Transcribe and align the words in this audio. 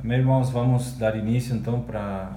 Meus 0.00 0.20
irmãos, 0.20 0.50
vamos 0.50 0.92
dar 0.92 1.16
início 1.16 1.56
então 1.56 1.80
para 1.80 2.30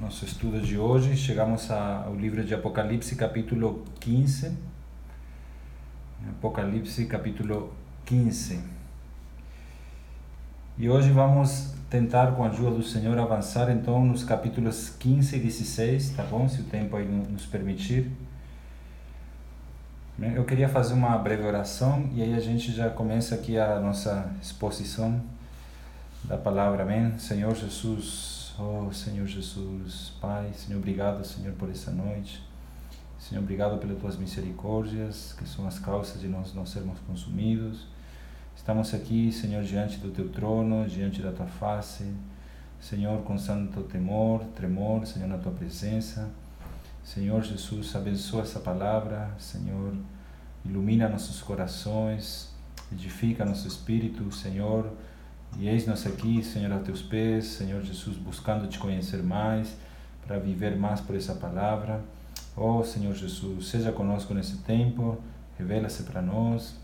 nosso 0.00 0.24
estudo 0.24 0.62
de 0.62 0.78
hoje. 0.78 1.14
Chegamos 1.14 1.70
ao 1.70 2.14
livro 2.16 2.42
de 2.42 2.54
Apocalipse, 2.54 3.14
capítulo 3.16 3.84
15. 4.00 4.56
Apocalipse, 6.30 7.04
capítulo 7.04 7.70
15. 8.06 8.64
E 10.78 10.88
hoje 10.88 11.10
vamos 11.10 11.74
tentar, 11.90 12.32
com 12.32 12.44
a 12.44 12.48
ajuda 12.48 12.76
do 12.76 12.82
Senhor, 12.82 13.18
avançar 13.18 13.70
então 13.70 14.02
nos 14.02 14.24
capítulos 14.24 14.88
15 14.88 15.36
e 15.36 15.38
16, 15.38 16.10
tá 16.16 16.22
bom? 16.22 16.48
Se 16.48 16.62
o 16.62 16.64
tempo 16.64 16.96
aí 16.96 17.06
nos 17.06 17.44
permitir. 17.44 18.10
Eu 20.18 20.46
queria 20.46 20.70
fazer 20.70 20.94
uma 20.94 21.18
breve 21.18 21.42
oração 21.42 22.08
e 22.14 22.22
aí 22.22 22.32
a 22.32 22.40
gente 22.40 22.72
já 22.72 22.88
começa 22.88 23.34
aqui 23.34 23.58
a 23.58 23.78
nossa 23.78 24.32
exposição 24.40 25.20
da 26.24 26.38
palavra. 26.38 26.84
Amém? 26.84 27.18
Senhor 27.18 27.54
Jesus, 27.54 28.54
oh 28.58 28.92
Senhor 28.92 29.26
Jesus, 29.26 30.12
Pai, 30.20 30.52
Senhor, 30.54 30.78
obrigado, 30.78 31.24
Senhor, 31.24 31.52
por 31.54 31.68
essa 31.68 31.90
noite. 31.90 32.42
Senhor, 33.18 33.40
obrigado 33.40 33.78
pelas 33.78 33.98
tuas 33.98 34.16
misericórdias, 34.16 35.34
que 35.38 35.48
são 35.48 35.66
as 35.66 35.78
causas 35.78 36.20
de 36.20 36.28
nós 36.28 36.54
não 36.54 36.66
sermos 36.66 36.98
consumidos. 37.00 37.86
Estamos 38.56 38.92
aqui, 38.94 39.32
Senhor, 39.32 39.62
diante 39.64 39.98
do 39.98 40.10
teu 40.10 40.28
trono, 40.28 40.88
diante 40.88 41.22
da 41.22 41.32
tua 41.32 41.46
face. 41.46 42.12
Senhor, 42.80 43.22
com 43.22 43.38
santo 43.38 43.82
temor, 43.82 44.44
tremor, 44.56 45.06
Senhor, 45.06 45.28
na 45.28 45.38
tua 45.38 45.52
presença. 45.52 46.30
Senhor 47.04 47.42
Jesus, 47.42 47.94
abençoa 47.94 48.42
essa 48.42 48.60
palavra, 48.60 49.30
Senhor, 49.38 49.92
ilumina 50.64 51.08
nossos 51.08 51.42
corações, 51.42 52.52
edifica 52.92 53.44
nosso 53.44 53.66
espírito, 53.66 54.30
Senhor 54.32 54.92
e 55.58 55.68
eis-nos 55.68 56.06
aqui, 56.06 56.42
Senhor, 56.42 56.72
a 56.72 56.78
teus 56.78 57.02
pés, 57.02 57.44
Senhor 57.44 57.82
Jesus, 57.82 58.16
buscando 58.16 58.66
te 58.66 58.78
conhecer 58.78 59.22
mais, 59.22 59.76
para 60.26 60.38
viver 60.38 60.76
mais 60.76 61.00
por 61.00 61.14
essa 61.14 61.34
palavra. 61.34 62.00
Oh, 62.56 62.82
Senhor 62.82 63.14
Jesus, 63.14 63.66
seja 63.66 63.92
conosco 63.92 64.34
nesse 64.34 64.58
tempo, 64.58 65.18
revela-se 65.58 66.04
para 66.04 66.22
nós. 66.22 66.76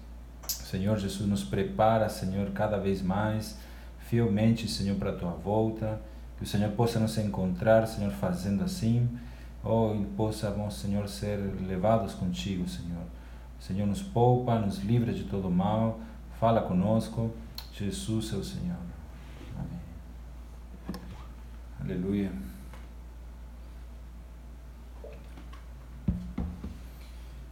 Senhor 0.46 0.98
Jesus, 0.98 1.28
nos 1.28 1.44
prepara, 1.44 2.08
Senhor, 2.08 2.50
cada 2.50 2.78
vez 2.78 3.02
mais, 3.02 3.58
fielmente, 4.00 4.68
Senhor, 4.68 4.96
para 4.96 5.10
a 5.10 5.16
tua 5.16 5.30
volta. 5.30 6.00
Que 6.36 6.44
o 6.44 6.46
Senhor 6.46 6.70
possa 6.72 7.00
nos 7.00 7.16
encontrar, 7.18 7.86
Senhor, 7.86 8.12
fazendo 8.12 8.62
assim. 8.62 9.08
Oh, 9.64 9.94
e 9.94 10.04
possamos, 10.16 10.74
Senhor, 10.74 11.08
ser 11.08 11.38
levados 11.66 12.14
contigo, 12.14 12.68
Senhor. 12.68 13.02
O 13.58 13.62
Senhor 13.62 13.86
nos 13.86 14.02
poupa, 14.02 14.58
nos 14.58 14.78
livra 14.78 15.12
de 15.12 15.24
todo 15.24 15.50
mal. 15.50 16.00
Fala 16.38 16.60
conosco. 16.60 17.30
Jesus 17.78 18.32
é 18.32 18.36
o 18.36 18.42
Senhor. 18.42 18.76
Amém. 19.56 19.78
Aleluia. 21.80 22.32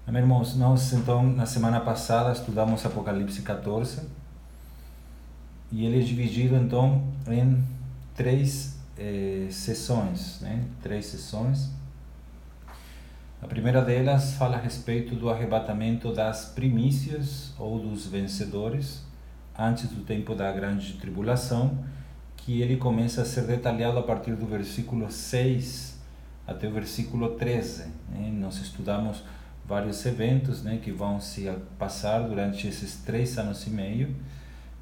Amém, 0.05 0.23
irmãos. 0.23 0.57
Nós, 0.57 0.93
então, 0.95 1.23
na 1.23 1.47
semana 1.47 1.79
passada 1.79 2.33
estudamos 2.33 2.85
Apocalipse 2.85 3.43
14 3.43 4.09
e 5.71 5.85
ele 5.85 6.01
é 6.01 6.05
dividido, 6.05 6.57
então, 6.57 7.07
em 7.29 7.65
três 8.17 8.81
eh, 8.99 9.47
sessões, 9.49 10.41
né? 10.41 10.65
Três 10.83 11.07
sessões. 11.07 11.71
A 13.41 13.47
primeira 13.47 13.81
delas 13.81 14.35
fala 14.35 14.57
a 14.57 14.61
respeito 14.61 15.15
do 15.15 15.31
arrebatamento 15.31 16.13
das 16.13 16.47
primícias 16.47 17.55
ou 17.61 17.79
dos 17.79 18.09
vencedores 18.09 19.06
antes 19.59 19.89
do 19.89 20.05
tempo 20.05 20.35
da 20.35 20.51
grande 20.53 20.95
tribulação, 20.95 21.85
que 22.37 22.61
ele 22.61 22.77
começa 22.77 23.23
a 23.23 23.25
ser 23.25 23.43
detalhado 23.43 23.99
a 23.99 24.03
partir 24.03 24.35
do 24.35 24.47
versículo 24.47 25.11
6 25.11 25.99
até 26.47 26.69
o 26.69 26.71
versículo 26.71 27.31
13. 27.31 27.87
Né? 28.11 28.31
Nós 28.33 28.59
estudamos 28.59 29.23
vários 29.67 30.05
eventos 30.07 30.63
né, 30.63 30.79
que 30.83 30.93
vão 30.93 31.21
se 31.21 31.51
passar 31.79 32.21
durante 32.21 32.69
esses 32.69 33.03
três 33.03 33.37
anos 33.37 33.67
e 33.67 33.71
meio, 33.71 34.15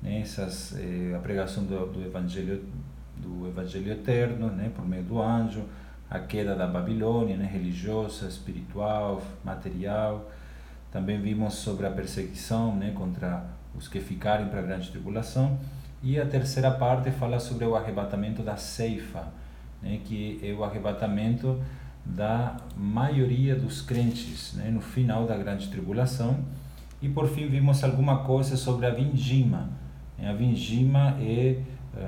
né, 0.03 0.21
essas, 0.21 0.77
eh, 0.77 1.15
a 1.17 1.19
pregação 1.21 1.65
do, 1.65 1.87
do, 1.87 2.05
evangelho 2.05 2.63
do 3.17 3.49
evangelho 3.49 3.93
eterno, 3.93 4.49
né, 4.49 4.71
por 4.75 4.87
meio 4.87 5.03
do 5.05 5.23
anjo, 5.23 5.65
a 6.11 6.19
queda 6.19 6.55
da 6.55 6.67
Babilônia, 6.67 7.37
né, 7.37 7.49
religiosa, 7.51 8.29
espiritual, 8.29 9.23
material. 9.43 10.31
Também 10.93 11.19
vimos 11.19 11.55
sobre 11.55 11.87
a 11.87 11.91
perseguição 11.91 12.77
né, 12.77 12.93
contra 12.95 13.45
os 13.77 13.89
que 13.89 14.01
ficarem 14.01 14.49
para 14.49 14.61
a 14.61 14.63
grande 14.63 14.91
tribulação. 14.91 15.59
E 16.03 16.21
a 16.21 16.27
terceira 16.27 16.71
parte 16.71 17.11
fala 17.11 17.41
sobre 17.41 17.65
o 17.65 17.75
arrebatamento 17.75 18.43
da 18.43 18.57
ceifa, 18.57 19.29
né, 19.83 20.01
que 20.05 20.39
é 20.43 20.53
o 20.53 20.63
arrebatamento 20.63 21.61
da 22.05 22.57
maioria 22.77 23.57
dos 23.57 23.81
crentes 23.81 24.53
né, 24.55 24.71
no 24.71 24.81
final 24.81 25.27
da 25.27 25.37
grande 25.37 25.69
tribulação. 25.69 26.39
E 27.01 27.09
por 27.09 27.29
fim 27.29 27.47
vimos 27.49 27.83
alguma 27.83 28.19
coisa 28.25 28.57
sobre 28.57 28.87
a 28.87 28.91
vindima. 28.91 29.71
A 30.19 30.33
vindima 30.33 31.17
é 31.21 31.61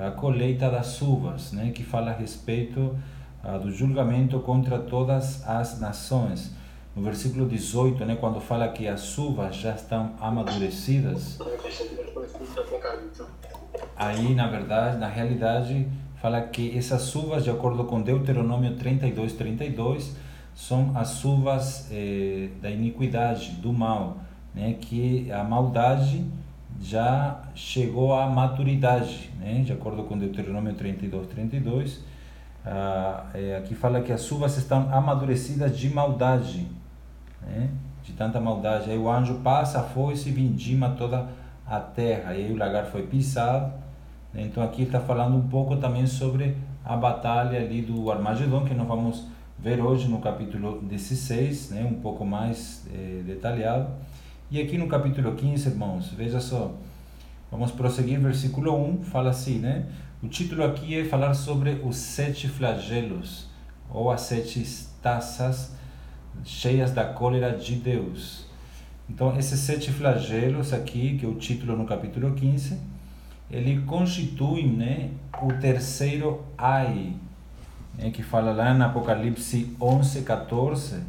a 0.05 0.11
colheita 0.11 0.69
das 0.69 1.01
uvas, 1.01 1.51
né, 1.51 1.71
que 1.71 1.83
fala 1.83 2.11
a 2.11 2.13
respeito 2.13 2.97
uh, 3.43 3.59
do 3.59 3.71
julgamento 3.71 4.39
contra 4.39 4.79
todas 4.79 5.47
as 5.47 5.79
nações 5.79 6.56
no 6.97 7.03
versículo 7.03 7.47
18, 7.47 8.03
né, 8.05 8.17
quando 8.19 8.41
fala 8.41 8.67
que 8.69 8.87
as 8.87 9.15
uvas 9.19 9.55
já 9.55 9.75
estão 9.75 10.13
amadurecidas, 10.19 11.37
aí 13.95 14.33
na 14.33 14.47
verdade, 14.47 14.97
na 14.97 15.07
realidade, 15.07 15.87
fala 16.19 16.41
que 16.41 16.75
essas 16.75 17.13
uvas, 17.13 17.43
de 17.43 17.51
acordo 17.51 17.83
com 17.83 18.01
Deuteronômio 18.01 18.75
32, 18.77 19.33
32, 19.33 20.15
são 20.55 20.91
as 20.95 21.23
uvas 21.23 21.87
eh, 21.91 22.49
da 22.59 22.71
iniquidade, 22.71 23.51
do 23.51 23.71
mal, 23.71 24.17
né, 24.55 24.75
que 24.81 25.31
a 25.31 25.43
maldade 25.43 26.25
já 26.81 27.43
chegou 27.53 28.15
à 28.15 28.27
maturidade, 28.27 29.29
né, 29.39 29.61
de 29.63 29.71
acordo 29.71 30.01
com 30.03 30.17
Deuteronômio 30.17 30.73
32, 30.73 31.27
32. 31.27 32.03
Ah, 32.65 33.27
é, 33.33 33.55
aqui 33.55 33.75
fala 33.75 34.01
que 34.01 34.11
as 34.11 34.29
uvas 34.29 34.57
estão 34.57 34.91
amadurecidas 34.91 35.77
de 35.77 35.89
maldade, 35.89 36.67
né? 37.47 37.69
de 38.03 38.13
tanta 38.13 38.39
maldade. 38.39 38.89
Aí 38.89 38.97
o 38.97 39.09
anjo 39.09 39.35
passa 39.35 39.79
a 39.79 39.83
foice 39.83 40.29
e 40.29 40.31
vindima 40.31 40.91
toda 40.91 41.27
a 41.65 41.79
terra. 41.79 42.33
E 42.33 42.45
aí 42.45 42.51
o 42.51 42.57
lagar 42.57 42.85
foi 42.85 43.03
pisado. 43.03 43.73
Né? 44.33 44.43
Então 44.43 44.63
aqui 44.63 44.83
está 44.83 44.99
falando 44.99 45.35
um 45.35 45.47
pouco 45.47 45.75
também 45.77 46.07
sobre 46.07 46.55
a 46.85 46.95
batalha 46.95 47.59
ali 47.59 47.81
do 47.81 48.09
Armagedon, 48.11 48.63
que 48.63 48.73
nós 48.73 48.87
vamos 48.87 49.25
ver 49.59 49.81
hoje 49.81 50.07
no 50.07 50.19
capítulo 50.19 50.81
16, 50.81 51.71
né? 51.71 51.83
um 51.83 51.99
pouco 51.99 52.25
mais 52.25 52.87
eh, 52.93 53.23
detalhado. 53.25 53.89
E 54.49 54.61
aqui 54.61 54.77
no 54.77 54.87
capítulo 54.87 55.35
15, 55.35 55.67
irmãos, 55.67 56.13
veja 56.13 56.39
só, 56.39 56.71
vamos 57.51 57.71
prosseguir, 57.71 58.17
versículo 58.17 58.73
1, 58.73 59.03
fala 59.03 59.31
assim, 59.31 59.59
né? 59.59 59.87
O 60.23 60.27
título 60.29 60.63
aqui 60.63 60.97
é 60.97 61.03
falar 61.03 61.33
sobre 61.33 61.81
os 61.83 61.97
sete 61.97 62.47
flagelos, 62.47 63.49
ou 63.89 64.09
as 64.09 64.21
sete 64.21 64.63
taças 65.01 65.76
cheias 66.43 66.91
da 66.91 67.05
cólera 67.05 67.57
de 67.57 67.75
Deus. 67.75 68.45
Então, 69.09 69.37
esses 69.37 69.59
sete 69.59 69.91
flagelos 69.91 70.73
aqui, 70.73 71.17
que 71.17 71.25
é 71.25 71.29
o 71.29 71.35
título 71.35 71.77
no 71.77 71.85
capítulo 71.85 72.33
15, 72.33 72.77
ele 73.49 73.81
constitui 73.81 74.67
né, 74.67 75.11
o 75.41 75.53
terceiro 75.53 76.43
ai, 76.57 77.13
né, 77.97 78.11
que 78.11 78.21
fala 78.21 78.51
lá 78.51 78.73
no 78.73 78.83
Apocalipse 78.83 79.73
11, 79.79 80.21
14. 80.23 81.01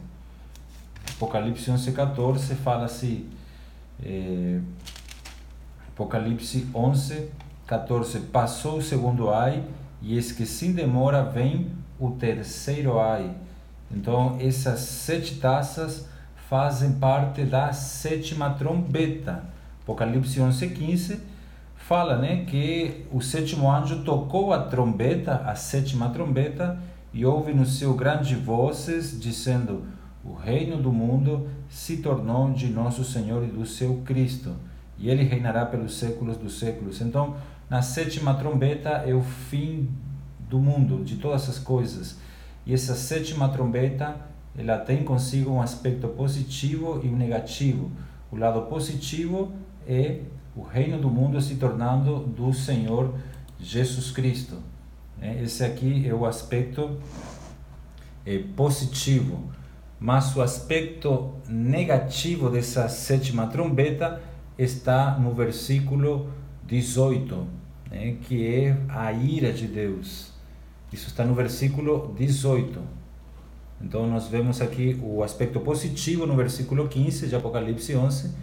Apocalipse 1.17 1.69
11, 1.71 1.93
14 1.93 2.55
fala 2.55 2.85
assim, 2.85 3.29
é, 4.01 4.61
Apocalipse 5.89 6.69
11, 6.73 7.31
14, 7.67 8.21
passou 8.21 8.79
o 8.79 8.83
segundo 8.83 9.31
ai, 9.31 9.65
e 10.01 10.15
eis 10.15 10.31
que 10.31 10.47
sem 10.47 10.73
demora 10.73 11.25
vem 11.25 11.73
o 11.99 12.13
terceiro 12.13 13.01
ai, 13.01 13.35
então, 13.91 14.37
essas 14.41 14.81
sete 14.81 15.37
taças 15.37 16.07
fazem 16.49 16.93
parte 16.93 17.43
da 17.45 17.73
sétima 17.73 18.51
trombeta. 18.51 19.45
Apocalipse 19.83 20.41
11, 20.41 20.69
15 20.69 21.21
fala 21.89 22.19
né, 22.19 22.45
que 22.45 23.07
o 23.11 23.23
sétimo 23.23 23.73
anjo 23.73 24.05
tocou 24.05 24.53
a 24.53 24.65
trombeta, 24.65 25.37
a 25.47 25.55
sétima 25.55 26.11
trombeta, 26.11 26.79
e 27.15 27.25
ouve 27.25 27.55
no 27.55 27.65
seu 27.65 27.95
grande 27.95 28.35
vozes, 28.35 29.19
dizendo: 29.19 29.85
O 30.23 30.35
reino 30.35 30.77
do 30.77 30.93
mundo 30.93 31.49
se 31.71 31.97
tornou 31.97 32.53
de 32.53 32.69
nosso 32.69 33.03
Senhor 33.03 33.43
e 33.43 33.47
do 33.47 33.65
seu 33.65 34.03
Cristo, 34.05 34.55
e 34.99 35.09
ele 35.09 35.25
reinará 35.25 35.65
pelos 35.65 35.99
séculos 35.99 36.37
dos 36.37 36.59
séculos. 36.59 37.01
Então, 37.01 37.37
na 37.71 37.81
sétima 37.81 38.35
trombeta 38.35 38.91
é 39.07 39.15
o 39.15 39.23
fim 39.23 39.89
do 40.41 40.59
mundo, 40.59 41.03
de 41.03 41.17
todas 41.17 41.49
as 41.49 41.59
coisas. 41.59 42.19
E 42.69 42.75
essa 42.75 42.95
sétima 42.95 43.49
trombeta, 43.49 44.15
ela 44.55 44.77
tem 44.77 45.03
consigo 45.03 45.51
um 45.51 45.63
aspecto 45.63 46.07
positivo 46.09 47.01
e 47.03 47.09
um 47.09 47.17
negativo. 47.17 47.91
O 48.31 48.37
lado 48.37 48.61
positivo 48.67 49.53
é 49.87 50.21
o 50.55 50.61
reino 50.61 51.01
do 51.01 51.09
mundo 51.09 51.41
se 51.41 51.55
tornando 51.55 52.19
do 52.19 52.53
Senhor 52.53 53.15
Jesus 53.59 54.11
Cristo. 54.11 54.59
Né? 55.17 55.43
Esse 55.43 55.65
aqui 55.65 56.07
é 56.07 56.13
o 56.13 56.27
aspecto 56.27 56.99
é, 58.27 58.37
positivo. 58.55 59.51
Mas 59.99 60.37
o 60.37 60.43
aspecto 60.43 61.33
negativo 61.49 62.51
dessa 62.51 62.87
sétima 62.91 63.47
trombeta 63.47 64.21
está 64.59 65.19
no 65.19 65.33
versículo 65.33 66.31
18, 66.67 67.47
né? 67.91 68.19
que 68.21 68.47
é 68.47 68.77
a 68.91 69.11
ira 69.11 69.55
de 69.55 69.67
Deus. 69.67 70.38
Isso 70.93 71.09
está 71.09 71.25
no 71.25 71.35
versículo 71.35 72.15
18. 72.17 72.81
Então 73.81 74.07
nós 74.09 74.27
vemos 74.29 74.61
aqui 74.61 74.99
o 75.03 75.23
aspecto 75.23 75.61
positivo 75.61 76.27
no 76.27 76.35
versículo 76.35 76.89
15 76.89 77.29
de 77.29 77.37
Apocalipse 77.37 77.95
11 77.95 78.35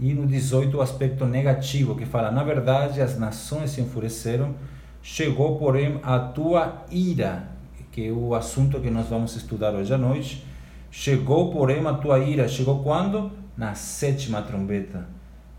e 0.00 0.12
no 0.14 0.26
18 0.26 0.76
o 0.76 0.80
aspecto 0.80 1.24
negativo 1.26 1.94
que 1.94 2.04
fala: 2.04 2.30
Na 2.30 2.42
verdade, 2.42 3.00
as 3.00 3.18
nações 3.18 3.70
se 3.70 3.80
enfureceram, 3.80 4.54
chegou, 5.02 5.58
porém, 5.58 6.00
a 6.02 6.18
tua 6.18 6.84
ira, 6.90 7.48
que 7.92 8.08
é 8.08 8.10
o 8.10 8.34
assunto 8.34 8.80
que 8.80 8.90
nós 8.90 9.06
vamos 9.08 9.36
estudar 9.36 9.72
hoje 9.74 9.92
à 9.94 9.98
noite. 9.98 10.44
Chegou, 10.90 11.52
porém, 11.52 11.86
a 11.86 11.94
tua 11.94 12.18
ira. 12.18 12.48
Chegou 12.48 12.82
quando? 12.82 13.30
Na 13.56 13.74
sétima 13.74 14.42
trombeta. 14.42 15.06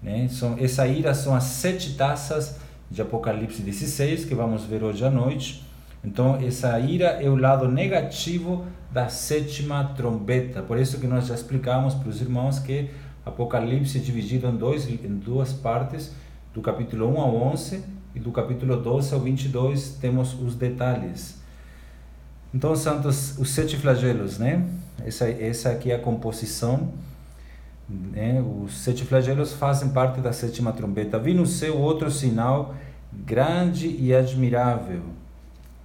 Né? 0.02 0.28
São, 0.28 0.58
essa 0.60 0.86
ira 0.86 1.14
são 1.14 1.34
as 1.34 1.46
sete 1.46 1.96
taças 1.96 2.60
de 2.92 3.02
Apocalipse 3.02 3.62
16 3.62 4.26
que 4.26 4.36
vamos 4.36 4.66
ver 4.66 4.84
hoje 4.84 5.06
à 5.06 5.10
noite. 5.10 5.64
Então, 6.04 6.36
essa 6.36 6.78
ira 6.80 7.22
é 7.22 7.30
o 7.30 7.36
lado 7.36 7.68
negativo 7.68 8.66
da 8.92 9.08
sétima 9.08 9.94
trombeta. 9.96 10.62
Por 10.62 10.78
isso 10.78 11.00
que 11.00 11.08
nós 11.08 11.28
já 11.28 11.34
explicamos 11.34 11.94
para 11.94 12.10
os 12.10 12.22
irmãos 12.22 12.60
que 12.60 12.90
Apocalipse 13.26 13.98
é 13.98 14.02
dividido 14.02 14.48
em, 14.48 14.56
dois, 14.56 14.88
em 14.88 15.18
duas 15.18 15.54
partes, 15.54 16.14
do 16.54 16.62
capítulo 16.62 17.08
1 17.08 17.22
ao 17.22 17.36
11 17.54 17.84
e 18.14 18.20
do 18.20 18.32
capítulo 18.32 18.78
12 18.78 19.14
ao 19.14 19.20
22 19.22 19.98
temos 20.00 20.40
os 20.40 20.56
detalhes. 20.56 21.42
Então, 22.54 22.76
santos, 22.76 23.38
os 23.40 23.50
sete 23.50 23.76
flagelos, 23.78 24.38
né? 24.38 24.64
Essa, 25.04 25.28
essa 25.28 25.70
aqui 25.72 25.92
é 25.92 25.96
a 25.96 26.00
composição. 26.00 26.94
Né? 27.90 28.44
Os 28.64 28.78
sete 28.78 29.04
flagelos 29.04 29.54
fazem 29.54 29.90
parte 29.90 30.22
da 30.22 30.32
sétima 30.32 30.72
trombeta. 30.72 31.18
Vi 31.18 31.34
no 31.34 31.48
céu 31.48 31.78
outro 31.78 32.12
sinal 32.12 32.76
grande 33.12 33.88
e 33.88 34.14
admirável. 34.14 35.02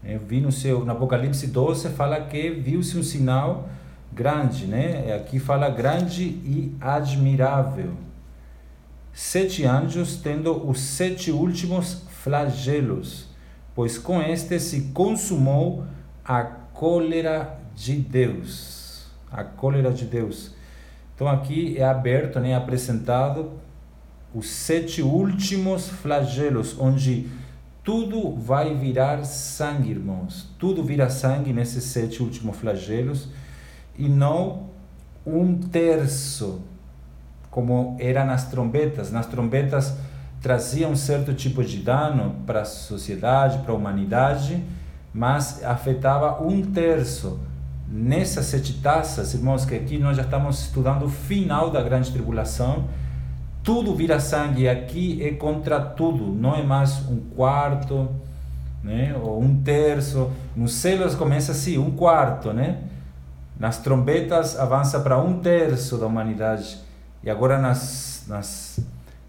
É, 0.04 0.16
vi 0.16 0.40
no 0.40 0.52
céu, 0.52 0.84
no 0.84 0.92
Apocalipse 0.92 1.46
12 1.46 1.88
fala 1.90 2.20
que 2.20 2.50
viu-se 2.50 2.96
um 2.96 3.02
sinal 3.02 3.68
grande, 4.12 4.66
né? 4.66 5.14
Aqui 5.14 5.38
fala 5.38 5.68
grande 5.68 6.22
e 6.24 6.74
admirável. 6.80 7.92
Sete 9.12 9.64
anjos 9.64 10.16
tendo 10.16 10.68
os 10.68 10.80
sete 10.80 11.32
últimos 11.32 12.02
flagelos, 12.22 13.28
pois 13.74 13.98
com 13.98 14.22
este 14.22 14.60
se 14.60 14.92
consumou 14.92 15.84
a 16.24 16.42
cólera 16.44 17.58
de 17.74 17.94
Deus. 17.94 19.06
A 19.30 19.42
cólera 19.42 19.90
de 19.90 20.04
Deus. 20.04 20.54
Então 21.14 21.26
aqui 21.26 21.76
é 21.76 21.84
aberto, 21.84 22.38
né, 22.38 22.54
apresentado 22.54 23.52
os 24.32 24.48
sete 24.48 25.02
últimos 25.02 25.88
flagelos, 25.88 26.78
onde 26.78 27.28
tudo 27.88 28.35
vai 28.37 28.75
virar 28.75 29.25
sangue, 29.25 29.93
irmãos. 29.93 30.46
Tudo 30.58 30.85
vira 30.85 31.08
sangue 31.08 31.55
nesses 31.55 31.85
sete 31.85 32.23
últimos 32.23 32.55
flagelos 32.55 33.29
e 33.96 34.06
não 34.06 34.67
um 35.25 35.56
terço, 35.56 36.61
como 37.50 37.96
era 37.99 38.26
nas 38.26 38.50
trombetas. 38.50 39.11
Nas 39.11 39.25
trombetas 39.25 39.96
trazia 40.43 40.87
um 40.87 40.94
certo 40.94 41.32
tipo 41.32 41.64
de 41.64 41.79
dano 41.79 42.43
para 42.44 42.61
a 42.61 42.64
sociedade, 42.67 43.61
para 43.61 43.73
a 43.73 43.76
humanidade, 43.76 44.62
mas 45.14 45.64
afetava 45.64 46.43
um 46.46 46.61
terço. 46.61 47.41
Nessas 47.91 48.44
sete 48.44 48.82
taças, 48.82 49.32
irmãos, 49.32 49.64
que 49.64 49.75
aqui 49.75 49.96
nós 49.96 50.14
já 50.14 50.25
estamos 50.25 50.61
estudando 50.61 51.06
o 51.06 51.08
final 51.08 51.70
da 51.70 51.81
grande 51.81 52.12
tribulação, 52.12 52.87
tudo 53.69 53.94
vira 53.94 54.19
sangue. 54.19 54.67
Aqui 54.67 55.23
é 55.23 55.31
contra 55.32 55.79
tudo, 55.79 56.25
não 56.25 56.55
é 56.55 56.62
mais 56.62 57.06
um 57.06 57.20
quarto, 57.37 58.09
né? 58.82 59.15
ou 59.23 59.43
um 59.43 59.62
terço. 59.62 60.31
Nos 60.56 60.73
céus 60.73 61.15
começa 61.15 61.53
assim, 61.53 61.76
um 61.76 61.91
quarto, 61.91 62.50
né? 62.55 62.79
Nas 63.61 63.76
trombetas 63.76 64.59
avança 64.59 64.99
para 65.00 65.19
um 65.19 65.41
terço 65.41 65.99
da 65.99 66.06
humanidade. 66.06 66.79
E 67.23 67.29
agora 67.29 67.59
nas, 67.59 68.25
nas, 68.26 68.81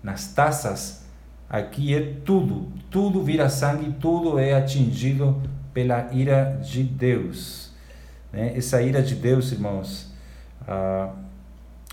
nas 0.02 0.30
taças, 0.30 1.04
aqui 1.50 1.94
é 1.94 2.14
tudo. 2.24 2.72
Tudo 2.90 3.22
vira 3.22 3.50
sangue, 3.50 3.94
tudo 4.00 4.40
é 4.40 4.54
atingido 4.54 5.36
pela 5.74 6.14
ira 6.14 6.58
de 6.64 6.82
Deus. 6.82 7.74
Né? 8.32 8.54
Essa 8.56 8.82
ira 8.82 9.04
de 9.04 9.16
Deus, 9.16 9.52
irmãos. 9.52 10.14
Ah, 10.66 11.10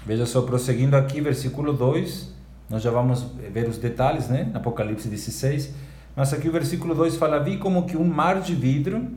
veja 0.06 0.24
só, 0.26 0.42
prosseguindo 0.42 0.96
aqui, 0.96 1.20
versículo 1.20 1.72
2. 1.72 2.35
Nós 2.68 2.82
já 2.82 2.90
vamos 2.90 3.22
ver 3.52 3.68
os 3.68 3.78
detalhes, 3.78 4.28
né? 4.28 4.50
Apocalipse 4.54 5.08
16. 5.08 5.72
Mas 6.14 6.32
aqui 6.32 6.48
o 6.48 6.52
versículo 6.52 6.94
2 6.94 7.16
fala: 7.16 7.38
Vi 7.38 7.58
como 7.58 7.86
que 7.86 7.96
um 7.96 8.04
mar 8.04 8.40
de 8.40 8.54
vidro 8.54 9.08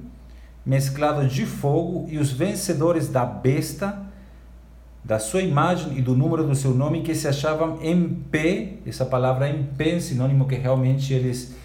mesclado 0.66 1.28
de 1.28 1.46
fogo, 1.46 2.07
e 2.12 2.18
os 2.18 2.31
vencedores 2.31 3.07
da 3.07 3.25
besta, 3.25 4.00
da 5.04 5.18
sua 5.18 5.42
imagem 5.42 5.98
e 5.98 6.01
do 6.01 6.16
número 6.16 6.46
do 6.46 6.54
seu 6.54 6.75
nome, 6.75 7.01
que 7.01 7.16
se 7.16 7.28
achavam 7.28 7.80
em 7.81 8.07
pé, 8.07 8.74
essa 8.86 9.06
palavra 9.06 9.50
em 9.50 9.63
pé 9.63 9.95
é 9.95 10.00
sinônimo 10.00 10.48
que 10.48 10.56
realmente 10.56 11.13
eles 11.13 11.56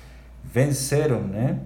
venceram, 0.43 1.21
né? 1.21 1.59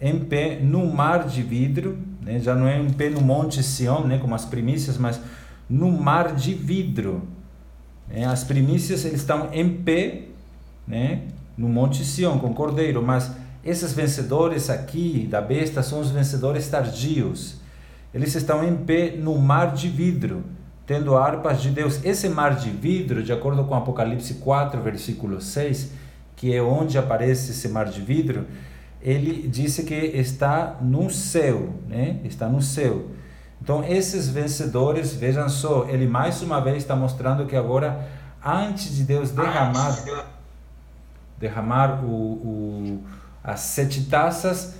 Em 0.00 0.18
pé 0.20 0.58
no 0.60 0.86
mar 0.86 1.26
de 1.26 1.42
vidro, 1.42 1.98
né? 2.22 2.38
já 2.38 2.54
não 2.54 2.66
é 2.66 2.78
em 2.78 2.90
pé 2.90 3.10
no 3.10 3.20
Monte 3.20 3.62
Sião, 3.62 4.06
né? 4.06 4.18
como 4.18 4.34
as 4.34 4.44
primícias, 4.44 4.96
mas 4.96 5.20
no 5.68 5.90
mar 5.90 6.34
de 6.34 6.54
vidro. 6.54 7.28
Né? 8.08 8.24
As 8.24 8.44
primícias 8.44 9.04
eles 9.04 9.20
estão 9.20 9.48
em 9.52 9.68
pé 9.68 10.22
né? 10.86 11.22
no 11.56 11.68
Monte 11.68 12.04
Sião 12.04 12.38
com 12.38 12.48
o 12.48 12.54
cordeiro, 12.54 13.02
mas 13.02 13.30
esses 13.64 13.92
vencedores 13.92 14.70
aqui 14.70 15.26
da 15.28 15.40
besta 15.40 15.82
são 15.82 16.00
os 16.00 16.10
vencedores 16.10 16.68
tardios. 16.68 17.56
Eles 18.14 18.34
estão 18.34 18.66
em 18.66 18.76
pé 18.76 19.16
no 19.16 19.36
mar 19.36 19.74
de 19.74 19.88
vidro, 19.88 20.44
tendo 20.86 21.16
harpas 21.16 21.60
de 21.60 21.70
Deus. 21.70 22.02
Esse 22.04 22.28
mar 22.28 22.54
de 22.56 22.70
vidro, 22.70 23.22
de 23.22 23.32
acordo 23.32 23.64
com 23.64 23.74
Apocalipse 23.74 24.34
4, 24.34 24.80
versículo 24.80 25.40
6, 25.40 25.90
que 26.36 26.54
é 26.54 26.62
onde 26.62 26.96
aparece 26.96 27.50
esse 27.50 27.68
mar 27.68 27.86
de 27.86 28.00
vidro, 28.00 28.46
ele 29.02 29.48
disse 29.48 29.82
que 29.82 29.94
está 29.94 30.78
no 30.80 31.10
céu, 31.10 31.74
né? 31.88 32.20
Está 32.24 32.48
no 32.48 32.62
céu. 32.62 33.06
Então, 33.60 33.82
esses 33.84 34.28
vencedores, 34.28 35.14
vejam 35.14 35.48
só, 35.48 35.86
ele 35.88 36.06
mais 36.06 36.42
uma 36.42 36.60
vez 36.60 36.78
está 36.78 36.94
mostrando 36.94 37.46
que 37.46 37.56
agora, 37.56 38.06
antes 38.44 38.94
de 38.94 39.04
Deus 39.04 39.30
derramar, 39.30 39.96
derramar 41.38 42.04
o, 42.04 42.08
o 42.08 43.04
as 43.42 43.60
sete 43.60 44.04
taças, 44.04 44.74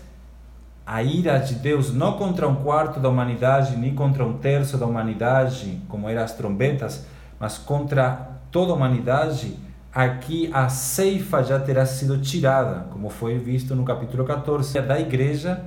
a 0.85 1.02
ira 1.02 1.38
de 1.38 1.54
Deus 1.54 1.92
não 1.92 2.12
contra 2.12 2.49
um 2.49 2.56
quarto 2.56 3.00
da 3.00 3.09
humanidade, 3.09 3.76
nem 3.76 3.95
contra 3.95 4.25
um 4.25 4.38
terço 4.38 4.76
da 4.76 4.87
humanidade, 4.87 5.80
como 5.88 6.09
eram 6.09 6.23
as 6.23 6.33
trombetas, 6.33 7.06
mas 7.38 7.59
contra 7.59 8.28
toda 8.50 8.73
a 8.73 8.75
humanidade, 8.75 9.56
aqui 9.92 10.50
a 10.52 10.68
ceifa 10.68 11.42
já 11.42 11.59
terá 11.59 11.87
sido 11.87 12.18
tirada, 12.18 12.87
como 12.90 13.09
foi 13.09 13.38
visto 13.38 13.75
no 13.75 13.85
capítulo 13.85 14.25
14 14.25 14.80
da 14.80 14.99
igreja, 14.99 15.61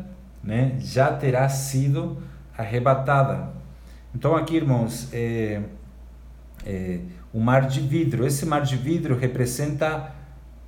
né, 0.44 0.76
já 0.80 1.12
terá 1.12 1.48
sido 1.50 2.18
arrebatada. 2.60 3.50
Então 4.14 4.36
aqui, 4.36 4.58
irmãos, 4.58 5.08
é, 5.14 5.62
é, 6.66 7.00
o 7.34 7.40
mar 7.40 7.68
de 7.68 7.80
vidro, 7.80 8.26
esse 8.26 8.46
mar 8.46 8.62
de 8.62 8.76
vidro 8.76 9.18
representa 9.18 10.12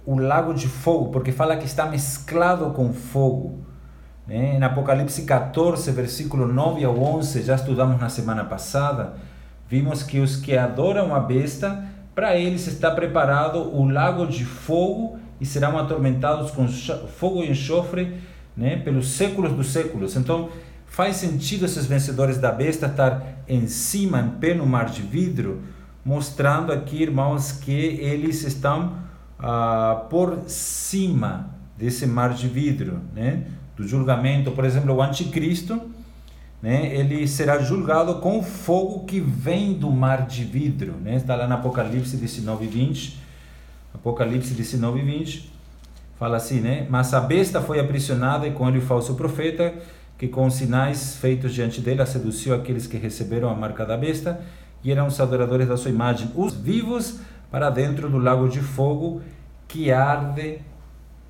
o 0.06 0.18
lago 0.18 0.54
de 0.54 0.68
fogo, 0.68 1.12
porque 1.12 1.32
fala 1.32 1.58
que 1.58 1.66
está 1.66 1.86
mesclado 1.86 2.72
com 2.72 2.94
fogo. 2.94 3.60
Né? 4.26 4.56
Em 4.56 4.64
Apocalipse 4.64 5.24
14, 5.24 5.92
versículo 5.92 6.48
9 6.48 6.84
ao 6.86 6.98
11, 6.98 7.44
já 7.44 7.56
estudamos 7.56 8.00
na 8.00 8.10
semana 8.10 8.46
passada, 8.46 9.14
vimos 9.68 10.02
que 10.02 10.20
os 10.20 10.38
que 10.38 10.58
adoram 10.58 11.14
a 11.14 11.20
besta, 11.20 11.84
para 12.16 12.38
eles 12.38 12.68
está 12.68 12.92
preparado 12.92 13.60
o 13.76 13.90
lago 13.90 14.26
de 14.26 14.46
fogo 14.46 15.20
e 15.40 15.46
serão 15.46 15.78
atormentados 15.78 16.52
com 16.52 16.68
fogo 16.68 17.44
e 17.44 17.50
enxofre 17.50 18.18
né? 18.56 18.78
pelos 18.78 19.12
séculos 19.12 19.54
dos 19.54 19.72
séculos. 19.72 20.16
Então, 20.16 20.50
faz 20.92 21.16
sentido 21.16 21.66
esses 21.66 21.86
vencedores 21.86 22.38
da 22.38 22.52
besta 22.52 22.86
estar 22.86 23.44
em 23.48 23.66
cima, 23.66 24.20
em 24.20 24.30
pé 24.40 24.54
no 24.54 24.66
mar 24.66 24.90
de 24.90 25.02
vidro, 25.02 25.62
mostrando 26.04 26.74
aqui, 26.74 27.02
irmãos, 27.02 27.54
que 27.54 27.72
eles 27.72 28.44
estão 28.44 28.98
ah, 29.40 30.06
por 30.10 30.44
cima 30.48 31.50
desse 31.78 32.06
mar 32.06 32.34
de 32.34 32.50
vidro, 32.50 33.00
né? 33.16 33.46
do 33.78 33.88
julgamento. 33.88 34.52
Por 34.52 34.66
exemplo, 34.66 34.94
o 34.94 35.02
anticristo, 35.02 35.82
né? 36.62 36.94
ele 36.94 37.26
será 37.26 37.60
julgado 37.60 38.16
com 38.16 38.44
fogo 38.44 39.06
que 39.06 39.22
vem 39.22 39.74
do 39.74 39.90
mar 39.90 40.28
de 40.28 40.44
vidro. 40.44 40.96
Né? 41.02 41.16
Está 41.16 41.38
lá 41.38 41.48
no 41.48 41.54
Apocalipse 41.54 42.18
19 42.18 42.66
e 42.66 42.68
20. 42.68 43.18
Apocalipse 43.94 44.54
19 44.54 45.00
e 45.00 45.04
20. 45.04 45.52
fala 46.20 46.36
assim, 46.36 46.60
né? 46.60 46.86
Mas 46.90 47.14
a 47.14 47.22
besta 47.22 47.62
foi 47.62 47.80
aprisionada 47.80 48.46
e 48.46 48.52
com 48.52 48.68
ele 48.68 48.80
o 48.80 48.82
falso 48.82 49.16
profeta, 49.16 49.74
que 50.22 50.28
com 50.28 50.48
sinais 50.52 51.16
feitos 51.16 51.52
diante 51.52 51.82
dele 51.82 52.06
seduziu 52.06 52.54
aqueles 52.54 52.86
que 52.86 52.96
receberam 52.96 53.50
a 53.50 53.56
marca 53.56 53.84
da 53.84 53.98
besta 53.98 54.40
e 54.84 54.92
eram 54.92 55.08
os 55.08 55.20
adoradores 55.20 55.68
da 55.68 55.76
sua 55.76 55.90
imagem, 55.90 56.30
os 56.36 56.54
vivos 56.54 57.22
para 57.50 57.72
dentro 57.72 58.08
do 58.08 58.20
lago 58.20 58.48
de 58.48 58.60
fogo 58.60 59.24
que 59.68 59.92
arde 59.92 60.60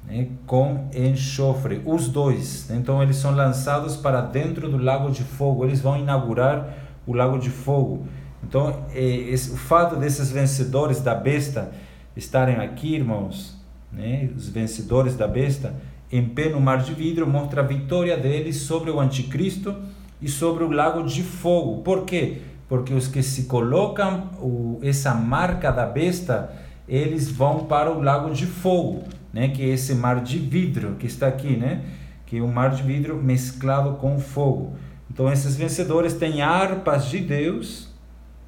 né, 0.03 0.27
com 0.45 0.89
enxofre, 0.93 1.81
os 1.85 2.09
dois. 2.09 2.69
Então 2.69 3.01
eles 3.01 3.15
são 3.15 3.33
lançados 3.33 3.95
para 3.95 4.19
dentro 4.19 4.69
do 4.69 4.75
lago 4.75 5.09
de 5.09 5.23
fogo, 5.23 5.63
eles 5.63 5.79
vão 5.79 5.97
inaugurar 5.97 6.73
o 7.07 7.13
lago 7.13 7.39
de 7.39 7.49
fogo. 7.49 8.05
Então, 8.43 8.87
é, 8.93 9.01
esse, 9.01 9.51
o 9.51 9.55
fato 9.55 9.95
desses 9.95 10.29
vencedores 10.29 10.99
da 10.99 11.15
besta 11.15 11.71
estarem 12.13 12.57
aqui, 12.57 12.93
irmãos, 12.93 13.57
né, 13.89 14.29
os 14.35 14.49
vencedores 14.49 15.15
da 15.15 15.29
besta, 15.29 15.73
em 16.11 16.25
pé 16.25 16.49
no 16.49 16.59
mar 16.59 16.79
de 16.83 16.93
vidro, 16.93 17.25
mostra 17.25 17.61
a 17.61 17.65
vitória 17.65 18.17
deles 18.17 18.57
sobre 18.57 18.91
o 18.91 18.99
anticristo 18.99 19.75
e 20.21 20.27
sobre 20.27 20.63
o 20.63 20.71
lago 20.71 21.03
de 21.03 21.23
fogo. 21.23 21.81
Por 21.81 22.03
quê? 22.03 22.41
Porque 22.67 22.93
os 22.93 23.07
que 23.07 23.23
se 23.23 23.43
colocam 23.43 24.29
o, 24.41 24.79
essa 24.83 25.13
marca 25.13 25.71
da 25.71 25.85
besta, 25.85 26.53
eles 26.87 27.29
vão 27.29 27.65
para 27.65 27.91
o 27.91 28.01
lago 28.01 28.33
de 28.33 28.45
fogo, 28.45 29.03
né, 29.31 29.47
que 29.47 29.63
é 29.63 29.67
esse 29.67 29.95
mar 29.95 30.21
de 30.21 30.37
vidro 30.37 30.95
que 30.99 31.07
está 31.07 31.27
aqui, 31.27 31.55
né, 31.55 31.83
que 32.25 32.37
é 32.37 32.41
um 32.41 32.51
mar 32.51 32.71
de 32.71 32.83
vidro 32.83 33.15
mesclado 33.15 33.93
com 33.93 34.19
fogo. 34.19 34.73
Então, 35.09 35.31
esses 35.31 35.55
vencedores 35.55 36.13
têm 36.13 36.41
harpas 36.41 37.05
de 37.05 37.19
Deus, 37.19 37.89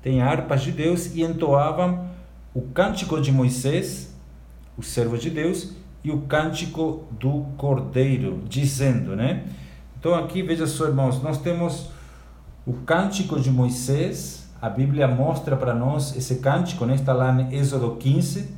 têm 0.01 0.22
harpas 0.22 0.62
de 0.62 0.72
Deus 0.72 1.13
e 1.13 1.22
entoavam 1.22 2.08
o 2.53 2.62
cântico 2.62 3.20
de 3.20 3.32
Moisés, 3.32 4.13
o 4.77 4.84
servo 4.84 5.17
de 5.17 5.29
Deus, 5.29 5.74
e 6.03 6.12
o 6.12 6.22
cântico 6.22 7.05
do 7.12 7.45
Cordeiro, 7.57 8.41
dizendo, 8.48 9.15
né? 9.15 9.45
Então 10.00 10.13
aqui 10.13 10.41
veja 10.41 10.67
só, 10.67 10.86
irmãos, 10.86 11.22
nós 11.24 11.38
temos 11.38 11.89
o 12.65 12.74
cântico 12.74 13.39
de 13.39 13.50
Moisés, 13.51 14.43
a 14.62 14.69
Bíblia 14.69 15.07
mostra 15.07 15.57
para 15.57 15.74
nós 15.74 16.15
esse 16.15 16.36
cântico, 16.36 16.86
né? 16.86 16.95
está 16.95 17.12
lá 17.12 17.33
em 17.33 17.57
Êxodo 17.57 17.98
15. 17.98 18.50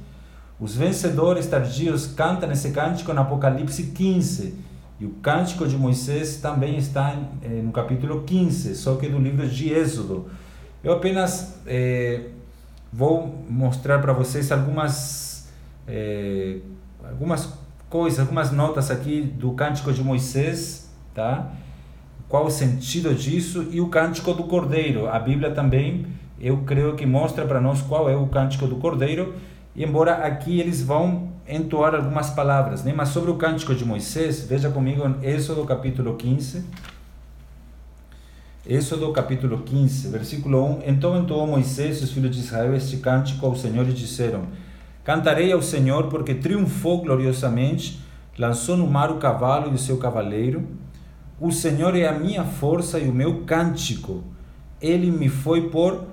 Os 0.60 0.76
vencedores 0.76 1.48
tardios 1.48 2.06
cantam 2.06 2.52
esse 2.52 2.70
cântico 2.72 3.12
no 3.12 3.22
Apocalipse 3.22 3.88
15. 3.88 4.54
E 5.00 5.06
o 5.06 5.10
cântico 5.22 5.68
de 5.68 5.76
Moisés 5.76 6.38
também 6.38 6.78
está 6.78 7.16
eh, 7.42 7.62
no 7.64 7.72
capítulo 7.72 8.22
15, 8.22 8.76
só 8.76 8.96
que 8.96 9.10
do 9.10 9.18
livro 9.18 9.48
de 9.50 9.74
Êxodo. 9.74 10.28
Eu 10.84 10.94
apenas 10.94 11.60
eh, 11.66 12.30
vou 12.94 13.44
mostrar 13.50 14.00
para 14.00 14.14
vocês 14.14 14.52
algumas, 14.52 15.50
eh, 15.88 16.60
algumas 17.10 17.54
coisas, 17.90 18.20
algumas 18.20 18.52
notas 18.52 18.92
aqui 18.92 19.22
do 19.22 19.52
cântico 19.52 19.94
de 19.94 20.04
Moisés, 20.04 20.90
tá? 21.14 21.52
Qual 22.28 22.46
o 22.46 22.52
sentido 22.52 23.14
disso 23.14 23.68
e 23.72 23.80
o 23.80 23.88
cântico 23.88 24.34
do 24.34 24.44
Cordeiro. 24.44 25.08
A 25.08 25.20
Bíblia 25.20 25.52
também, 25.52 26.08
eu 26.40 26.58
creio 26.66 26.96
que 26.96 27.06
mostra 27.06 27.46
para 27.46 27.62
nós 27.62 27.82
qual 27.82 28.10
é 28.10 28.16
o 28.16 28.28
cântico 28.28 28.68
do 28.68 28.78
Cordeiro, 28.78 29.36
embora 29.76 30.26
aqui 30.26 30.60
eles 30.60 30.82
vão 30.82 31.30
entoar 31.48 31.94
algumas 31.94 32.32
palavras, 32.32 32.84
né? 32.84 32.94
Mas 32.96 33.10
sobre 33.10 33.30
o 33.30 33.36
cântico 33.36 33.76
de 33.76 33.86
Moisés, 33.86 34.46
veja 34.48 34.70
comigo 34.70 35.04
Êxodo 35.22 35.64
capítulo 35.64 36.16
15. 36.16 36.66
Êxodo 38.68 39.12
capítulo 39.12 39.60
15, 39.60 40.08
versículo 40.08 40.80
1. 40.80 40.82
Então 40.88 41.16
entoou 41.16 41.46
Moisés 41.46 42.02
e 42.02 42.04
os 42.04 42.12
filhos 42.12 42.36
de 42.36 42.42
Israel 42.42 42.76
este 42.76 42.98
cântico 42.98 43.46
ao 43.46 43.56
Senhor 43.56 43.88
e 43.88 43.94
disseram: 43.94 44.46
Cantarei 45.06 45.54
ao 45.54 45.62
Senhor 45.62 46.08
porque 46.08 46.34
triunfou 46.34 47.04
gloriosamente, 47.04 48.02
lançou 48.38 48.76
no 48.76 48.88
mar 48.88 49.12
o 49.12 49.18
cavalo 49.18 49.72
e 49.72 49.76
o 49.76 49.78
seu 49.78 49.98
cavaleiro. 49.98 50.68
O 51.40 51.52
Senhor 51.52 51.96
é 51.96 52.08
a 52.08 52.12
minha 52.12 52.44
força 52.44 53.00
e 53.00 53.08
o 53.08 53.14
meu 53.14 53.44
cântico. 53.44 54.24
Ele 54.82 55.12
me 55.12 55.30
foi 55.30 55.70
por 55.70 56.06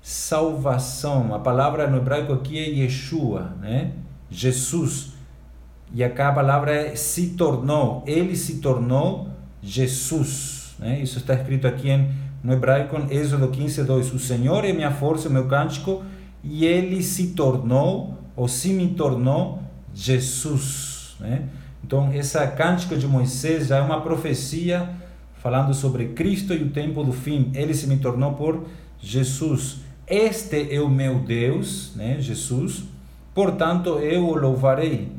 salvação. 0.00 1.34
A 1.34 1.38
palavra 1.40 1.88
no 1.88 1.96
hebraico 1.96 2.32
aqui 2.32 2.58
é 2.58 2.68
Yeshua, 2.68 3.56
né? 3.60 3.92
Jesus. 4.30 5.14
E 5.92 6.02
acá 6.04 6.28
a 6.28 6.32
palavra 6.32 6.72
é 6.72 6.94
se 6.94 7.30
tornou. 7.30 8.04
Ele 8.06 8.36
se 8.36 8.58
tornou 8.58 9.28
Jesus. 9.60 10.74
Né? 10.78 11.00
Isso 11.00 11.18
está 11.18 11.34
escrito 11.34 11.66
aqui 11.66 11.90
em, 11.90 12.08
no 12.42 12.52
hebraico, 12.52 12.96
em 12.96 13.12
Êxodo 13.12 13.48
15, 13.48 13.82
2. 13.82 14.14
O 14.14 14.18
Senhor 14.18 14.64
é 14.64 14.72
minha 14.72 14.92
força, 14.92 15.28
o 15.28 15.32
meu 15.32 15.46
cântico, 15.48 16.04
e 16.42 16.64
ele 16.64 17.02
se 17.02 17.28
tornou, 17.28 18.18
ou 18.34 18.48
se 18.48 18.72
me 18.72 18.88
tornou, 18.88 19.62
Jesus. 19.94 21.16
Né? 21.20 21.48
Então, 21.84 22.10
essa 22.12 22.46
cântica 22.46 22.96
de 22.96 23.06
Moisés 23.06 23.68
já 23.68 23.78
é 23.78 23.80
uma 23.80 24.00
profecia 24.00 24.90
falando 25.34 25.74
sobre 25.74 26.08
Cristo 26.08 26.54
e 26.54 26.62
o 26.62 26.70
tempo 26.70 27.02
do 27.04 27.12
fim. 27.12 27.50
Ele 27.54 27.74
se 27.74 27.86
me 27.86 27.98
tornou 27.98 28.32
por 28.34 28.64
Jesus. 29.00 29.78
Este 30.06 30.74
é 30.74 30.80
o 30.80 30.88
meu 30.88 31.20
Deus, 31.20 31.92
né? 31.96 32.16
Jesus 32.20 32.84
portanto 33.34 33.98
eu 33.98 34.26
o 34.28 34.36
louvarei. 34.36 35.10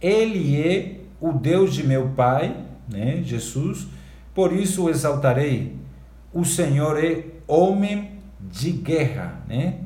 Ele 0.00 0.60
é 0.60 1.00
o 1.20 1.32
Deus 1.32 1.74
de 1.74 1.86
meu 1.86 2.10
Pai, 2.10 2.64
né, 2.88 3.22
Jesus, 3.24 3.86
por 4.34 4.52
isso 4.52 4.84
o 4.84 4.90
exaltarei. 4.90 5.76
O 6.32 6.44
Senhor 6.44 7.02
é 7.02 7.24
homem 7.46 8.10
de 8.40 8.70
guerra, 8.72 9.40
né? 9.48 9.80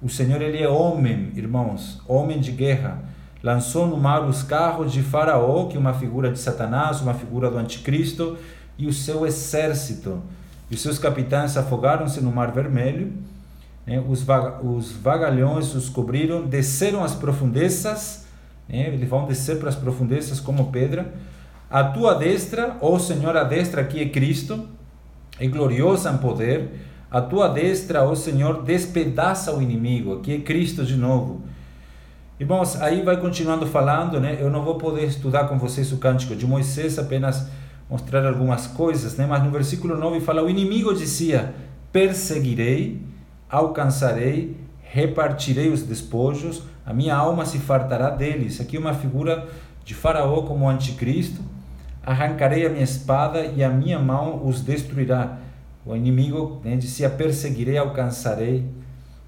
O 0.00 0.08
Senhor 0.08 0.40
ele 0.42 0.62
é 0.62 0.68
homem, 0.68 1.32
irmãos, 1.34 2.00
homem 2.06 2.38
de 2.38 2.52
guerra. 2.52 3.02
Lançou 3.42 3.86
no 3.86 3.96
mar 3.96 4.24
os 4.24 4.42
carros 4.42 4.92
de 4.92 5.02
Faraó, 5.02 5.66
que 5.66 5.76
é 5.76 5.80
uma 5.80 5.94
figura 5.94 6.30
de 6.30 6.38
Satanás, 6.38 7.00
uma 7.00 7.14
figura 7.14 7.50
do 7.50 7.58
anticristo, 7.58 8.36
e 8.76 8.86
o 8.86 8.92
seu 8.92 9.26
exército. 9.26 10.22
E 10.70 10.74
os 10.74 10.82
seus 10.82 10.98
capitães 10.98 11.56
afogaram-se 11.56 12.20
no 12.20 12.30
mar 12.30 12.52
vermelho 12.52 13.12
né? 13.86 14.02
os, 14.06 14.22
vaga, 14.22 14.66
os 14.66 14.90
vagalhões 14.90 15.74
os 15.74 15.88
cobriram, 15.88 16.44
desceram 16.44 17.04
as 17.04 17.14
profundezas, 17.14 18.26
né? 18.68 18.88
eles 18.88 19.08
vão 19.08 19.26
descer 19.26 19.58
para 19.58 19.68
as 19.68 19.76
profundezas 19.76 20.40
como 20.40 20.72
pedra. 20.72 21.14
A 21.70 21.84
tua 21.84 22.14
destra, 22.14 22.76
ó 22.80 22.98
Senhor, 22.98 23.36
a 23.36 23.44
destra 23.44 23.82
aqui 23.82 24.02
é 24.02 24.08
Cristo, 24.08 24.68
é 25.38 25.46
gloriosa 25.46 26.10
em 26.10 26.18
poder. 26.18 26.68
A 27.10 27.20
tua 27.20 27.48
destra, 27.48 28.04
oh 28.04 28.16
Senhor, 28.16 28.62
despedaça 28.62 29.54
o 29.54 29.62
inimigo. 29.62 30.18
Aqui 30.18 30.34
é 30.34 30.40
Cristo 30.40 30.84
de 30.84 30.96
novo. 30.96 31.42
Irmãos, 32.38 32.80
aí 32.82 33.02
vai 33.02 33.16
continuando 33.18 33.66
falando, 33.66 34.20
né? 34.20 34.36
Eu 34.40 34.50
não 34.50 34.62
vou 34.62 34.76
poder 34.76 35.04
estudar 35.04 35.48
com 35.48 35.58
vocês 35.58 35.92
o 35.92 35.98
cântico 35.98 36.34
de 36.34 36.46
Moisés, 36.46 36.98
apenas 36.98 37.48
mostrar 37.88 38.26
algumas 38.26 38.66
coisas, 38.66 39.16
né? 39.16 39.26
Mas 39.26 39.42
no 39.42 39.50
versículo 39.50 39.96
9 39.96 40.20
fala: 40.20 40.42
O 40.42 40.50
inimigo 40.50 40.94
dizia: 40.94 41.54
Perseguirei 41.92 43.00
alcançarei, 43.48 44.56
repartirei 44.82 45.70
os 45.70 45.82
despojos, 45.82 46.62
a 46.84 46.92
minha 46.92 47.14
alma 47.14 47.44
se 47.44 47.58
fartará 47.58 48.10
deles. 48.10 48.60
Aqui 48.60 48.78
uma 48.78 48.94
figura 48.94 49.46
de 49.84 49.94
Faraó 49.94 50.42
como 50.42 50.68
anticristo. 50.68 51.40
Arrancarei 52.04 52.64
a 52.64 52.70
minha 52.70 52.84
espada 52.84 53.44
e 53.44 53.64
a 53.64 53.68
minha 53.68 53.98
mão 53.98 54.46
os 54.46 54.60
destruirá. 54.60 55.38
O 55.86 55.94
inimigo 55.94 56.60
né, 56.64 56.76
dizia: 56.76 57.08
perseguirei, 57.08 57.78
alcançarei. 57.78 58.64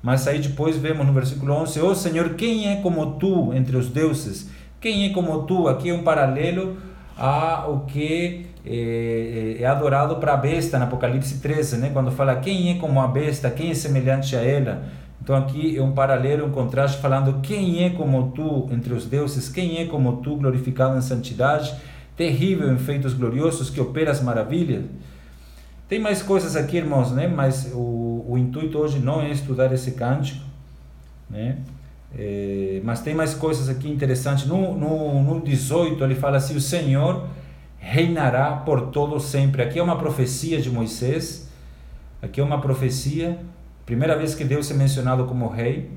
Mas 0.03 0.27
aí 0.27 0.41
depois 0.41 0.77
vemos 0.77 1.07
no 1.07 1.13
versículo 1.13 1.55
11: 1.55 1.81
Ó 1.81 1.91
oh 1.91 1.95
Senhor, 1.95 2.35
quem 2.35 2.73
é 2.73 2.77
como 2.83 3.13
tu 3.13 3.53
entre 3.55 3.77
os 3.77 3.89
deuses? 3.89 4.51
Quem 4.81 5.07
é 5.07 5.13
como 5.13 5.43
tu? 5.43 5.69
Aqui 5.69 5.91
é 5.91 5.95
um 5.95 6.03
paralelo 6.03 6.77
ao 7.17 7.81
que 7.81 8.47
é, 8.65 9.57
é, 9.61 9.67
adorado 9.67 10.17
para 10.17 10.35
a 10.35 10.37
besta 10.37 10.79
no 10.79 10.85
Apocalipse 10.85 11.41
13, 11.41 11.79
né? 11.79 11.91
quando 11.93 12.13
fala 12.13 12.37
quem 12.37 12.71
é 12.71 12.75
como 12.79 13.01
a 13.01 13.09
besta, 13.09 13.51
quem 13.51 13.71
é 13.71 13.75
semelhante 13.75 14.37
a 14.37 14.41
ela. 14.41 14.85
Então 15.21 15.35
aqui 15.35 15.77
é 15.77 15.83
um 15.83 15.93
paralelo, 15.93 16.47
um 16.47 16.51
contraste 16.51 17.03
falando 17.03 17.41
quem 17.41 17.85
é 17.85 17.91
como 17.91 18.31
tu 18.31 18.69
entre 18.73 18.95
os 18.95 19.05
deuses, 19.05 19.49
quem 19.49 19.79
é 19.79 19.87
como 19.87 20.19
tu 20.19 20.37
glorificado 20.37 20.97
em 20.97 21.03
santidade, 21.03 21.75
terrível 22.17 22.73
em 22.73 22.79
feitos 22.79 23.15
gloriosos, 23.15 23.69
que 23.69 23.81
opera 23.81 24.11
as 24.13 24.23
maravilhas. 24.23 24.85
Tem 25.89 25.99
mais 25.99 26.23
coisas 26.23 26.55
aqui, 26.55 26.77
irmãos, 26.77 27.13
né? 27.13 27.27
mas 27.27 27.71
o, 27.73 28.25
o 28.29 28.37
intuito 28.37 28.79
hoje 28.79 28.99
não 28.99 29.23
é 29.23 29.31
estudar 29.31 29.73
esse 29.73 29.93
cântico, 29.93 30.45
né? 31.31 31.59
É, 32.17 32.81
mas 32.85 33.01
tem 33.01 33.15
mais 33.15 33.35
coisas 33.35 33.69
aqui 33.69 33.89
interessantes. 33.91 34.47
No, 34.47 34.75
no, 34.75 35.23
no 35.23 35.41
18 35.41 36.03
ele 36.05 36.15
fala 36.15 36.37
assim: 36.37 36.57
o 36.57 36.61
Senhor 36.61 37.27
reinará 37.79 38.53
por 38.53 38.89
todo 38.89 39.19
sempre. 39.21 39.63
Aqui 39.63 39.79
é 39.79 39.83
uma 39.83 39.97
profecia 39.97 40.61
de 40.61 40.71
Moisés. 40.71 41.49
Aqui 42.21 42.41
é 42.41 42.45
uma 42.45 42.61
profecia. 42.61 43.39
Primeira 43.85 44.17
vez 44.17 44.35
que 44.35 44.45
Deus 44.45 44.71
é 44.71 44.75
mencionado 44.75 45.25
como 45.25 45.49
rei. 45.49 45.91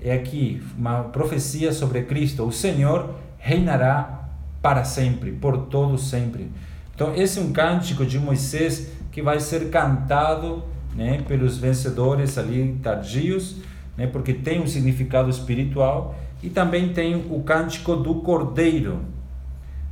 É 0.00 0.12
aqui 0.12 0.62
uma 0.76 1.04
profecia 1.04 1.72
sobre 1.72 2.02
Cristo. 2.02 2.44
O 2.44 2.52
Senhor 2.52 3.14
reinará 3.38 4.28
para 4.62 4.84
sempre, 4.84 5.32
por 5.32 5.66
todo 5.66 5.98
sempre. 5.98 6.50
Então, 6.94 7.14
esse 7.14 7.38
é 7.38 7.42
um 7.42 7.52
cântico 7.52 8.04
de 8.04 8.18
Moisés 8.18 8.88
que 9.18 9.22
vai 9.22 9.40
ser 9.40 9.68
cantado 9.68 10.62
né, 10.94 11.20
pelos 11.26 11.58
vencedores 11.58 12.38
ali 12.38 12.78
tardios 12.80 13.56
né, 13.96 14.06
porque 14.06 14.32
tem 14.32 14.62
um 14.62 14.66
significado 14.68 15.28
espiritual 15.28 16.14
e 16.40 16.48
também 16.48 16.92
tem 16.92 17.16
o 17.16 17.42
cântico 17.42 17.96
do 17.96 18.14
Cordeiro. 18.16 19.00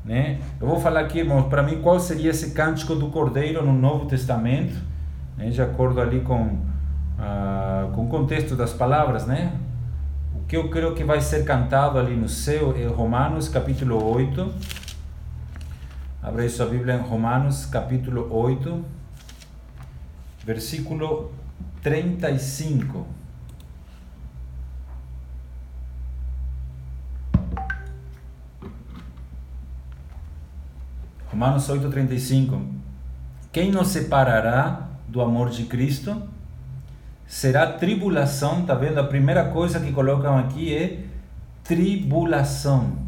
Né? 0.04 0.38
Eu 0.61 0.68
vou 0.68 0.78
falar 0.78 1.00
aqui, 1.00 1.18
irmãos, 1.18 1.49
para 1.49 1.61
mim 1.61 1.80
qual 1.83 1.99
seria 1.99 2.30
esse 2.30 2.52
cântico 2.52 2.95
do 2.95 3.09
Cordeiro 3.09 3.66
no 3.66 3.73
Novo 3.73 4.06
Testamento, 4.06 4.76
né? 5.37 5.50
de 5.50 5.61
acordo 5.61 6.00
ali 6.00 6.21
com, 6.21 6.61
ah, 7.18 7.88
com 7.97 8.04
o 8.04 8.09
contexto 8.09 8.54
das 8.54 8.73
palavras, 8.73 9.26
né? 9.26 9.54
O 10.37 10.47
que 10.47 10.56
eu 10.56 10.68
creio 10.68 10.95
que 10.95 11.02
vai 11.02 11.21
ser 11.21 11.45
cantado 11.45 11.99
ali 11.99 12.14
no 12.14 12.28
céu 12.28 12.76
é 12.78 12.87
Romanos 12.87 13.49
capítulo 13.49 14.09
8. 14.14 14.54
Abra 16.23 16.49
sua 16.49 16.66
Bíblia 16.66 16.95
em 16.95 17.00
Romanos 17.00 17.66
capítulo 17.66 18.28
8, 18.30 18.96
versículo 20.47 21.33
35. 21.83 23.05
Romanos 31.29 31.69
8:35. 31.69 32.62
Quem 33.50 33.73
nos 33.73 33.88
separará 33.88 34.88
do 35.09 35.21
amor 35.21 35.50
de 35.50 35.65
Cristo? 35.65 36.23
Será 37.26 37.73
tribulação, 37.73 38.65
tá 38.65 38.75
vendo? 38.76 39.00
A 39.00 39.05
primeira 39.05 39.50
coisa 39.50 39.81
que 39.81 39.91
colocam 39.91 40.38
aqui 40.38 40.73
é 40.73 41.05
tribulação. 41.65 42.99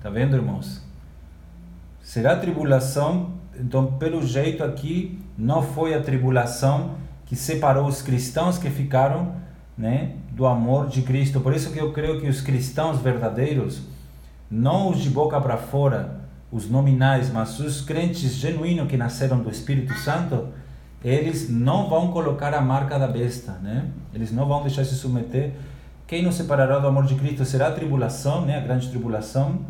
Tá 0.00 0.08
vendo, 0.08 0.36
irmãos? 0.36 0.80
Será 2.00 2.36
tribulação, 2.36 3.32
então 3.58 3.98
pelo 3.98 4.24
jeito 4.24 4.62
aqui 4.62 5.25
não 5.36 5.62
foi 5.62 5.94
a 5.94 6.02
tribulação 6.02 6.92
que 7.26 7.34
separou 7.34 7.86
os 7.86 8.00
cristãos 8.00 8.56
que 8.56 8.70
ficaram, 8.70 9.34
né, 9.76 10.12
do 10.30 10.46
amor 10.46 10.88
de 10.88 11.02
Cristo. 11.02 11.40
Por 11.40 11.54
isso 11.54 11.70
que 11.72 11.78
eu 11.78 11.92
creio 11.92 12.20
que 12.20 12.28
os 12.28 12.40
cristãos 12.40 13.00
verdadeiros, 13.00 13.82
não 14.50 14.90
os 14.90 14.98
de 14.98 15.10
boca 15.10 15.40
para 15.40 15.56
fora, 15.56 16.20
os 16.50 16.70
nominais, 16.70 17.30
mas 17.30 17.58
os 17.58 17.80
crentes 17.80 18.34
genuínos 18.34 18.88
que 18.88 18.96
nasceram 18.96 19.40
do 19.40 19.50
Espírito 19.50 19.92
Santo, 19.94 20.48
eles 21.04 21.50
não 21.50 21.88
vão 21.88 22.10
colocar 22.12 22.54
a 22.54 22.60
marca 22.60 22.98
da 22.98 23.06
besta, 23.06 23.52
né? 23.62 23.86
Eles 24.14 24.32
não 24.32 24.46
vão 24.46 24.62
deixar 24.62 24.84
se 24.84 24.94
submeter. 24.94 25.52
Quem 26.06 26.22
nos 26.22 26.36
separará 26.36 26.78
do 26.78 26.86
amor 26.86 27.04
de 27.04 27.16
Cristo 27.16 27.44
será 27.44 27.68
a 27.68 27.72
tribulação, 27.72 28.46
né? 28.46 28.56
A 28.56 28.60
grande 28.60 28.88
tribulação, 28.88 29.60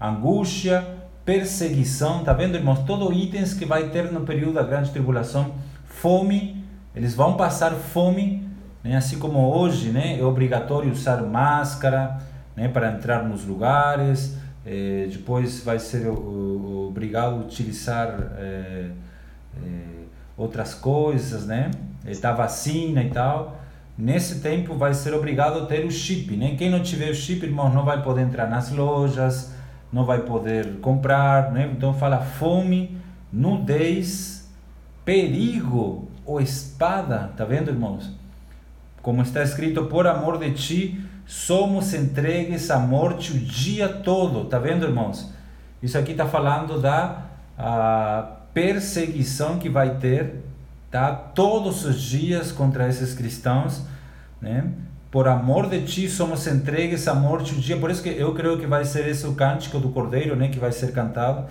angústia, 0.00 0.99
perseguição, 1.24 2.24
tá 2.24 2.32
vendo, 2.32 2.56
irmãos? 2.56 2.80
Todos 2.80 3.16
itens 3.16 3.54
que 3.54 3.64
vai 3.64 3.88
ter 3.90 4.10
no 4.10 4.22
período 4.22 4.54
da 4.54 4.62
grande 4.62 4.90
tribulação, 4.90 5.54
fome, 5.84 6.64
eles 6.94 7.14
vão 7.14 7.36
passar 7.36 7.72
fome, 7.72 8.48
né? 8.82 8.96
Assim 8.96 9.18
como 9.18 9.54
hoje, 9.54 9.90
né? 9.90 10.18
É 10.18 10.24
obrigatório 10.24 10.90
usar 10.90 11.22
máscara, 11.22 12.18
né? 12.56 12.68
Para 12.68 12.92
entrar 12.92 13.22
nos 13.22 13.44
lugares 13.44 14.38
é, 14.64 15.08
depois 15.10 15.62
vai 15.64 15.78
ser 15.78 16.06
obrigado 16.08 17.34
a 17.34 17.36
utilizar 17.38 18.32
é, 18.36 18.90
é, 19.56 19.68
outras 20.36 20.74
coisas, 20.74 21.46
né? 21.46 21.70
Da 22.20 22.32
vacina 22.32 23.02
e 23.02 23.10
tal. 23.10 23.58
Nesse 23.96 24.40
tempo 24.40 24.74
vai 24.74 24.94
ser 24.94 25.14
obrigado 25.14 25.60
a 25.60 25.66
ter 25.66 25.84
o 25.84 25.90
chip, 25.90 26.36
né? 26.36 26.54
Quem 26.56 26.70
não 26.70 26.82
tiver 26.82 27.10
o 27.10 27.14
chip, 27.14 27.44
irmão, 27.44 27.72
não 27.72 27.84
vai 27.84 28.02
poder 28.02 28.22
entrar 28.22 28.48
nas 28.48 28.70
lojas, 28.70 29.52
não 29.92 30.04
vai 30.04 30.20
poder 30.20 30.78
comprar, 30.80 31.50
né? 31.52 31.70
Então 31.72 31.92
fala 31.94 32.18
fome, 32.18 32.96
nudez, 33.32 34.50
perigo 35.04 36.08
ou 36.24 36.40
espada, 36.40 37.32
tá 37.36 37.44
vendo, 37.44 37.70
irmãos? 37.70 38.10
Como 39.02 39.22
está 39.22 39.42
escrito, 39.42 39.86
por 39.86 40.06
amor 40.06 40.38
de 40.38 40.52
ti 40.52 41.04
somos 41.26 41.94
entregues 41.94 42.70
à 42.70 42.78
morte 42.78 43.32
o 43.32 43.38
dia 43.38 43.88
todo. 43.88 44.44
Tá 44.46 44.58
vendo, 44.58 44.84
irmãos? 44.84 45.32
Isso 45.82 45.96
aqui 45.96 46.12
está 46.12 46.26
falando 46.26 46.80
da 46.80 47.26
perseguição 48.52 49.58
que 49.58 49.68
vai 49.68 49.96
ter, 49.98 50.44
tá? 50.90 51.14
Todos 51.14 51.84
os 51.84 52.00
dias 52.00 52.50
contra 52.52 52.88
esses 52.88 53.14
cristãos, 53.14 53.84
né? 54.40 54.72
Por 55.10 55.26
amor 55.26 55.68
de 55.68 55.82
ti 55.82 56.08
somos 56.08 56.46
entregues 56.46 57.08
à 57.08 57.14
morte 57.14 57.54
o 57.54 57.56
dia. 57.56 57.76
Por 57.76 57.90
isso 57.90 58.02
que 58.02 58.10
eu 58.10 58.32
creio 58.32 58.58
que 58.58 58.66
vai 58.66 58.84
ser 58.84 59.08
esse 59.08 59.26
o 59.26 59.34
cântico 59.34 59.78
do 59.78 59.88
Cordeiro, 59.88 60.36
né? 60.36 60.48
Que 60.48 60.58
vai 60.58 60.70
ser 60.70 60.92
cantado. 60.92 61.46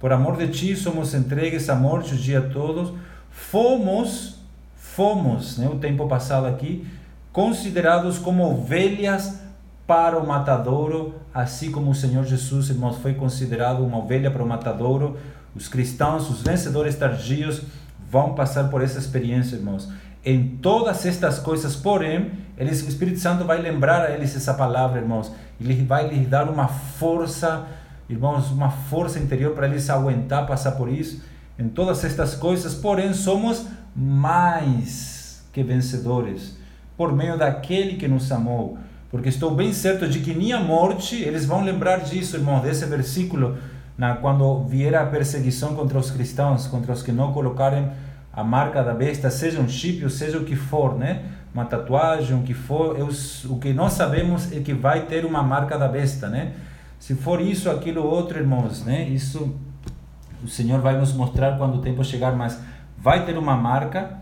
Por 0.00 0.12
amor 0.12 0.36
de 0.36 0.48
ti 0.48 0.74
somos 0.74 1.14
entregues 1.14 1.68
à 1.68 1.74
morte 1.74 2.14
o 2.14 2.16
dia 2.16 2.40
todo. 2.40 2.98
Fomos, 3.30 4.36
fomos, 4.74 5.58
né? 5.58 5.68
O 5.68 5.76
tempo 5.78 6.08
passado 6.08 6.46
aqui 6.46 6.86
considerados 7.34 8.16
como 8.16 8.44
ovelhas 8.44 9.40
para 9.88 10.16
o 10.18 10.24
matadouro, 10.24 11.16
assim 11.34 11.70
como 11.70 11.90
o 11.90 11.94
Senhor 11.94 12.24
Jesus, 12.24 12.70
irmãos, 12.70 12.98
foi 12.98 13.12
considerado 13.14 13.84
uma 13.84 13.98
ovelha 13.98 14.30
para 14.30 14.42
o 14.42 14.46
matadouro. 14.46 15.16
Os 15.54 15.66
cristãos, 15.66 16.30
os 16.30 16.42
vencedores 16.42 16.94
tardios, 16.94 17.62
vão 18.08 18.34
passar 18.34 18.70
por 18.70 18.80
essa 18.80 19.00
experiência, 19.00 19.56
irmãos. 19.56 19.90
Em 20.24 20.56
todas 20.62 21.04
estas 21.04 21.40
coisas, 21.40 21.74
porém, 21.74 22.30
eles, 22.56 22.82
o 22.82 22.88
Espírito 22.88 23.18
Santo 23.18 23.44
vai 23.44 23.60
lembrar 23.60 24.02
a 24.02 24.10
eles 24.10 24.34
essa 24.36 24.54
palavra, 24.54 25.00
irmãos. 25.00 25.32
Ele 25.60 25.84
vai 25.84 26.08
lhes 26.08 26.28
dar 26.28 26.48
uma 26.48 26.68
força, 26.68 27.66
irmãos, 28.08 28.50
uma 28.50 28.70
força 28.70 29.18
interior 29.18 29.54
para 29.54 29.66
eles 29.66 29.90
aguentar 29.90 30.46
passar 30.46 30.72
por 30.72 30.88
isso. 30.88 31.22
Em 31.58 31.68
todas 31.68 32.04
estas 32.04 32.34
coisas, 32.34 32.74
porém, 32.74 33.12
somos 33.12 33.66
mais 33.94 35.44
que 35.52 35.62
vencedores 35.62 36.56
por 36.96 37.12
meio 37.12 37.36
daquele 37.36 37.96
que 37.96 38.06
nos 38.06 38.30
amou. 38.30 38.78
Porque 39.10 39.28
estou 39.28 39.54
bem 39.54 39.72
certo 39.72 40.08
de 40.08 40.20
que 40.20 40.34
nem 40.34 40.52
a 40.52 40.60
morte, 40.60 41.16
eles 41.22 41.44
vão 41.44 41.62
lembrar 41.62 41.98
disso, 41.98 42.36
irmão, 42.36 42.60
desse 42.60 42.84
versículo, 42.86 43.56
na, 43.96 44.16
quando 44.16 44.64
vier 44.64 44.94
a 44.94 45.06
perseguição 45.06 45.74
contra 45.74 45.98
os 45.98 46.10
cristãos, 46.10 46.66
contra 46.66 46.92
os 46.92 47.02
que 47.02 47.12
não 47.12 47.32
colocarem 47.32 47.90
a 48.32 48.42
marca 48.42 48.82
da 48.82 48.92
besta, 48.92 49.30
seja 49.30 49.60
um 49.60 49.68
chip 49.68 50.02
ou 50.02 50.10
seja 50.10 50.38
o 50.38 50.44
que 50.44 50.56
for, 50.56 50.96
né? 50.96 51.22
Uma 51.54 51.64
tatuagem, 51.64 52.36
o 52.36 52.42
que 52.42 52.52
for, 52.52 52.98
eu, 52.98 53.08
o 53.48 53.58
que 53.58 53.72
nós 53.72 53.92
sabemos 53.92 54.52
é 54.52 54.60
que 54.60 54.74
vai 54.74 55.06
ter 55.06 55.24
uma 55.24 55.42
marca 55.42 55.78
da 55.78 55.88
besta, 55.88 56.28
né? 56.28 56.52
Se 56.98 57.14
for 57.14 57.40
isso, 57.40 57.70
aquilo, 57.70 58.04
outro, 58.04 58.38
irmãos, 58.38 58.84
né? 58.84 59.08
Isso 59.08 59.54
o 60.42 60.48
Senhor 60.48 60.80
vai 60.80 60.98
nos 60.98 61.12
mostrar 61.12 61.56
quando 61.56 61.76
o 61.76 61.80
tempo 61.80 62.04
chegar, 62.04 62.34
mas 62.36 62.60
vai 62.98 63.24
ter 63.24 63.38
uma 63.38 63.56
marca 63.56 64.18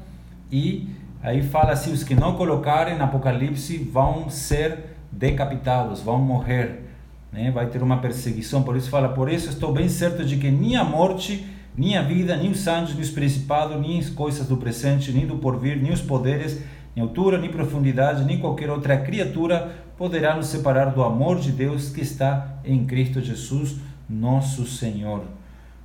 e 0.50 0.88
Aí 1.22 1.40
fala 1.42 1.72
assim: 1.72 1.92
os 1.92 2.02
que 2.02 2.14
não 2.14 2.34
colocarem 2.34 3.00
Apocalipse 3.00 3.78
vão 3.78 4.28
ser 4.28 4.96
decapitados, 5.10 6.00
vão 6.00 6.18
morrer, 6.18 6.82
né? 7.30 7.50
vai 7.50 7.66
ter 7.66 7.82
uma 7.82 7.98
perseguição. 7.98 8.62
Por 8.62 8.76
isso 8.76 8.90
fala: 8.90 9.10
por 9.10 9.30
isso 9.30 9.48
estou 9.48 9.72
bem 9.72 9.88
certo 9.88 10.24
de 10.24 10.36
que 10.36 10.50
nem 10.50 10.76
a 10.76 10.82
morte, 10.82 11.46
nem 11.76 11.96
a 11.96 12.02
vida, 12.02 12.36
nem 12.36 12.50
os 12.50 12.66
anjos, 12.66 12.94
nem 12.94 13.02
os 13.02 13.10
principados, 13.10 13.80
nem 13.80 14.00
as 14.00 14.10
coisas 14.10 14.48
do 14.48 14.56
presente, 14.56 15.12
nem 15.12 15.24
do 15.24 15.36
porvir, 15.36 15.80
nem 15.80 15.92
os 15.92 16.02
poderes, 16.02 16.60
nem 16.94 17.02
altura, 17.02 17.38
nem 17.38 17.50
profundidade, 17.50 18.24
nem 18.24 18.38
qualquer 18.38 18.70
outra 18.70 18.96
criatura 18.98 19.72
poderá 19.96 20.35
nos 20.37 20.46
separar 20.46 20.87
do 20.87 21.02
amor 21.02 21.38
de 21.38 21.52
Deus 21.52 21.90
que 21.90 22.00
está 22.00 22.59
em 22.64 22.85
Cristo 22.85 23.20
Jesus, 23.20 23.76
nosso 24.09 24.66
Senhor. 24.66 25.22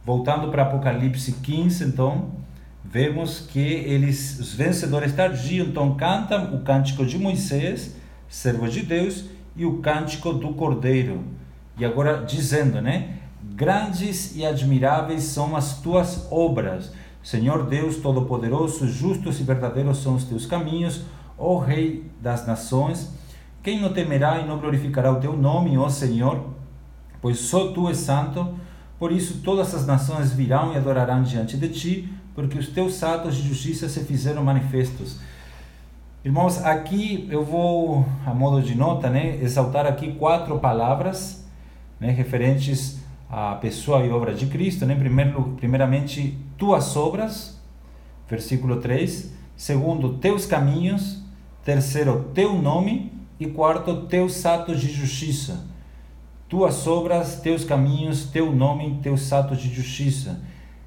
Voltando 0.05 0.49
para 0.49 0.63
Apocalipse 0.63 1.33
15, 1.33 1.83
então 1.83 2.31
vemos 2.83 3.41
que 3.41 3.59
eles, 3.59 4.39
os 4.39 4.53
vencedores 4.53 5.13
tardios, 5.13 5.67
então 5.67 5.95
cantam 5.95 6.55
o 6.55 6.61
cântico 6.61 7.05
de 7.05 7.17
Moisés, 7.17 7.95
servo 8.27 8.67
de 8.67 8.81
Deus, 8.81 9.25
e 9.55 9.65
o 9.65 9.79
cântico 9.79 10.33
do 10.33 10.53
Cordeiro. 10.53 11.23
E 11.77 11.85
agora 11.85 12.23
dizendo, 12.25 12.81
né? 12.81 13.17
Grandes 13.55 14.35
e 14.35 14.45
admiráveis 14.45 15.23
são 15.23 15.55
as 15.55 15.81
tuas 15.81 16.27
obras. 16.31 16.91
Senhor 17.27 17.63
Deus 17.63 17.97
Todo-Poderoso, 17.97 18.87
justos 18.87 19.41
e 19.41 19.43
verdadeiros 19.43 20.01
são 20.01 20.15
os 20.15 20.23
teus 20.23 20.45
caminhos, 20.45 21.01
ó 21.37 21.57
Rei 21.57 22.09
das 22.21 22.47
nações. 22.47 23.11
Quem 23.61 23.81
não 23.81 23.91
temerá 23.91 24.39
e 24.39 24.47
não 24.47 24.57
glorificará 24.57 25.11
o 25.11 25.19
teu 25.19 25.35
nome, 25.35 25.77
ó 25.77 25.89
Senhor? 25.89 26.41
Pois 27.21 27.39
só 27.39 27.73
tu 27.73 27.89
és 27.89 27.97
santo. 27.97 28.55
Por 28.97 29.11
isso 29.11 29.41
todas 29.43 29.75
as 29.75 29.85
nações 29.85 30.31
virão 30.31 30.71
e 30.71 30.77
adorarão 30.77 31.21
diante 31.21 31.57
de 31.57 31.67
ti 31.67 32.09
porque 32.33 32.57
os 32.57 32.69
teus 32.69 33.03
atos 33.03 33.35
de 33.35 33.45
justiça 33.45 33.89
se 33.89 33.99
fizeram 34.05 34.41
manifestos. 34.41 35.19
Irmãos, 36.23 36.63
aqui 36.63 37.27
eu 37.29 37.43
vou, 37.43 38.05
a 38.25 38.33
modo 38.33 38.61
de 38.61 38.73
nota, 38.73 39.09
né, 39.09 39.35
exaltar 39.41 39.85
aqui 39.85 40.13
quatro 40.13 40.57
palavras 40.59 41.45
né, 41.99 42.09
referentes 42.09 43.01
à 43.29 43.55
pessoa 43.55 44.05
e 44.05 44.09
obra 44.09 44.33
de 44.33 44.45
Cristo. 44.47 44.85
Né? 44.85 44.95
Primeiro, 44.95 45.55
primeiramente, 45.57 46.37
tuas 46.57 46.95
obras, 46.95 47.61
versículo 48.29 48.77
3. 48.77 49.33
Segundo, 49.55 50.17
teus 50.17 50.45
caminhos. 50.45 51.21
Terceiro, 51.63 52.31
teu 52.33 52.53
nome. 52.53 53.11
E 53.39 53.45
quarto, 53.45 54.07
teus 54.07 54.45
atos 54.45 54.81
de 54.81 54.91
justiça. 54.91 55.67
Tuas 56.49 56.87
obras, 56.87 57.41
teus 57.41 57.63
caminhos, 57.63 58.25
teu 58.25 58.51
nome, 58.51 58.99
teus 59.03 59.31
atos 59.33 59.59
de 59.59 59.71
justiça. 59.73 60.41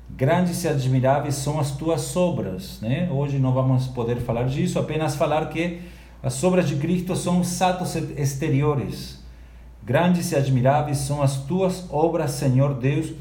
Grandes 0.09 0.65
e 0.65 0.69
admiráveis 0.69 1.37
são 1.37 1.61
as 1.61 1.73
tuas 1.73 2.17
obras. 2.17 2.81
Né? 2.81 3.09
Hoje 3.11 3.39
não 3.39 3.53
vamos 3.53 3.87
poder 3.87 4.17
falar 4.17 4.45
disso, 4.45 4.79
apenas 4.79 5.15
falar 5.15 5.49
que 5.51 5.81
as 6.23 6.43
obras 6.43 6.69
de 6.69 6.77
Cristo 6.77 7.15
são 7.15 7.41
os 7.41 7.63
atos 7.63 7.95
exteriores. 7.95 9.20
Grandes 9.85 10.31
e 10.33 10.37
admiráveis 10.37 10.99
são 10.99 11.23
as 11.23 11.39
tuas 11.45 11.87
obras, 11.91 12.33
Senhor 12.33 12.75
Deus 12.75 13.13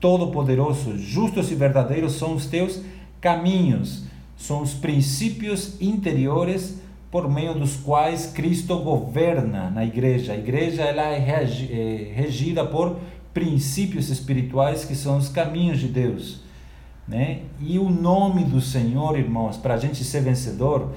Todo-Poderoso. 0.00 0.96
Justos 0.98 1.50
e 1.50 1.54
verdadeiros 1.54 2.14
são 2.14 2.34
os 2.34 2.46
teus 2.46 2.80
caminhos, 3.20 4.04
são 4.36 4.62
os 4.62 4.74
princípios 4.74 5.80
interiores 5.80 6.80
por 7.10 7.30
meio 7.30 7.54
dos 7.54 7.76
quais 7.76 8.26
Cristo 8.26 8.78
governa 8.78 9.70
na 9.70 9.84
igreja. 9.84 10.32
A 10.32 10.36
igreja 10.36 10.82
ela 10.82 11.08
é, 11.08 11.18
é 11.18 12.12
regida 12.14 12.64
por 12.64 12.96
princípios 13.32 14.10
espirituais 14.10 14.84
que 14.84 14.94
são 14.94 15.18
os 15.18 15.28
caminhos 15.28 15.78
de 15.78 15.88
Deus. 15.88 16.40
Né? 17.06 17.42
E 17.60 17.78
o 17.78 17.88
nome 17.88 18.44
do 18.44 18.60
Senhor, 18.60 19.18
irmãos, 19.18 19.56
para 19.56 19.74
a 19.74 19.78
gente 19.78 20.02
ser 20.02 20.22
vencedor, 20.22 20.92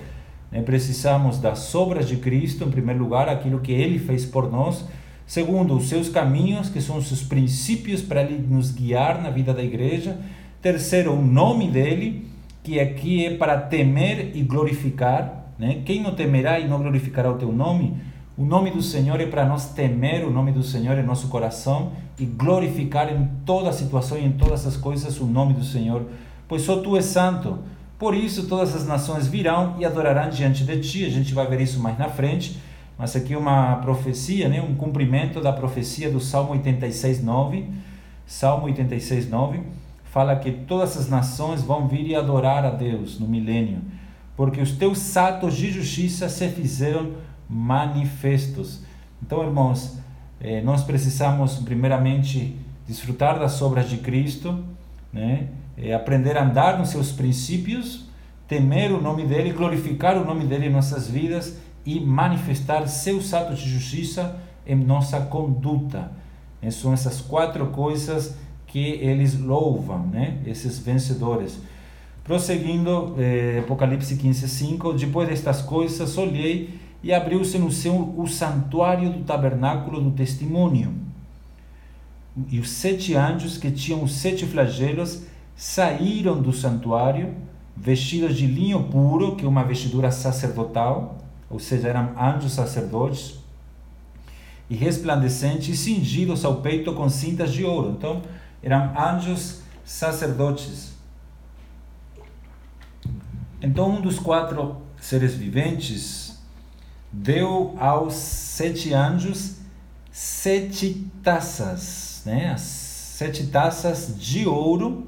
né, 0.51 0.61
precisamos 0.61 1.37
das 1.37 1.73
obras 1.75 2.07
de 2.07 2.17
Cristo, 2.17 2.63
em 2.63 2.71
primeiro 2.71 2.99
lugar, 2.99 3.29
aquilo 3.29 3.59
que 3.59 3.71
Ele 3.71 3.99
fez 3.99 4.25
por 4.25 4.51
nós. 4.51 4.85
Segundo, 5.29 5.77
os 5.77 5.87
seus 5.87 6.09
caminhos, 6.09 6.69
que 6.69 6.81
são 6.81 6.97
os 6.97 7.07
seus 7.07 7.21
princípios 7.21 8.01
para 8.01 8.23
Ele 8.23 8.43
nos 8.49 8.71
guiar 8.71 9.21
na 9.21 9.29
vida 9.29 9.53
da 9.53 9.63
igreja. 9.63 10.17
Terceiro, 10.59 11.13
o 11.13 11.21
nome 11.21 11.69
dele, 11.69 12.25
que 12.63 12.79
aqui 12.79 13.27
é 13.27 13.35
para 13.35 13.55
temer 13.55 14.31
e 14.33 14.41
glorificar. 14.41 15.51
Né? 15.59 15.83
Quem 15.85 16.01
não 16.01 16.15
temerá 16.15 16.59
e 16.59 16.67
não 16.67 16.79
glorificará 16.79 17.31
o 17.31 17.37
teu 17.37 17.51
nome? 17.51 17.95
O 18.35 18.43
nome 18.43 18.71
do 18.71 18.81
Senhor 18.81 19.21
é 19.21 19.27
para 19.27 19.45
nós 19.45 19.71
temer 19.71 20.25
o 20.25 20.31
nome 20.31 20.51
do 20.51 20.63
Senhor 20.63 20.97
em 20.97 21.03
nosso 21.03 21.27
coração 21.27 21.91
e 22.17 22.25
glorificar 22.25 23.13
em 23.13 23.29
toda 23.45 23.71
situação 23.71 24.17
e 24.17 24.25
em 24.25 24.31
todas 24.31 24.65
as 24.65 24.77
coisas 24.77 25.19
o 25.19 25.25
nome 25.25 25.53
do 25.53 25.63
Senhor, 25.63 26.07
pois 26.47 26.63
só 26.63 26.77
tu 26.77 26.95
és 26.95 27.05
santo. 27.05 27.59
Por 27.99 28.15
isso 28.15 28.47
todas 28.47 28.75
as 28.75 28.87
nações 28.87 29.27
virão 29.27 29.75
e 29.77 29.85
adorarão 29.85 30.27
diante 30.31 30.63
de 30.63 30.79
ti. 30.79 31.05
A 31.05 31.09
gente 31.09 31.35
vai 31.35 31.45
ver 31.45 31.61
isso 31.61 31.79
mais 31.79 31.99
na 31.99 32.09
frente, 32.09 32.57
mas 32.99 33.15
aqui 33.15 33.33
uma 33.33 33.77
profecia, 33.77 34.49
né, 34.49 34.61
um 34.61 34.75
cumprimento 34.75 35.39
da 35.39 35.53
profecia 35.53 36.11
do 36.11 36.19
Salmo 36.19 36.51
86, 36.51 37.23
9. 37.23 37.65
Salmo 38.27 38.65
86, 38.65 39.29
9 39.29 39.61
fala 40.03 40.35
que 40.35 40.51
todas 40.51 40.97
as 40.97 41.07
nações 41.07 41.63
vão 41.63 41.87
vir 41.87 42.05
e 42.07 42.13
adorar 42.15 42.65
a 42.65 42.69
Deus 42.71 43.17
no 43.17 43.25
milênio, 43.25 43.79
porque 44.35 44.59
os 44.59 44.73
teus 44.73 45.15
atos 45.15 45.55
de 45.55 45.71
justiça 45.71 46.27
se 46.27 46.49
fizeram 46.49 47.11
manifestos. 47.47 48.83
Então, 49.23 49.43
irmãos, 49.43 49.97
eh, 50.41 50.61
nós 50.61 50.83
precisamos 50.83 51.55
primeiramente 51.59 52.57
desfrutar 52.85 53.39
das 53.39 53.61
obras 53.61 53.87
de 53.89 53.97
Cristo, 53.97 54.63
né? 55.13 55.47
Eh, 55.77 55.93
aprender 55.93 56.35
a 56.37 56.43
andar 56.43 56.77
nos 56.77 56.89
seus 56.89 57.11
princípios, 57.11 58.09
temer 58.47 58.91
o 58.91 58.99
nome 58.99 59.25
dele, 59.25 59.53
glorificar 59.53 60.17
o 60.17 60.25
nome 60.25 60.45
dele 60.45 60.65
em 60.65 60.71
nossas 60.71 61.07
vidas 61.07 61.55
e 61.85 61.99
manifestar 61.99 62.87
seus 62.87 63.33
atos 63.33 63.59
de 63.59 63.69
justiça 63.69 64.39
em 64.65 64.75
nossa 64.75 65.19
conduta. 65.21 66.11
Eh, 66.61 66.71
são 66.71 66.93
essas 66.93 67.21
quatro 67.21 67.67
coisas 67.67 68.35
que 68.67 68.79
eles 68.79 69.39
louvam, 69.39 70.05
né? 70.07 70.39
Esses 70.45 70.77
vencedores. 70.79 71.59
Prosseguindo, 72.23 73.15
eh, 73.17 73.59
Apocalipse 73.63 74.15
15, 74.15 74.47
5, 74.47 74.93
depois 74.93 75.27
destas 75.27 75.61
coisas, 75.61 76.17
olhei 76.17 76.79
e 77.01 77.13
abriu-se 77.13 77.57
no 77.57 77.71
céu 77.71 78.13
o 78.17 78.27
santuário 78.27 79.09
do 79.09 79.23
tabernáculo 79.23 80.01
do 80.01 80.11
testemunho. 80.11 80.93
E 82.49 82.59
os 82.59 82.69
sete 82.69 83.15
anjos 83.15 83.57
que 83.57 83.71
tinham 83.71 84.03
os 84.03 84.13
sete 84.13 84.45
flagelos 84.45 85.23
saíram 85.55 86.41
do 86.41 86.53
santuário, 86.53 87.33
vestidos 87.75 88.35
de 88.35 88.45
linho 88.45 88.83
puro, 88.83 89.35
que 89.35 89.45
é 89.45 89.47
uma 89.47 89.63
vestidura 89.63 90.11
sacerdotal, 90.11 91.17
ou 91.49 91.59
seja, 91.59 91.89
eram 91.89 92.13
anjos 92.19 92.53
sacerdotes, 92.53 93.39
e 94.69 94.75
resplandecentes, 94.75 95.67
e 95.67 95.75
cingidos 95.77 96.45
ao 96.45 96.61
peito 96.61 96.93
com 96.93 97.09
cintas 97.09 97.51
de 97.51 97.65
ouro. 97.65 97.89
Então, 97.97 98.21
eram 98.61 98.93
anjos 98.97 99.61
sacerdotes. 99.83 100.93
Então, 103.61 103.97
um 103.97 104.01
dos 104.01 104.19
quatro 104.19 104.77
seres 105.01 105.33
viventes 105.33 106.37
deu 107.11 107.75
aos 107.79 108.13
sete 108.13 108.93
anjos 108.93 109.55
sete 110.11 111.09
taças, 111.23 112.21
né? 112.25 112.55
sete 112.57 113.47
taças 113.47 114.15
de 114.19 114.45
ouro 114.45 115.07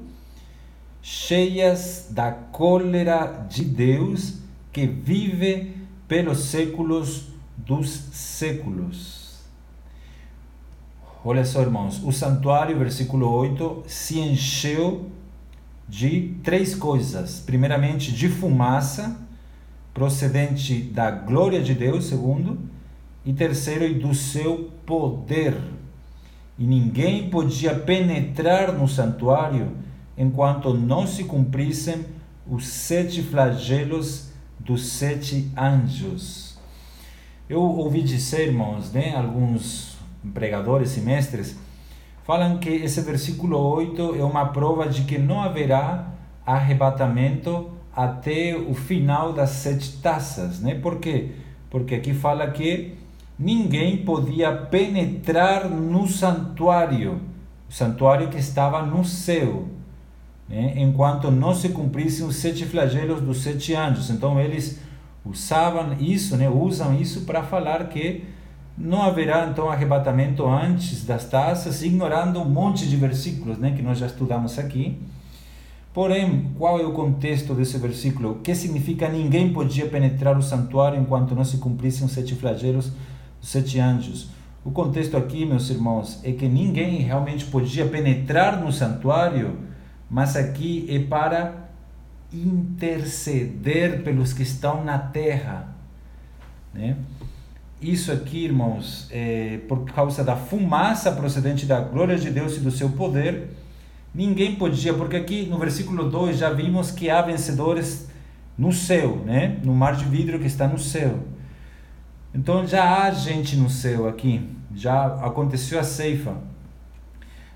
cheias 1.02 2.06
da 2.10 2.30
cólera 2.30 3.44
de 3.48 3.64
Deus 3.64 4.34
que 4.72 4.86
vive 4.86 5.76
pelos 6.12 6.40
séculos 6.40 7.28
dos 7.56 7.88
séculos. 8.12 9.40
Olha 11.24 11.42
só, 11.42 11.62
irmãos, 11.62 12.04
o 12.04 12.12
santuário, 12.12 12.78
versículo 12.78 13.26
8, 13.30 13.84
se 13.86 14.18
encheu 14.18 15.06
de 15.88 16.34
três 16.44 16.74
coisas: 16.74 17.40
primeiramente, 17.40 18.12
de 18.12 18.28
fumaça 18.28 19.16
procedente 19.94 20.82
da 20.82 21.10
glória 21.10 21.62
de 21.62 21.72
Deus, 21.72 22.04
segundo, 22.04 22.58
e 23.24 23.32
terceiro, 23.32 23.86
e 23.86 23.94
do 23.94 24.14
seu 24.14 24.70
poder. 24.84 25.56
E 26.58 26.66
ninguém 26.66 27.30
podia 27.30 27.74
penetrar 27.74 28.70
no 28.70 28.86
santuário 28.86 29.78
enquanto 30.18 30.74
não 30.74 31.06
se 31.06 31.24
cumprissem 31.24 32.04
os 32.46 32.66
sete 32.66 33.22
flagelos 33.22 34.31
dos 34.64 34.86
sete 34.86 35.50
anjos. 35.56 36.58
Eu 37.48 37.60
ouvi 37.60 38.02
dizer, 38.02 38.48
irmãos, 38.48 38.92
né, 38.92 39.14
alguns 39.16 39.96
pregadores 40.32 40.96
e 40.96 41.00
mestres, 41.00 41.58
falam 42.24 42.58
que 42.58 42.70
esse 42.70 43.00
versículo 43.00 43.58
8 43.58 44.14
é 44.16 44.24
uma 44.24 44.46
prova 44.46 44.88
de 44.88 45.02
que 45.02 45.18
não 45.18 45.42
haverá 45.42 46.12
arrebatamento 46.46 47.70
até 47.94 48.56
o 48.56 48.74
final 48.74 49.32
das 49.32 49.50
sete 49.50 50.00
taças, 50.00 50.60
né? 50.60 50.74
Por 50.76 50.98
quê? 50.98 51.32
Porque 51.68 51.94
aqui 51.94 52.14
fala 52.14 52.50
que 52.50 52.94
ninguém 53.38 53.98
podia 53.98 54.52
penetrar 54.52 55.68
no 55.68 56.06
santuário, 56.06 57.20
o 57.68 57.72
santuário 57.72 58.28
que 58.28 58.38
estava 58.38 58.82
no 58.82 59.04
céu, 59.04 59.66
né? 60.52 60.74
enquanto 60.76 61.30
não 61.30 61.54
se 61.54 61.70
cumprissem 61.70 62.26
os 62.26 62.36
sete 62.36 62.66
flagelos 62.66 63.22
dos 63.22 63.42
sete 63.42 63.74
anjos. 63.74 64.10
Então 64.10 64.38
eles 64.38 64.78
usavam 65.24 65.94
isso, 65.98 66.36
né? 66.36 66.48
Usam 66.48 66.94
isso 66.94 67.22
para 67.22 67.42
falar 67.42 67.88
que 67.88 68.24
não 68.76 69.02
haverá 69.02 69.46
então 69.46 69.70
arrebatamento 69.70 70.46
antes 70.46 71.04
das 71.04 71.24
taças, 71.24 71.82
ignorando 71.82 72.40
um 72.40 72.48
monte 72.48 72.88
de 72.88 72.96
versículos, 72.96 73.56
né? 73.56 73.72
Que 73.74 73.82
nós 73.82 73.98
já 73.98 74.06
estudamos 74.06 74.58
aqui. 74.58 75.00
Porém, 75.92 76.50
qual 76.58 76.80
é 76.80 76.86
o 76.86 76.92
contexto 76.92 77.54
desse 77.54 77.76
versículo? 77.76 78.32
O 78.32 78.34
que 78.36 78.54
significa 78.54 79.08
ninguém 79.08 79.52
podia 79.52 79.86
penetrar 79.86 80.38
o 80.38 80.42
santuário 80.42 80.98
enquanto 80.98 81.34
não 81.34 81.44
se 81.44 81.58
cumprissem 81.58 82.06
os 82.06 82.12
sete 82.12 82.34
flagelos 82.34 82.92
dos 83.40 83.50
sete 83.50 83.78
anjos? 83.78 84.28
O 84.64 84.70
contexto 84.70 85.16
aqui, 85.16 85.44
meus 85.44 85.68
irmãos, 85.68 86.20
é 86.22 86.32
que 86.32 86.48
ninguém 86.48 87.00
realmente 87.00 87.44
podia 87.44 87.84
penetrar 87.84 88.62
no 88.62 88.72
santuário, 88.72 89.58
mas 90.12 90.36
aqui 90.36 90.86
é 90.88 91.00
para 91.00 91.70
interceder 92.32 94.04
pelos 94.04 94.32
que 94.32 94.44
estão 94.44 94.84
na 94.84 94.96
terra. 94.98 95.74
Né? 96.72 96.96
Isso 97.80 98.12
aqui, 98.12 98.44
irmãos, 98.44 99.08
é 99.10 99.58
por 99.66 99.84
causa 99.86 100.22
da 100.22 100.36
fumaça 100.36 101.10
procedente 101.10 101.66
da 101.66 101.80
glória 101.80 102.16
de 102.16 102.30
Deus 102.30 102.56
e 102.56 102.60
do 102.60 102.70
seu 102.70 102.90
poder 102.90 103.48
Ninguém 104.14 104.56
podia, 104.56 104.92
porque 104.92 105.16
aqui 105.16 105.46
no 105.46 105.58
versículo 105.58 106.10
2 106.10 106.36
já 106.36 106.50
vimos 106.50 106.90
que 106.90 107.08
há 107.08 107.22
vencedores 107.22 108.10
no 108.58 108.70
céu, 108.70 109.22
né? 109.24 109.58
No 109.64 109.74
mar 109.74 109.96
de 109.96 110.04
vidro 110.04 110.38
que 110.38 110.46
está 110.46 110.68
no 110.68 110.78
céu. 110.78 111.18
Então 112.34 112.66
já 112.66 113.04
há 113.04 113.10
gente 113.10 113.56
no 113.56 113.70
céu 113.70 114.06
aqui, 114.06 114.46
já 114.74 115.06
aconteceu 115.24 115.80
a 115.80 115.82
ceifa. 115.82 116.36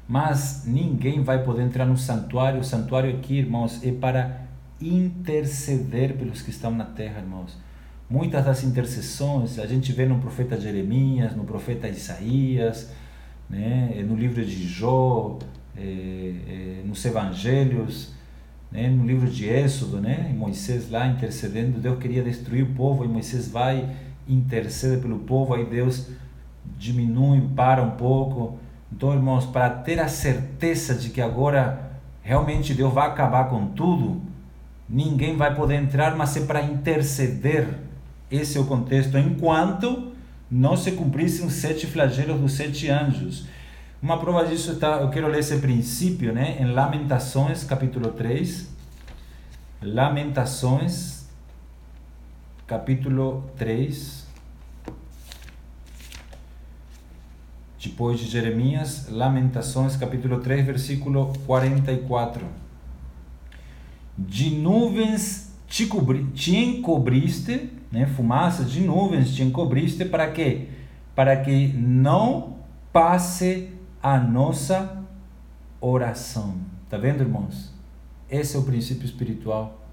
Mas 0.08 0.64
ninguém 0.66 1.22
vai 1.22 1.42
poder 1.42 1.62
entrar 1.62 1.84
no 1.84 1.96
santuário. 1.96 2.60
O 2.60 2.64
santuário 2.64 3.10
aqui, 3.10 3.38
irmãos, 3.38 3.82
é 3.84 3.90
para 3.90 4.42
interceder 4.80 6.16
pelos 6.16 6.42
que 6.42 6.50
estão 6.50 6.70
na 6.70 6.84
terra, 6.84 7.20
irmãos. 7.20 7.56
Muitas 8.08 8.44
das 8.44 8.62
intercessões 8.62 9.58
a 9.58 9.66
gente 9.66 9.92
vê 9.92 10.06
no 10.06 10.18
profeta 10.20 10.60
Jeremias, 10.60 11.34
no 11.34 11.44
profeta 11.44 11.88
Isaías, 11.88 12.92
né? 13.50 14.04
no 14.06 14.14
livro 14.14 14.44
de 14.44 14.64
Jó, 14.64 15.38
é, 15.76 15.82
é, 15.82 16.82
nos 16.84 17.04
evangelhos, 17.04 18.14
né, 18.70 18.88
no 18.88 19.04
livro 19.04 19.28
de 19.28 19.46
Êxodo, 19.46 20.00
né, 20.00 20.34
Moisés 20.36 20.90
lá 20.90 21.06
intercedendo, 21.06 21.78
Deus 21.78 21.98
queria 21.98 22.22
destruir 22.22 22.62
o 22.62 22.74
povo 22.74 23.04
e 23.04 23.08
Moisés 23.08 23.48
vai 23.48 23.94
intercede 24.26 25.00
pelo 25.00 25.18
povo, 25.20 25.54
aí 25.54 25.64
Deus 25.64 26.08
diminui, 26.78 27.42
para 27.54 27.82
um 27.82 27.92
pouco. 27.92 28.58
Então, 28.96 29.12
irmãos, 29.12 29.44
para 29.44 29.68
ter 29.68 30.00
a 30.00 30.08
certeza 30.08 30.94
de 30.94 31.10
que 31.10 31.20
agora 31.20 31.98
realmente 32.22 32.72
Deus 32.72 32.94
vai 32.94 33.06
acabar 33.06 33.50
com 33.50 33.66
tudo, 33.66 34.22
ninguém 34.88 35.36
vai 35.36 35.54
poder 35.54 35.74
entrar, 35.74 36.16
mas 36.16 36.34
é 36.34 36.46
para 36.46 36.62
interceder. 36.62 37.68
Esse 38.30 38.56
é 38.56 38.60
o 38.60 38.64
contexto. 38.64 39.18
Enquanto 39.18 40.12
não 40.50 40.78
se 40.78 40.92
cumprissem 40.92 41.46
os 41.46 41.52
sete 41.52 41.86
flagelos 41.86 42.40
dos 42.40 42.52
sete 42.52 42.88
anjos. 42.88 43.46
Uma 44.00 44.18
prova 44.18 44.46
disso 44.46 44.72
está, 44.72 45.00
eu 45.02 45.10
quero 45.10 45.28
ler 45.28 45.40
esse 45.40 45.58
princípio, 45.58 46.32
né, 46.32 46.56
em 46.58 46.72
Lamentações, 46.72 47.64
capítulo 47.64 48.12
3. 48.12 48.66
Lamentações, 49.82 51.28
capítulo 52.66 53.44
3. 53.58 54.25
Depois 57.78 58.18
de 58.18 58.26
Jeremias, 58.26 59.08
Lamentações, 59.10 59.96
capítulo 59.96 60.40
3, 60.40 60.64
versículo 60.64 61.32
44. 61.46 62.46
De 64.16 64.50
nuvens 64.50 65.54
te, 65.66 65.86
cobri, 65.86 66.24
te 66.34 66.56
encobriste, 66.56 67.70
né, 67.92 68.06
fumaça 68.06 68.64
de 68.64 68.80
nuvens 68.80 69.34
te 69.34 69.42
encobriste, 69.42 70.06
para 70.06 70.30
quê? 70.30 70.68
Para 71.14 71.36
que 71.36 71.68
não 71.68 72.56
passe 72.92 73.70
a 74.02 74.18
nossa 74.18 75.02
oração. 75.80 76.54
Tá 76.88 76.96
vendo, 76.96 77.20
irmãos? 77.20 77.74
Esse 78.30 78.56
é 78.56 78.58
o 78.58 78.62
princípio 78.62 79.04
espiritual. 79.04 79.86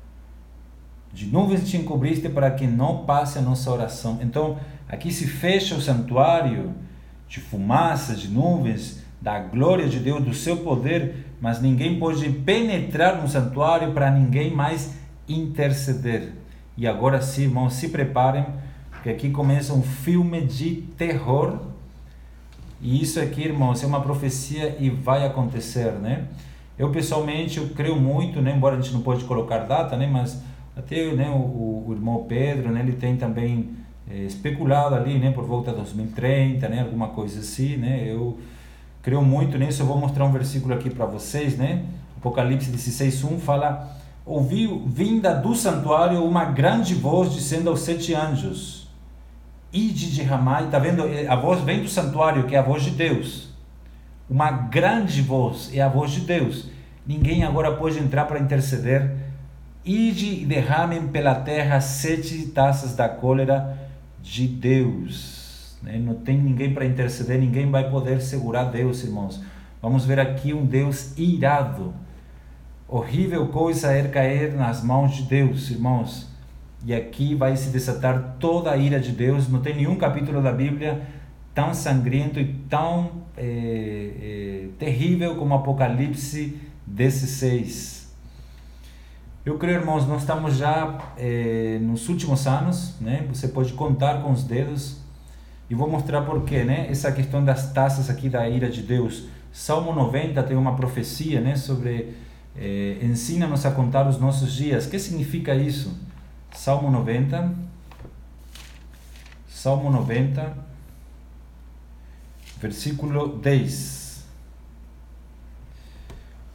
De 1.13 1.27
nuvens 1.27 1.69
te 1.69 1.75
encobriste 1.75 2.29
para 2.29 2.49
que 2.49 2.65
não 2.65 3.05
passe 3.05 3.37
a 3.37 3.41
nossa 3.41 3.69
oração. 3.69 4.19
Então, 4.21 4.57
aqui 4.87 5.11
se 5.11 5.27
fecha 5.27 5.75
o 5.75 5.81
santuário 5.81 6.73
de 7.33 7.39
fumaça, 7.39 8.13
de 8.13 8.27
nuvens, 8.27 9.01
da 9.19 9.39
glória 9.39 9.89
de 9.89 9.97
Deus, 9.97 10.23
do 10.23 10.35
seu 10.35 10.57
poder, 10.57 11.25
mas 11.41 11.59
ninguém 11.59 11.97
pode 11.97 12.29
penetrar 12.29 13.19
no 13.19 13.27
santuário 13.27 13.91
para 13.91 14.11
ninguém 14.11 14.55
mais 14.55 14.93
interceder. 15.27 16.33
E 16.77 16.85
agora 16.85 17.19
sim, 17.23 17.45
irmãos, 17.45 17.73
se 17.73 17.89
preparem, 17.89 18.45
porque 18.91 19.09
aqui 19.09 19.31
começa 19.31 19.73
um 19.73 19.81
filme 19.81 20.41
de 20.41 20.83
terror. 20.95 21.57
E 22.79 23.01
isso 23.01 23.19
aqui, 23.19 23.41
irmãos, 23.41 23.81
é 23.81 23.87
uma 23.87 24.01
profecia 24.01 24.77
e 24.79 24.91
vai 24.91 25.25
acontecer, 25.25 25.91
né? 25.93 26.27
Eu 26.77 26.91
pessoalmente 26.91 27.57
eu 27.57 27.69
creio 27.69 27.95
muito, 27.95 28.43
né, 28.43 28.53
embora 28.55 28.77
a 28.77 28.79
gente 28.79 28.93
não 28.93 29.01
pode 29.01 29.23
colocar 29.23 29.59
data, 29.59 29.97
né, 29.97 30.05
mas 30.05 30.39
até 30.75 31.11
né, 31.13 31.29
o, 31.29 31.85
o 31.87 31.93
irmão 31.93 32.25
Pedro, 32.27 32.71
né, 32.71 32.81
ele 32.81 32.93
tem 32.93 33.17
também 33.17 33.71
é, 34.09 34.17
especulado 34.17 34.95
ali, 34.95 35.17
né, 35.17 35.31
por 35.31 35.45
volta 35.45 35.71
de 35.71 35.77
2030, 35.77 36.67
né, 36.69 36.81
alguma 36.81 37.09
coisa 37.09 37.39
assim, 37.39 37.77
né? 37.77 38.03
Eu 38.05 38.37
creio 39.01 39.21
muito 39.21 39.57
nisso. 39.57 39.81
Eu 39.81 39.85
vou 39.85 39.97
mostrar 39.97 40.25
um 40.25 40.31
versículo 40.31 40.73
aqui 40.73 40.89
para 40.89 41.05
vocês, 41.05 41.57
né? 41.57 41.83
Apocalipse 42.17 42.71
16:1 42.71 43.39
fala: 43.39 43.97
"Ouviu 44.25 44.83
vinda 44.87 45.33
do 45.33 45.55
santuário 45.55 46.23
uma 46.23 46.45
grande 46.45 46.95
voz 46.95 47.33
dizendo 47.33 47.69
aos 47.69 47.81
sete 47.81 48.13
anjos: 48.13 48.83
Ide 49.73 50.11
de 50.11 50.21
Ramai, 50.21 50.65
está 50.65 50.77
vendo? 50.77 51.07
É, 51.07 51.27
a 51.27 51.35
voz 51.35 51.61
vem 51.61 51.81
do 51.81 51.89
santuário, 51.89 52.45
que 52.45 52.55
é 52.55 52.59
a 52.59 52.61
voz 52.61 52.83
de 52.83 52.91
Deus. 52.91 53.49
Uma 54.29 54.51
grande 54.51 55.21
voz, 55.21 55.71
é 55.73 55.81
a 55.81 55.89
voz 55.89 56.11
de 56.11 56.21
Deus. 56.21 56.69
Ninguém 57.05 57.43
agora 57.43 57.71
pode 57.71 57.97
entrar 57.97 58.25
para 58.25 58.39
interceder. 58.39 59.15
Ide 59.83 60.41
e 60.41 60.45
derramem 60.45 61.07
pela 61.07 61.35
terra 61.35 61.81
sete 61.81 62.45
taças 62.47 62.95
da 62.95 63.09
cólera 63.09 63.82
de 64.23 64.47
Deus. 64.47 65.77
Né? 65.83 65.99
Não 65.99 66.15
tem 66.15 66.41
ninguém 66.41 66.73
para 66.73 66.85
interceder, 66.85 67.37
ninguém 67.37 67.69
vai 67.69 67.89
poder 67.91 68.21
segurar 68.21 68.65
Deus, 68.65 69.03
irmãos. 69.03 69.43
Vamos 69.81 70.05
ver 70.05 70.19
aqui 70.19 70.53
um 70.53 70.65
Deus 70.65 71.15
irado. 71.17 71.93
Horrível 72.87 73.47
coisa 73.49 73.91
é 73.91 74.07
cair 74.07 74.53
nas 74.53 74.81
mãos 74.81 75.15
de 75.15 75.23
Deus, 75.23 75.69
irmãos. 75.69 76.31
E 76.85 76.93
aqui 76.93 77.35
vai 77.35 77.55
se 77.57 77.69
desatar 77.69 78.37
toda 78.39 78.71
a 78.71 78.77
ira 78.77 78.99
de 78.99 79.11
Deus. 79.11 79.49
Não 79.49 79.61
tem 79.61 79.75
nenhum 79.75 79.97
capítulo 79.97 80.41
da 80.41 80.51
Bíblia 80.51 81.01
tão 81.53 81.73
sangrento 81.73 82.39
e 82.39 82.53
tão 82.69 83.23
é, 83.37 83.43
é, 83.45 84.67
terrível 84.79 85.35
como 85.35 85.53
Apocalipse 85.53 86.59
16. 86.85 88.02
Eu 89.45 89.57
creio, 89.57 89.81
irmãos, 89.81 90.07
nós 90.07 90.21
estamos 90.21 90.55
já 90.55 90.97
é, 91.17 91.77
nos 91.81 92.07
últimos 92.07 92.47
anos, 92.47 92.93
né? 93.01 93.27
Você 93.27 93.49
pode 93.49 93.73
contar 93.73 94.21
com 94.21 94.31
os 94.31 94.45
dedos 94.45 94.95
e 95.69 95.75
vou 95.75 95.89
mostrar 95.89 96.21
por 96.21 96.45
quê, 96.45 96.63
né? 96.63 96.87
Essa 96.89 97.11
questão 97.11 97.43
das 97.43 97.73
taças 97.73 98.09
aqui 98.09 98.29
da 98.29 98.47
ira 98.47 98.69
de 98.69 98.81
Deus. 98.81 99.25
Salmo 99.51 99.93
90 99.93 100.41
tem 100.43 100.55
uma 100.55 100.77
profecia, 100.77 101.41
né? 101.41 101.57
Sobre 101.57 102.15
é, 102.55 102.99
ensina-nos 103.01 103.65
a 103.65 103.71
contar 103.71 104.07
os 104.07 104.17
nossos 104.17 104.53
dias. 104.53 104.85
O 104.85 104.89
que 104.89 104.97
significa 104.97 105.53
isso? 105.53 105.93
Salmo 106.53 106.89
90. 106.89 107.53
Salmo 109.49 109.91
90, 109.91 110.57
versículo 112.61 113.39
10. 113.39 114.23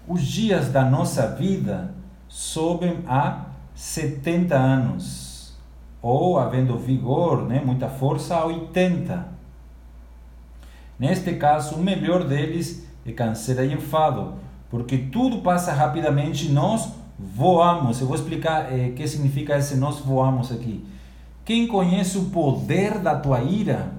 Os 0.07 0.23
dias 0.23 0.71
da 0.71 0.87
nossa 0.87 1.27
vida 1.37 1.98
sobem 2.29 2.99
a 3.07 3.47
70 3.75 4.55
anos, 4.55 5.57
ou, 6.03 6.39
havendo 6.39 6.79
vigor, 6.79 7.47
né, 7.47 7.61
muita 7.65 7.89
força, 7.89 8.37
a 8.37 8.47
80. 8.47 9.29
Neste 10.99 11.35
caso, 11.35 11.77
o 11.77 11.83
melhor 11.83 12.25
deles 12.25 12.87
é 13.07 13.13
canseira 13.13 13.65
e 13.65 13.73
enfado, 13.73 14.35
porque 14.69 14.99
tudo 14.99 15.39
passa 15.39 15.73
rapidamente 15.73 16.51
nós 16.51 16.93
voamos. 17.19 18.01
Eu 18.01 18.07
vou 18.07 18.17
explicar 18.17 18.71
o 18.71 18.75
eh, 18.75 18.91
que 18.91 19.07
significa 19.07 19.57
esse 19.57 19.77
nós 19.77 19.99
voamos 20.01 20.53
aqui. 20.53 20.85
Quem 21.45 21.67
conhece 21.67 22.19
o 22.19 22.27
poder 22.27 22.99
da 22.99 23.17
tua 23.17 23.41
ira, 23.41 23.93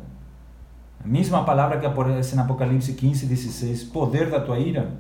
a 1.04 1.08
mesma 1.08 1.44
palavra 1.44 1.80
que 1.80 1.86
aparece 1.86 2.36
no 2.36 2.44
Apocalipse 2.44 2.94
15, 2.94 3.26
16, 3.26 3.84
poder 3.86 4.30
da 4.30 4.40
tua 4.40 4.60
ira, 4.60 4.92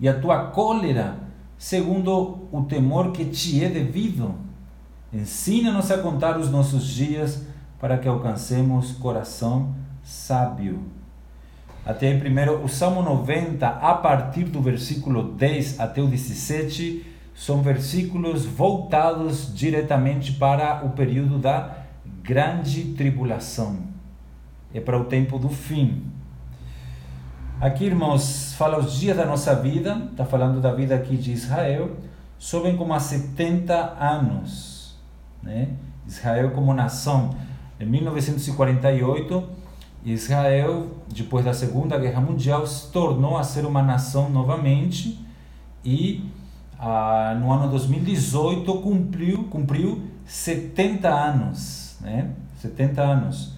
e 0.00 0.08
a 0.08 0.18
tua 0.18 0.46
cólera, 0.46 1.29
segundo 1.60 2.48
o 2.50 2.62
temor 2.62 3.12
que 3.12 3.26
te 3.26 3.62
é 3.62 3.68
devido. 3.68 4.34
Ensina-nos 5.12 5.90
a 5.90 5.98
contar 5.98 6.38
os 6.38 6.50
nossos 6.50 6.88
dias 6.88 7.44
para 7.78 7.98
que 7.98 8.08
alcancemos 8.08 8.92
coração 8.92 9.74
sábio. 10.02 10.80
Até 11.84 12.16
primeiro, 12.16 12.64
o 12.64 12.68
Salmo 12.68 13.02
90, 13.02 13.68
a 13.68 13.94
partir 13.94 14.44
do 14.44 14.62
versículo 14.62 15.32
10 15.34 15.78
até 15.78 16.00
o 16.00 16.06
17, 16.06 17.04
são 17.34 17.60
versículos 17.60 18.46
voltados 18.46 19.54
diretamente 19.54 20.32
para 20.32 20.82
o 20.86 20.90
período 20.90 21.38
da 21.38 21.76
grande 22.22 22.94
tribulação. 22.94 23.80
É 24.72 24.80
para 24.80 24.98
o 24.98 25.04
tempo 25.04 25.38
do 25.38 25.50
fim. 25.50 26.04
Aqui, 27.60 27.84
irmãos, 27.84 28.54
fala 28.54 28.78
os 28.78 28.94
dias 28.94 29.14
da 29.14 29.26
nossa 29.26 29.54
vida, 29.54 30.08
está 30.10 30.24
falando 30.24 30.62
da 30.62 30.72
vida 30.72 30.94
aqui 30.94 31.14
de 31.14 31.30
Israel, 31.30 31.94
sobem 32.38 32.74
como 32.74 32.94
a 32.94 32.98
70 32.98 33.98
anos. 34.00 34.96
Né? 35.42 35.68
Israel 36.08 36.52
como 36.52 36.72
nação. 36.72 37.36
Em 37.78 37.84
1948, 37.84 39.46
Israel, 40.06 40.86
depois 41.06 41.44
da 41.44 41.52
Segunda 41.52 41.98
Guerra 41.98 42.22
Mundial, 42.22 42.66
se 42.66 42.90
tornou 42.90 43.36
a 43.36 43.44
ser 43.44 43.66
uma 43.66 43.82
nação 43.82 44.30
novamente 44.30 45.22
e 45.84 46.24
ah, 46.78 47.36
no 47.38 47.52
ano 47.52 47.68
2018 47.68 48.72
cumpriu, 48.80 49.44
cumpriu 49.50 50.02
70 50.24 51.10
anos, 51.10 51.98
né? 52.00 52.30
70 52.56 53.02
anos. 53.02 53.52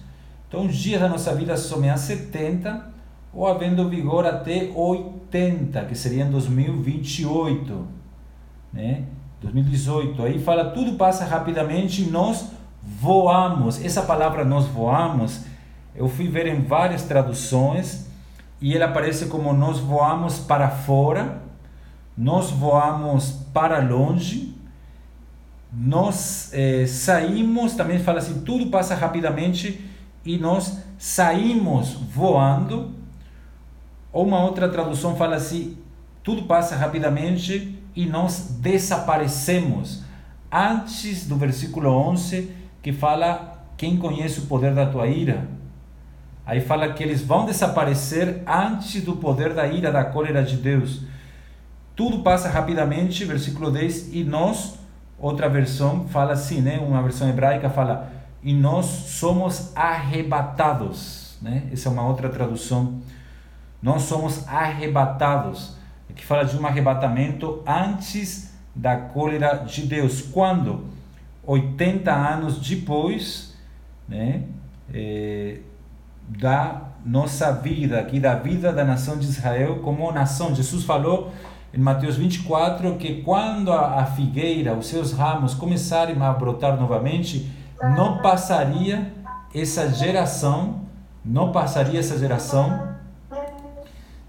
Então, 0.49 0.65
os 0.65 0.75
dias 0.75 0.99
da 0.99 1.07
nossa 1.07 1.33
vida 1.33 1.55
somem 1.55 1.89
a 1.89 1.95
70 1.95 2.91
ou 3.33 3.47
havendo 3.47 3.89
vigor 3.89 4.25
até 4.25 4.69
80, 4.73 5.85
que 5.85 5.95
seria 5.95 6.23
em 6.23 6.29
2028, 6.29 7.87
né? 8.71 9.03
2018. 9.41 10.23
Aí 10.23 10.39
fala, 10.39 10.71
tudo 10.71 10.93
passa 10.93 11.25
rapidamente 11.25 12.03
e 12.03 12.09
nós 12.09 12.51
voamos. 12.81 13.83
Essa 13.83 14.03
palavra 14.03 14.45
nós 14.45 14.67
voamos 14.67 15.41
eu 15.95 16.07
fui 16.07 16.27
ver 16.27 16.47
em 16.47 16.61
várias 16.63 17.03
traduções 17.03 18.07
e 18.59 18.73
ele 18.73 18.83
aparece 18.83 19.27
como 19.27 19.53
nós 19.53 19.79
voamos 19.79 20.39
para 20.39 20.69
fora, 20.69 21.41
nós 22.17 22.49
voamos 22.49 23.31
para 23.53 23.79
longe, 23.79 24.55
nós 25.71 26.49
eh, 26.53 26.85
saímos, 26.87 27.73
também 27.73 27.99
fala 27.99 28.19
assim, 28.19 28.41
tudo 28.41 28.67
passa 28.67 28.95
rapidamente 28.95 29.87
e 30.25 30.37
nós 30.37 30.79
saímos 30.97 31.93
voando. 31.93 33.02
Ou 34.13 34.25
uma 34.25 34.41
outra 34.41 34.69
tradução 34.69 35.15
fala 35.15 35.35
assim, 35.35 35.77
tudo 36.23 36.43
passa 36.43 36.75
rapidamente 36.75 37.77
e 37.95 38.05
nós 38.05 38.57
desaparecemos. 38.61 40.03
Antes 40.51 41.27
do 41.27 41.35
versículo 41.35 41.89
11, 41.89 42.51
que 42.81 42.93
fala, 42.93 43.65
quem 43.75 43.97
conhece 43.97 44.39
o 44.39 44.45
poder 44.45 44.73
da 44.73 44.85
tua 44.85 45.07
ira? 45.07 45.49
Aí 46.45 46.61
fala 46.61 46.93
que 46.93 47.01
eles 47.01 47.21
vão 47.21 47.45
desaparecer 47.45 48.43
antes 48.45 49.01
do 49.01 49.15
poder 49.15 49.53
da 49.53 49.65
ira, 49.65 49.91
da 49.91 50.03
cólera 50.05 50.43
de 50.43 50.57
Deus. 50.57 51.01
Tudo 51.95 52.19
passa 52.19 52.49
rapidamente, 52.49 53.25
versículo 53.25 53.71
10, 53.71 54.13
e 54.13 54.23
nós, 54.23 54.75
outra 55.17 55.49
versão 55.49 56.07
fala 56.07 56.33
assim, 56.33 56.61
né? 56.61 56.79
Uma 56.79 57.01
versão 57.01 57.29
hebraica 57.29 57.69
fala: 57.69 58.11
e 58.43 58.53
nós 58.53 58.85
somos 58.85 59.71
arrebatados. 59.75 61.37
Né? 61.41 61.63
Essa 61.71 61.89
é 61.89 61.91
uma 61.91 62.05
outra 62.05 62.29
tradução. 62.29 63.01
Nós 63.83 64.03
somos 64.03 64.47
arrebatados. 64.47 65.75
Aqui 66.09 66.25
fala 66.25 66.45
de 66.45 66.57
um 66.57 66.65
arrebatamento 66.65 67.61
antes 67.67 68.53
da 68.73 68.95
cólera 68.95 69.55
de 69.57 69.81
Deus. 69.81 70.21
Quando? 70.21 70.85
80 71.45 72.09
anos 72.09 72.59
depois 72.61 73.53
né, 74.07 74.43
é, 74.93 75.57
da 76.29 76.83
nossa 77.05 77.51
vida, 77.51 77.99
aqui 77.99 78.21
da 78.21 78.35
vida 78.35 78.71
da 78.71 78.85
nação 78.85 79.17
de 79.17 79.25
Israel 79.25 79.79
como 79.83 80.09
nação. 80.13 80.55
Jesus 80.55 80.85
falou 80.85 81.33
em 81.73 81.79
Mateus 81.79 82.15
24 82.15 82.95
que 82.95 83.21
quando 83.21 83.73
a, 83.73 84.05
figueira, 84.05 84.73
os 84.73 84.87
seus 84.87 85.11
ramos 85.11 85.53
começarem 85.53 86.15
a 86.21 86.31
brotar 86.31 86.79
novamente, 86.79 87.51
não 87.97 88.19
passaria 88.21 89.11
essa 89.53 89.91
geração, 89.91 90.83
não 91.25 91.51
passaria 91.51 91.99
essa 91.99 92.17
geração 92.17 92.92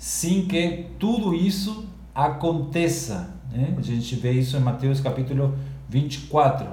sem 0.04 0.44
que 0.44 0.84
tudo 0.98 1.34
isso 1.34 1.88
aconteça. 2.14 3.30
Né? 3.50 3.74
A 3.74 3.80
gente 3.80 4.16
vê 4.16 4.32
isso 4.32 4.54
em 4.54 4.60
Mateus 4.60 5.00
capítulo 5.00 5.56
24. 5.88 6.68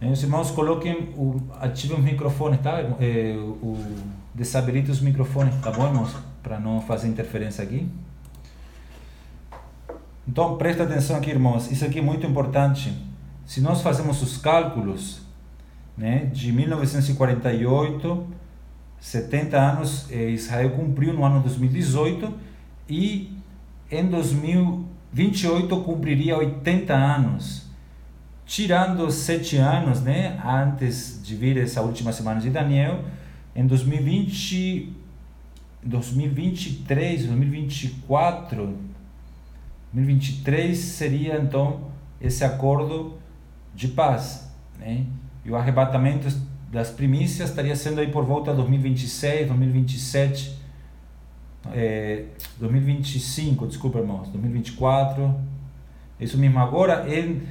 Né? 0.00 0.12
Os 0.12 0.22
irmãos 0.22 0.52
coloquem, 0.52 1.12
o, 1.16 1.42
ativem 1.58 1.98
os 1.98 2.04
microfones, 2.04 2.60
tá? 2.60 2.78
É, 3.00 3.34
o, 3.36 3.76
desabilite 4.32 4.92
os 4.92 5.00
microfones, 5.00 5.60
tá 5.60 5.72
bom, 5.72 5.88
irmãos? 5.88 6.14
Para 6.40 6.60
não 6.60 6.80
fazer 6.80 7.08
interferência 7.08 7.64
aqui. 7.64 7.88
Então, 10.28 10.56
presta 10.56 10.84
atenção 10.84 11.16
aqui, 11.16 11.30
irmãos. 11.30 11.68
Isso 11.68 11.84
aqui 11.84 11.98
é 11.98 12.02
muito 12.02 12.24
importante. 12.24 12.96
Se 13.44 13.60
nós 13.60 13.82
fazemos 13.82 14.22
os 14.22 14.36
cálculos 14.36 15.22
né, 15.98 16.26
de 16.26 16.52
1948, 16.52 18.24
70 19.04 19.58
anos, 19.58 20.10
eh, 20.10 20.30
Israel 20.30 20.70
cumpriu 20.70 21.12
no 21.12 21.26
ano 21.26 21.42
2018 21.42 22.32
e 22.88 23.36
em 23.90 24.06
2028 24.06 25.78
cumpriria 25.82 26.38
80 26.38 26.94
anos. 26.94 27.66
Tirando 28.46 29.10
sete 29.10 29.58
anos, 29.58 30.00
né, 30.00 30.40
antes 30.42 31.20
de 31.22 31.36
vir 31.36 31.58
essa 31.58 31.82
última 31.82 32.12
semana 32.12 32.40
de 32.40 32.48
Daniel, 32.48 33.04
em 33.54 33.66
2020, 33.66 34.96
2023, 35.82 37.26
2024, 37.26 38.78
2023 39.92 40.78
seria 40.78 41.36
então 41.36 41.88
esse 42.18 42.42
acordo 42.42 43.18
de 43.74 43.88
paz, 43.88 44.50
né? 44.78 45.04
E 45.44 45.50
o 45.50 45.56
arrebatamento 45.56 46.26
das 46.74 46.90
primícias 46.90 47.50
estaria 47.50 47.76
sendo 47.76 48.00
aí 48.00 48.10
por 48.10 48.24
volta 48.24 48.50
de 48.50 48.56
2026, 48.56 49.46
2027, 49.46 50.58
é, 51.72 52.24
2025, 52.58 53.68
desculpa 53.68 54.00
irmãos, 54.00 54.28
2024, 54.30 55.32
isso 56.18 56.36
mesmo. 56.36 56.58
Agora 56.58 57.08
em, 57.08 57.42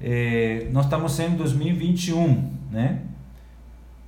é, 0.00 0.68
nós 0.72 0.86
estamos 0.86 1.20
em 1.20 1.36
2021, 1.36 2.50
né? 2.70 3.02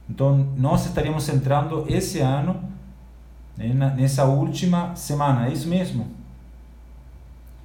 Então 0.09 0.49
nós 0.57 0.87
estaríamos 0.87 1.29
entrando 1.29 1.85
esse 1.87 2.18
ano 2.18 2.64
né, 3.55 3.95
nessa 3.95 4.25
última 4.25 4.97
semana, 4.97 5.49
é 5.49 5.53
isso 5.53 5.68
mesmo? 5.68 6.07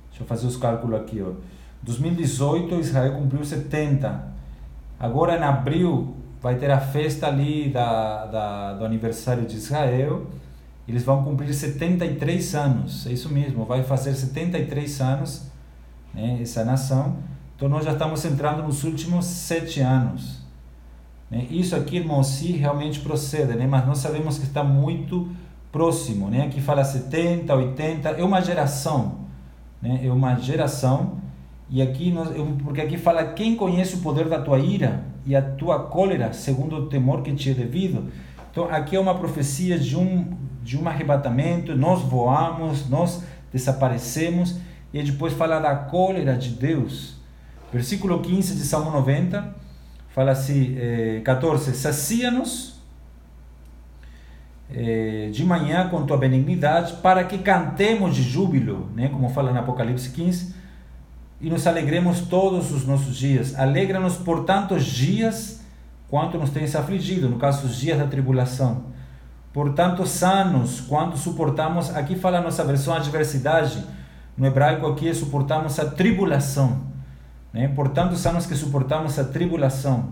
Deixa 0.09 0.21
eu 0.21 0.27
fazer 0.27 0.45
os 0.45 0.57
cálculos 0.57 0.99
aqui. 0.99 1.21
Ó. 1.21 1.31
2018, 1.81 2.75
Israel 2.81 3.13
cumpriu 3.13 3.45
70. 3.45 4.35
Agora, 4.99 5.37
em 5.37 5.43
abril, 5.43 6.16
vai 6.41 6.55
ter 6.55 6.71
a 6.71 6.79
festa 6.79 7.27
ali 7.27 7.69
da, 7.69 8.25
da, 8.25 8.73
do 8.73 8.85
aniversário 8.85 9.45
de 9.45 9.55
Israel. 9.55 10.27
Eles 10.87 11.03
vão 11.03 11.23
cumprir 11.23 11.53
73 11.53 12.55
anos. 12.55 13.07
É 13.07 13.11
isso 13.11 13.29
mesmo, 13.29 13.65
vai 13.65 13.83
fazer 13.83 14.13
73 14.13 15.01
anos 15.01 15.51
né, 16.13 16.39
essa 16.41 16.63
nação. 16.63 17.17
Então, 17.55 17.67
nós 17.67 17.83
já 17.83 17.93
estamos 17.93 18.23
entrando 18.23 18.63
nos 18.63 18.83
últimos 18.83 19.25
sete 19.25 19.79
anos. 19.79 20.41
Né? 21.29 21.47
Isso 21.49 21.75
aqui, 21.75 21.97
irmão, 21.97 22.23
se 22.23 22.51
realmente 22.51 22.99
procede, 22.99 23.55
né? 23.55 23.67
mas 23.67 23.85
nós 23.85 23.97
sabemos 23.97 24.37
que 24.37 24.45
está 24.45 24.63
muito 24.63 25.27
próximo. 25.71 26.29
Né? 26.29 26.43
Aqui 26.43 26.61
fala 26.61 26.83
70, 26.83 27.53
80, 27.53 28.09
é 28.09 28.23
uma 28.23 28.41
geração 28.41 29.27
né? 29.81 30.01
é 30.03 30.11
uma 30.11 30.35
geração. 30.35 31.17
E 31.69 31.81
aqui, 31.81 32.11
nós, 32.11 32.29
porque 32.63 32.81
aqui 32.81 32.97
fala: 32.97 33.33
quem 33.33 33.55
conhece 33.55 33.95
o 33.95 33.99
poder 33.99 34.27
da 34.27 34.41
tua 34.41 34.59
ira 34.59 35.03
e 35.27 35.35
a 35.35 35.41
tua 35.41 35.83
cólera, 35.83 36.31
segundo 36.31 36.77
o 36.77 36.85
temor 36.87 37.21
que 37.21 37.33
te 37.33 37.51
é 37.51 37.53
devido. 37.53 38.09
Então, 38.49 38.65
aqui 38.71 38.95
é 38.95 38.99
uma 38.99 39.13
profecia 39.13 39.77
de 39.77 39.97
um, 39.97 40.33
de 40.63 40.77
um 40.77 40.87
arrebatamento. 40.87 41.75
Nós 41.75 42.01
voamos, 42.01 42.89
nós 42.89 43.23
desaparecemos. 43.51 44.57
E 44.93 45.03
depois 45.03 45.33
fala 45.33 45.59
da 45.59 45.75
cólera 45.75 46.37
de 46.37 46.51
Deus. 46.51 47.17
Versículo 47.71 48.21
15 48.21 48.55
de 48.55 48.61
Salmo 48.61 48.89
90 48.89 49.53
fala 50.15 50.31
assim: 50.31 50.75
eh, 50.77 51.21
14: 51.25 51.75
Sacia-nos 51.75 52.81
eh, 54.73 55.29
de 55.31 55.43
manhã 55.43 55.89
com 55.89 56.05
tua 56.05 56.17
benignidade, 56.17 56.93
para 57.01 57.25
que 57.25 57.37
cantemos 57.39 58.15
de 58.15 58.23
júbilo, 58.23 58.89
né? 58.95 59.09
como 59.09 59.29
fala 59.29 59.51
no 59.51 59.59
Apocalipse 59.59 60.09
15, 60.11 60.55
e 61.39 61.49
nos 61.49 61.67
alegremos 61.67 62.21
todos 62.21 62.71
os 62.71 62.85
nossos 62.85 63.15
dias. 63.15 63.57
Alegra-nos 63.57 64.15
por 64.15 64.45
tantos 64.45 64.85
dias 64.85 65.61
quanto 66.09 66.37
nos 66.37 66.49
tens 66.49 66.75
afligido, 66.75 67.29
no 67.29 67.37
caso, 67.37 67.67
os 67.67 67.77
dias 67.77 67.97
da 67.97 68.07
tribulação. 68.07 68.85
Por 69.53 69.73
tantos 69.73 70.23
anos 70.23 70.81
quanto 70.81 71.17
suportamos, 71.17 71.95
aqui 71.95 72.15
fala 72.15 72.39
a 72.39 72.41
nossa 72.41 72.63
versão 72.63 72.93
adversidade, 72.93 73.83
no 74.37 74.45
hebraico 74.45 74.85
aqui 74.85 75.09
é 75.09 75.13
suportamos 75.13 75.79
a 75.79 75.85
tribulação. 75.85 76.81
Né? 77.51 77.67
Por 77.67 77.89
tantos 77.89 78.25
anos 78.27 78.45
que 78.45 78.55
suportamos 78.55 79.17
a 79.17 79.23
tribulação. 79.23 80.11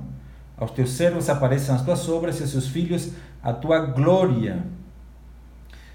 Aos 0.57 0.71
teus 0.71 0.91
servos 0.91 1.29
aparecem 1.29 1.75
as 1.75 1.83
tuas 1.83 2.07
obras 2.09 2.39
e 2.39 2.43
aos 2.43 2.51
seus 2.51 2.67
filhos 2.67 3.11
a 3.43 3.53
tua 3.53 3.79
glória. 3.79 4.65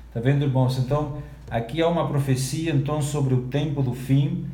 Está 0.06 0.20
vendo, 0.20 0.44
irmãos? 0.44 0.78
Então, 0.78 1.18
aqui 1.50 1.82
há 1.82 1.88
uma 1.88 2.06
profecia 2.06 2.72
então 2.72 3.02
sobre 3.02 3.34
o 3.34 3.42
tempo 3.42 3.82
do 3.82 3.94
fim. 3.94 4.46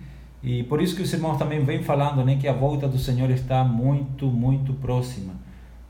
E 0.43 0.63
por 0.65 0.81
isso 0.81 0.95
que 0.95 1.03
os 1.03 1.13
irmãos 1.13 1.39
também 1.39 1.65
vêm 1.65 1.83
falando 1.83 2.25
né, 2.25 2.37
que 2.37 2.47
a 2.47 2.53
volta 2.53 2.87
do 2.87 2.99
Senhor 2.99 3.31
está 3.31 3.65
muito, 3.65 4.27
muito 4.27 4.73
próxima. 4.75 5.35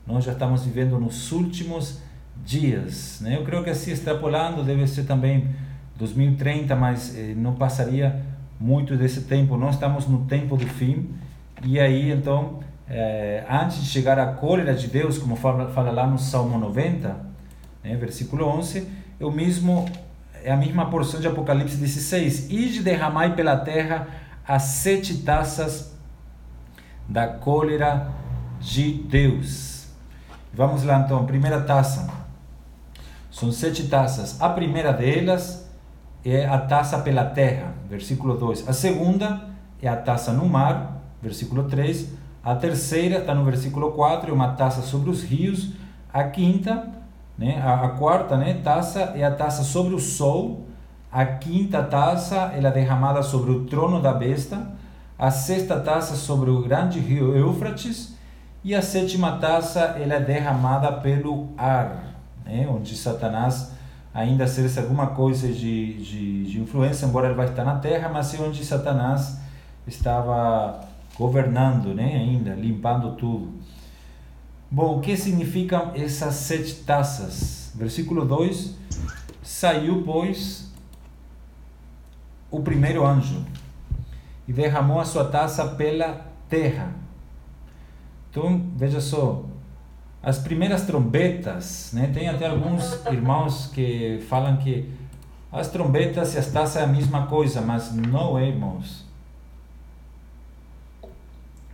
Nós 0.05 0.23
já 0.23 0.31
estamos 0.31 0.63
vivendo 0.63 0.99
nos 0.99 1.31
últimos 1.31 2.01
dias. 2.43 3.19
Né? 3.21 3.37
Eu 3.37 3.43
creio 3.43 3.63
que 3.63 3.69
assim, 3.69 3.91
extrapolando, 3.91 4.63
deve 4.63 4.87
ser 4.87 5.03
também 5.03 5.49
2030, 5.97 6.75
mas 6.75 7.17
eh, 7.17 7.33
não 7.35 7.55
passaria 7.55 8.23
muito 8.59 8.95
desse 8.95 9.21
tempo. 9.21 9.57
Nós 9.57 9.75
estamos 9.75 10.07
no 10.07 10.25
tempo 10.25 10.55
do 10.55 10.65
fim. 10.65 11.09
E 11.63 11.79
aí, 11.79 12.11
então, 12.11 12.59
é, 12.89 13.43
antes 13.49 13.83
de 13.83 13.89
chegar 13.89 14.17
à 14.17 14.27
cólera 14.27 14.73
de 14.73 14.87
Deus, 14.87 15.17
como 15.17 15.35
fala, 15.35 15.69
fala 15.71 15.91
lá 15.91 16.07
no 16.07 16.17
Salmo 16.17 16.57
90, 16.57 17.15
né, 17.83 17.95
versículo 17.95 18.45
11, 18.45 18.87
é, 19.19 19.25
o 19.25 19.31
mesmo, 19.31 19.85
é 20.43 20.51
a 20.51 20.57
mesma 20.57 20.89
porção 20.89 21.19
de 21.19 21.27
Apocalipse 21.27 21.77
16. 21.77 22.49
E 22.49 22.69
de 22.69 22.81
derramai 22.81 23.35
pela 23.35 23.57
terra 23.57 24.07
as 24.47 24.63
sete 24.63 25.17
taças 25.19 25.95
da 27.07 27.27
cólera 27.27 28.11
de 28.59 28.93
Deus. 28.93 29.87
Vamos 30.53 30.83
lá 30.83 30.99
então, 30.99 31.25
primeira 31.25 31.61
taça. 31.61 32.09
São 33.29 33.51
sete 33.51 33.87
taças. 33.87 34.41
A 34.41 34.49
primeira 34.49 34.91
delas 34.91 35.69
é 36.25 36.45
a 36.45 36.57
taça 36.57 36.99
pela 36.99 37.25
terra, 37.25 37.73
versículo 37.89 38.37
2. 38.37 38.67
A 38.67 38.73
segunda 38.73 39.49
é 39.81 39.87
a 39.87 39.95
taça 39.95 40.31
no 40.31 40.47
mar, 40.47 41.01
versículo 41.21 41.65
3 41.65 42.17
a 42.47 42.55
terceira 42.55 43.17
está 43.17 43.35
no 43.35 43.43
versículo 43.43 43.91
4, 43.91 44.29
é 44.29 44.33
uma 44.33 44.53
taça 44.53 44.81
sobre 44.81 45.09
os 45.09 45.21
rios. 45.21 45.73
A 46.13 46.23
quinta, 46.23 46.87
né, 47.37 47.61
a, 47.61 47.83
a, 47.83 47.89
quarta 47.89 48.37
né, 48.37 48.61
taça 48.63 49.01
é 49.17 49.23
a 49.25 49.31
taça 49.35 49.63
sobre 49.63 49.93
o 49.93 49.99
sol. 49.99 50.65
A 51.11 51.25
quinta 51.25 51.81
taça 51.83 52.51
ela 52.55 52.69
é 52.69 52.71
derramada 52.71 53.23
sobre 53.23 53.51
o 53.51 53.65
trono 53.65 54.01
da 54.01 54.13
besta. 54.13 54.71
A 55.17 55.31
sexta 55.31 55.79
taça 55.79 56.15
sobre 56.15 56.49
o 56.49 56.61
grande 56.61 56.99
rio 56.99 57.35
Eufrates. 57.35 58.15
E 58.63 58.75
a 58.75 58.81
sétima 58.81 59.37
taça 59.37 59.79
ela 59.97 60.15
é 60.15 60.19
derramada 60.19 60.91
pelo 60.91 61.47
ar, 61.57 62.15
né, 62.45 62.67
onde 62.69 62.97
Satanás 62.97 63.71
ainda 64.13 64.43
exerce 64.43 64.79
alguma 64.79 65.07
coisa 65.07 65.47
de, 65.47 65.93
de, 66.03 66.51
de 66.51 66.59
influência, 66.59 67.05
embora 67.05 67.27
ele 67.27 67.35
vai 67.35 67.47
estar 67.47 67.63
na 67.63 67.75
terra, 67.75 68.09
mas 68.09 68.33
é 68.33 68.41
onde 68.41 68.65
Satanás 68.65 69.39
estava 69.85 70.81
governando, 71.17 71.93
né, 71.93 72.15
ainda, 72.15 72.55
limpando 72.55 73.11
tudo. 73.15 73.53
Bom, 74.69 74.97
o 74.97 75.01
que 75.01 75.15
significam 75.15 75.91
essas 75.95 76.33
sete 76.33 76.75
taças? 76.83 77.71
Versículo 77.73 78.25
2: 78.25 78.75
Saiu, 79.41 80.03
pois, 80.05 80.66
o 82.49 82.61
primeiro 82.61 83.05
anjo 83.05 83.45
e 84.47 84.53
derramou 84.53 84.99
a 84.99 85.05
sua 85.05 85.25
taça 85.25 85.65
pela 85.69 86.25
terra. 86.47 86.93
Então, 88.29 88.65
veja 88.75 89.01
só, 89.01 89.43
as 90.21 90.37
primeiras 90.39 90.85
trombetas, 90.85 91.91
né? 91.93 92.11
Tem 92.13 92.27
até 92.27 92.47
alguns 92.47 93.05
irmãos 93.05 93.67
que 93.73 94.23
falam 94.29 94.57
que 94.57 94.89
as 95.51 95.69
trombetas 95.69 96.35
e 96.35 96.37
as 96.37 96.47
taças 96.47 96.77
é 96.77 96.83
a 96.83 96.87
mesma 96.87 97.27
coisa, 97.27 97.61
mas 97.61 97.93
não 97.93 98.37
é, 98.37 98.47
irmãos. 98.47 99.05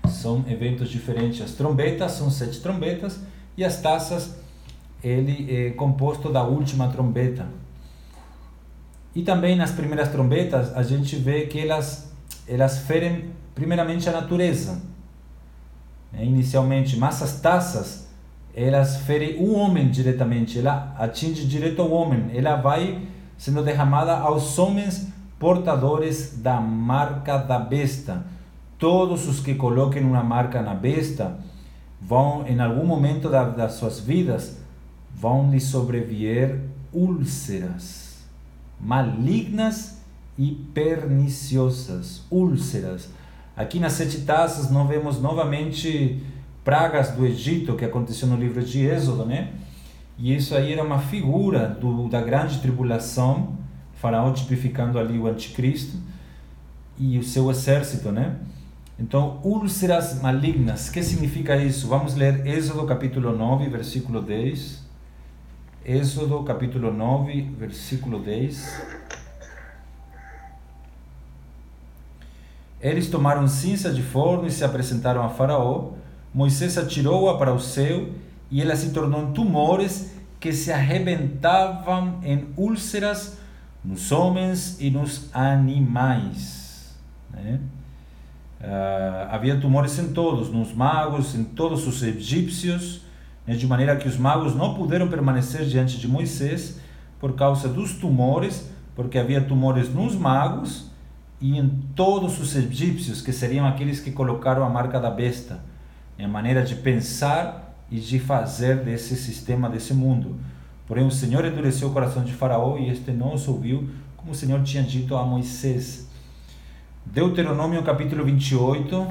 São 0.07 0.43
eventos 0.47 0.89
diferentes. 0.89 1.41
As 1.41 1.51
trombetas 1.51 2.11
são 2.13 2.29
sete 2.29 2.61
trombetas 2.61 3.19
e 3.57 3.63
as 3.63 3.81
taças 3.81 4.37
ele 5.03 5.53
é 5.53 5.71
composto 5.71 6.31
da 6.31 6.43
última 6.43 6.87
trombeta. 6.89 7.47
E 9.15 9.21
também 9.21 9.55
nas 9.55 9.71
primeiras 9.71 10.09
trombetas 10.09 10.75
a 10.75 10.81
gente 10.81 11.15
vê 11.15 11.45
que 11.45 11.59
elas 11.59 12.11
elas 12.47 12.79
ferem 12.79 13.29
primeiramente 13.55 14.09
a 14.09 14.11
natureza, 14.11 14.81
né? 16.11 16.25
inicialmente, 16.25 16.97
mas 16.97 17.21
as 17.21 17.39
taças 17.39 18.09
elas 18.55 18.97
ferem 18.97 19.37
o 19.37 19.53
homem 19.53 19.89
diretamente, 19.89 20.59
ela 20.59 20.93
atinge 20.97 21.45
direto 21.45 21.81
o 21.81 21.91
homem, 21.91 22.29
ela 22.33 22.55
vai 22.55 23.07
sendo 23.37 23.63
derramada 23.63 24.13
aos 24.17 24.59
homens 24.59 25.07
portadores 25.39 26.37
da 26.37 26.61
marca 26.61 27.37
da 27.37 27.57
besta. 27.57 28.25
Todos 28.77 29.27
os 29.27 29.39
que 29.39 29.55
coloquem 29.55 30.03
uma 30.03 30.23
marca 30.23 30.61
na 30.61 30.75
besta 30.75 31.39
vão, 31.99 32.45
em 32.47 32.59
algum 32.59 32.85
momento 32.85 33.29
da, 33.29 33.43
das 33.45 33.73
suas 33.73 33.99
vidas, 33.99 34.59
vão 35.15 35.49
lhe 35.49 35.59
sobreviver 35.59 36.59
úlceras 36.91 38.12
malignas 38.83 40.01
e 40.37 40.51
perniciosas. 40.73 42.23
Úlceras. 42.29 43.09
Aqui 43.55 43.79
nas 43.79 43.93
sete 43.93 44.21
taças 44.21 44.69
nós 44.69 44.87
vemos 44.87 45.21
novamente 45.21 46.21
pragas 46.63 47.11
do 47.11 47.25
Egito 47.25 47.75
que 47.75 47.85
aconteceu 47.85 48.27
no 48.27 48.35
livro 48.35 48.63
de 48.63 48.85
Êxodo, 48.85 49.25
né? 49.25 49.53
E 50.17 50.35
isso 50.35 50.55
aí 50.55 50.73
era 50.73 50.83
uma 50.83 50.99
figura 50.99 51.67
do, 51.67 52.07
da 52.07 52.21
grande 52.21 52.59
tribulação, 52.59 53.57
faraó 53.95 54.31
tipificando 54.31 54.99
ali 54.99 55.17
o 55.17 55.27
anticristo 55.27 55.97
e 56.97 57.17
o 57.17 57.23
seu 57.23 57.49
exército, 57.49 58.11
né? 58.11 58.37
Então, 58.99 59.39
úlceras 59.43 60.21
malignas, 60.21 60.89
que 60.89 61.01
significa 61.01 61.57
isso? 61.57 61.87
Vamos 61.87 62.15
ler 62.15 62.45
Êxodo 62.45 62.85
capítulo 62.85 63.35
9, 63.35 63.67
versículo 63.69 64.21
10. 64.21 64.82
Êxodo 65.85 66.41
capítulo 66.43 66.93
9, 66.93 67.41
versículo 67.59 68.17
10. 68.19 68.81
Eles 72.79 73.09
tomaram 73.09 73.45
cinza 73.49 73.91
de 73.91 74.01
forno 74.01 74.47
e 74.47 74.51
se 74.51 74.63
apresentaram 74.63 75.21
a 75.21 75.29
Faraó. 75.29 75.91
Moisés 76.33 76.77
atirou-a 76.77 77.37
para 77.37 77.53
o 77.53 77.59
céu 77.59 78.11
e 78.49 78.61
ela 78.61 78.77
se 78.77 78.91
tornou 78.91 79.23
em 79.23 79.33
tumores 79.33 80.13
que 80.39 80.53
se 80.53 80.71
arrebentavam 80.71 82.21
em 82.23 82.47
úlceras 82.55 83.37
nos 83.83 84.09
homens 84.13 84.77
e 84.79 84.89
nos 84.89 85.29
animais. 85.33 86.95
Né? 87.29 87.59
Uh, 88.61 89.27
havia 89.29 89.59
tumores 89.59 89.99
em 89.99 90.13
todos, 90.13 90.49
nos 90.49 90.73
magos, 90.73 91.35
em 91.35 91.43
todos 91.43 91.85
os 91.85 92.01
egípcios? 92.01 93.02
De 93.47 93.67
maneira 93.67 93.95
que 93.95 94.07
os 94.07 94.17
magos 94.17 94.55
não 94.55 94.73
puderam 94.73 95.07
permanecer 95.07 95.65
diante 95.65 95.99
de 95.99 96.07
Moisés 96.07 96.79
por 97.19 97.33
causa 97.33 97.67
dos 97.67 97.93
tumores, 97.93 98.69
porque 98.95 99.17
havia 99.17 99.41
tumores 99.41 99.93
nos 99.93 100.15
magos 100.15 100.91
e 101.41 101.57
em 101.57 101.67
todos 101.93 102.39
os 102.39 102.55
egípcios, 102.55 103.21
que 103.21 103.33
seriam 103.33 103.67
aqueles 103.67 103.99
que 103.99 104.11
colocaram 104.11 104.63
a 104.63 104.69
marca 104.69 104.99
da 104.99 105.09
besta, 105.09 105.59
a 106.17 106.27
maneira 106.27 106.63
de 106.63 106.75
pensar 106.75 107.75
e 107.91 107.99
de 107.99 108.17
fazer 108.17 108.77
desse 108.77 109.17
sistema, 109.17 109.69
desse 109.69 109.93
mundo. 109.93 110.37
Porém, 110.87 111.05
o 111.05 111.11
Senhor 111.11 111.43
endureceu 111.43 111.89
o 111.89 111.91
coração 111.91 112.23
de 112.23 112.31
Faraó 112.31 112.77
e 112.77 112.89
este 112.89 113.11
não 113.11 113.33
os 113.33 113.45
ouviu, 113.47 113.89
como 114.15 114.31
o 114.31 114.35
Senhor 114.35 114.63
tinha 114.63 114.83
dito 114.83 115.17
a 115.17 115.25
Moisés. 115.25 116.07
Deuteronômio 117.05 117.83
capítulo 117.83 118.23
28. 118.23 119.07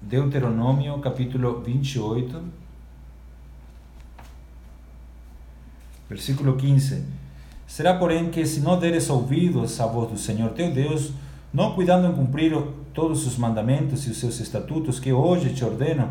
Deuteronômio 0.00 0.98
capítulo 1.00 1.60
28. 1.60 2.59
Versículo 6.10 6.56
15. 6.56 7.04
Será, 7.68 7.94
porém, 7.94 8.32
que 8.32 8.44
se 8.44 8.58
não 8.58 8.76
deres 8.76 9.08
ouvidos 9.08 9.80
à 9.80 9.86
voz 9.86 10.10
do 10.10 10.18
Senhor 10.18 10.50
teu 10.50 10.74
Deus, 10.74 11.12
não 11.54 11.72
cuidando 11.72 12.08
em 12.08 12.12
cumprir 12.12 12.52
todos 12.92 13.24
os 13.28 13.36
mandamentos 13.36 14.04
e 14.04 14.10
os 14.10 14.18
seus 14.18 14.40
estatutos 14.40 14.98
que 14.98 15.12
hoje 15.12 15.54
te 15.54 15.64
ordeno, 15.64 16.10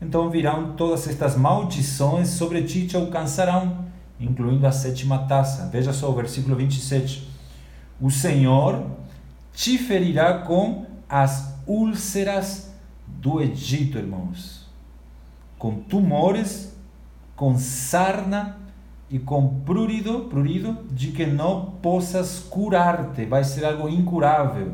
então 0.00 0.30
virão 0.30 0.74
todas 0.74 1.08
estas 1.08 1.36
maldições 1.36 2.28
sobre 2.28 2.62
ti 2.62 2.86
te 2.86 2.96
alcançarão, 2.96 3.84
incluindo 4.20 4.64
a 4.64 4.70
sétima 4.70 5.18
taça. 5.26 5.68
Veja 5.72 5.92
só 5.92 6.08
o 6.08 6.14
versículo 6.14 6.54
27. 6.54 7.28
O 8.00 8.12
Senhor 8.12 8.86
te 9.52 9.76
ferirá 9.76 10.38
com 10.38 10.86
as 11.08 11.52
úlceras 11.66 12.72
do 13.08 13.40
Egito, 13.40 13.98
irmãos, 13.98 14.68
com 15.58 15.80
tumores, 15.80 16.76
com 17.34 17.58
sarna 17.58 18.61
e 19.12 19.18
com 19.18 19.60
prurido, 19.60 20.20
prurido 20.20 20.78
de 20.90 21.08
que 21.08 21.26
não 21.26 21.66
possas 21.82 22.38
curar-te, 22.38 23.26
vai 23.26 23.44
ser 23.44 23.62
algo 23.62 23.86
incurável. 23.86 24.72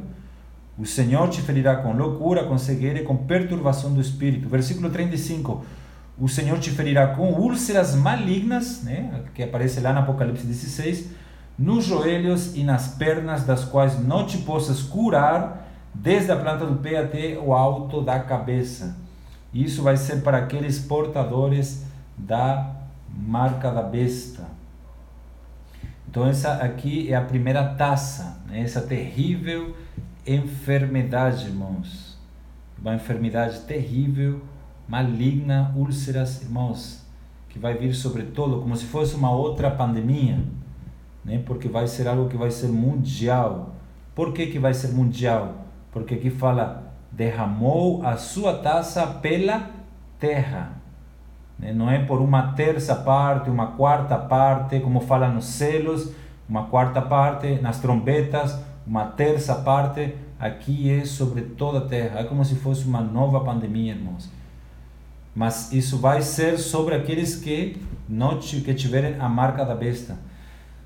O 0.79 0.87
Senhor 0.87 1.29
te 1.29 1.43
ferirá 1.43 1.75
com 1.75 1.93
loucura, 1.93 2.45
com 2.45 2.57
cegueira 2.57 3.01
e 3.01 3.03
com 3.03 3.17
perturbação 3.17 3.93
do 3.93 4.01
espírito. 4.01 4.49
Versículo 4.49 4.91
35. 4.91 5.65
O 6.17 6.29
Senhor 6.29 6.61
te 6.61 6.71
ferirá 6.71 7.09
com 7.17 7.33
úlceras 7.33 7.97
malignas, 7.97 8.85
né, 8.85 9.25
que 9.35 9.43
aparece 9.43 9.81
lá 9.81 9.93
no 9.93 9.99
Apocalipse 9.99 10.47
16, 10.47 11.09
nos 11.59 11.85
joelhos 11.85 12.55
e 12.55 12.63
nas 12.63 12.95
pernas, 12.95 13.43
das 13.43 13.65
quais 13.65 13.99
não 13.99 14.25
te 14.25 14.39
possas 14.39 14.81
curar, 14.81 15.69
desde 15.93 16.31
a 16.31 16.37
planta 16.37 16.65
do 16.65 16.77
pé 16.77 16.99
até 16.99 17.37
o 17.37 17.53
alto 17.53 18.01
da 18.01 18.21
cabeça. 18.21 18.97
Isso 19.53 19.83
vai 19.83 19.97
ser 19.97 20.23
para 20.23 20.39
aqueles 20.39 20.79
portadores 20.79 21.83
da 22.17 22.78
marca 23.17 23.71
da 23.71 23.83
besta. 23.83 24.47
Então 26.09 26.27
essa 26.27 26.55
aqui 26.55 27.13
é 27.13 27.17
a 27.17 27.23
primeira 27.23 27.75
taça, 27.75 28.43
né? 28.47 28.61
essa 28.61 28.81
terrível 28.81 29.75
enfermidade, 30.27 31.47
irmãos. 31.47 32.19
Uma 32.81 32.95
enfermidade 32.95 33.61
terrível, 33.61 34.43
maligna, 34.87 35.73
úlceras, 35.77 36.43
irmãos, 36.43 37.05
que 37.49 37.59
vai 37.59 37.75
vir 37.75 37.95
sobre 37.95 38.23
todo, 38.25 38.61
como 38.61 38.77
se 38.77 38.85
fosse 38.85 39.15
uma 39.15 39.31
outra 39.31 39.71
pandemia, 39.71 40.43
né? 41.25 41.43
porque 41.45 41.69
vai 41.69 41.87
ser 41.87 42.07
algo 42.07 42.29
que 42.29 42.37
vai 42.37 42.51
ser 42.51 42.69
mundial. 42.69 43.75
Por 44.15 44.33
que, 44.33 44.47
que 44.47 44.59
vai 44.59 44.75
ser 44.75 44.89
mundial? 44.89 45.67
Porque 45.91 46.15
aqui 46.15 46.31
fala, 46.31 46.93
derramou 47.11 48.05
a 48.05 48.17
sua 48.17 48.59
taça 48.59 49.07
pela 49.07 49.71
terra. 50.19 50.78
Né? 51.59 51.73
Não 51.73 51.91
é 51.91 51.99
por 51.99 52.21
uma 52.21 52.53
terça 52.53 52.95
parte, 52.95 53.51
uma 53.51 53.69
quarta 53.69 54.17
parte, 54.17 54.81
como 54.81 55.01
fala 55.01 55.29
nos 55.29 55.47
selos, 55.47 56.13
uma 56.49 56.65
quarta 56.67 57.03
parte, 57.03 57.59
nas 57.61 57.81
trombetas, 57.81 58.59
uma 58.87 59.05
terça 59.05 59.55
parte. 59.57 60.15
Aqui 60.39 60.89
é 60.91 61.05
sobre 61.05 61.43
toda 61.43 61.79
a 61.79 61.89
terra. 61.89 62.21
É 62.21 62.25
como 62.25 62.45
se 62.45 62.55
fosse 62.55 62.85
uma 62.85 63.01
nova 63.01 63.41
pandemia, 63.41 63.93
irmãos. 63.93 64.31
Mas 65.35 65.73
isso 65.73 65.99
vai 65.99 66.23
ser 66.23 66.59
sobre 66.59 66.95
aqueles 66.95 67.37
que 67.37 67.81
não 68.09 68.39
que 68.39 68.75
tiverem 68.75 69.21
a 69.21 69.29
marca 69.29 69.65
da 69.65 69.75
besta. 69.75 70.17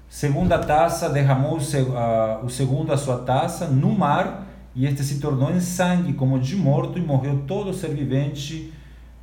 Segunda 0.08 0.58
taça 0.58 1.08
derramou 1.08 1.56
o 1.56 2.48
segundo 2.50 2.92
a 2.92 2.96
sua 2.98 3.18
taça 3.18 3.66
no 3.66 3.92
mar 3.92 4.46
e 4.74 4.84
este 4.84 5.02
se 5.02 5.20
tornou 5.20 5.50
em 5.50 5.60
sangue 5.60 6.12
como 6.12 6.38
de 6.38 6.56
morto 6.56 6.98
e 6.98 7.02
morreu 7.02 7.44
todo 7.46 7.72
ser 7.72 7.94
vivente 7.94 8.72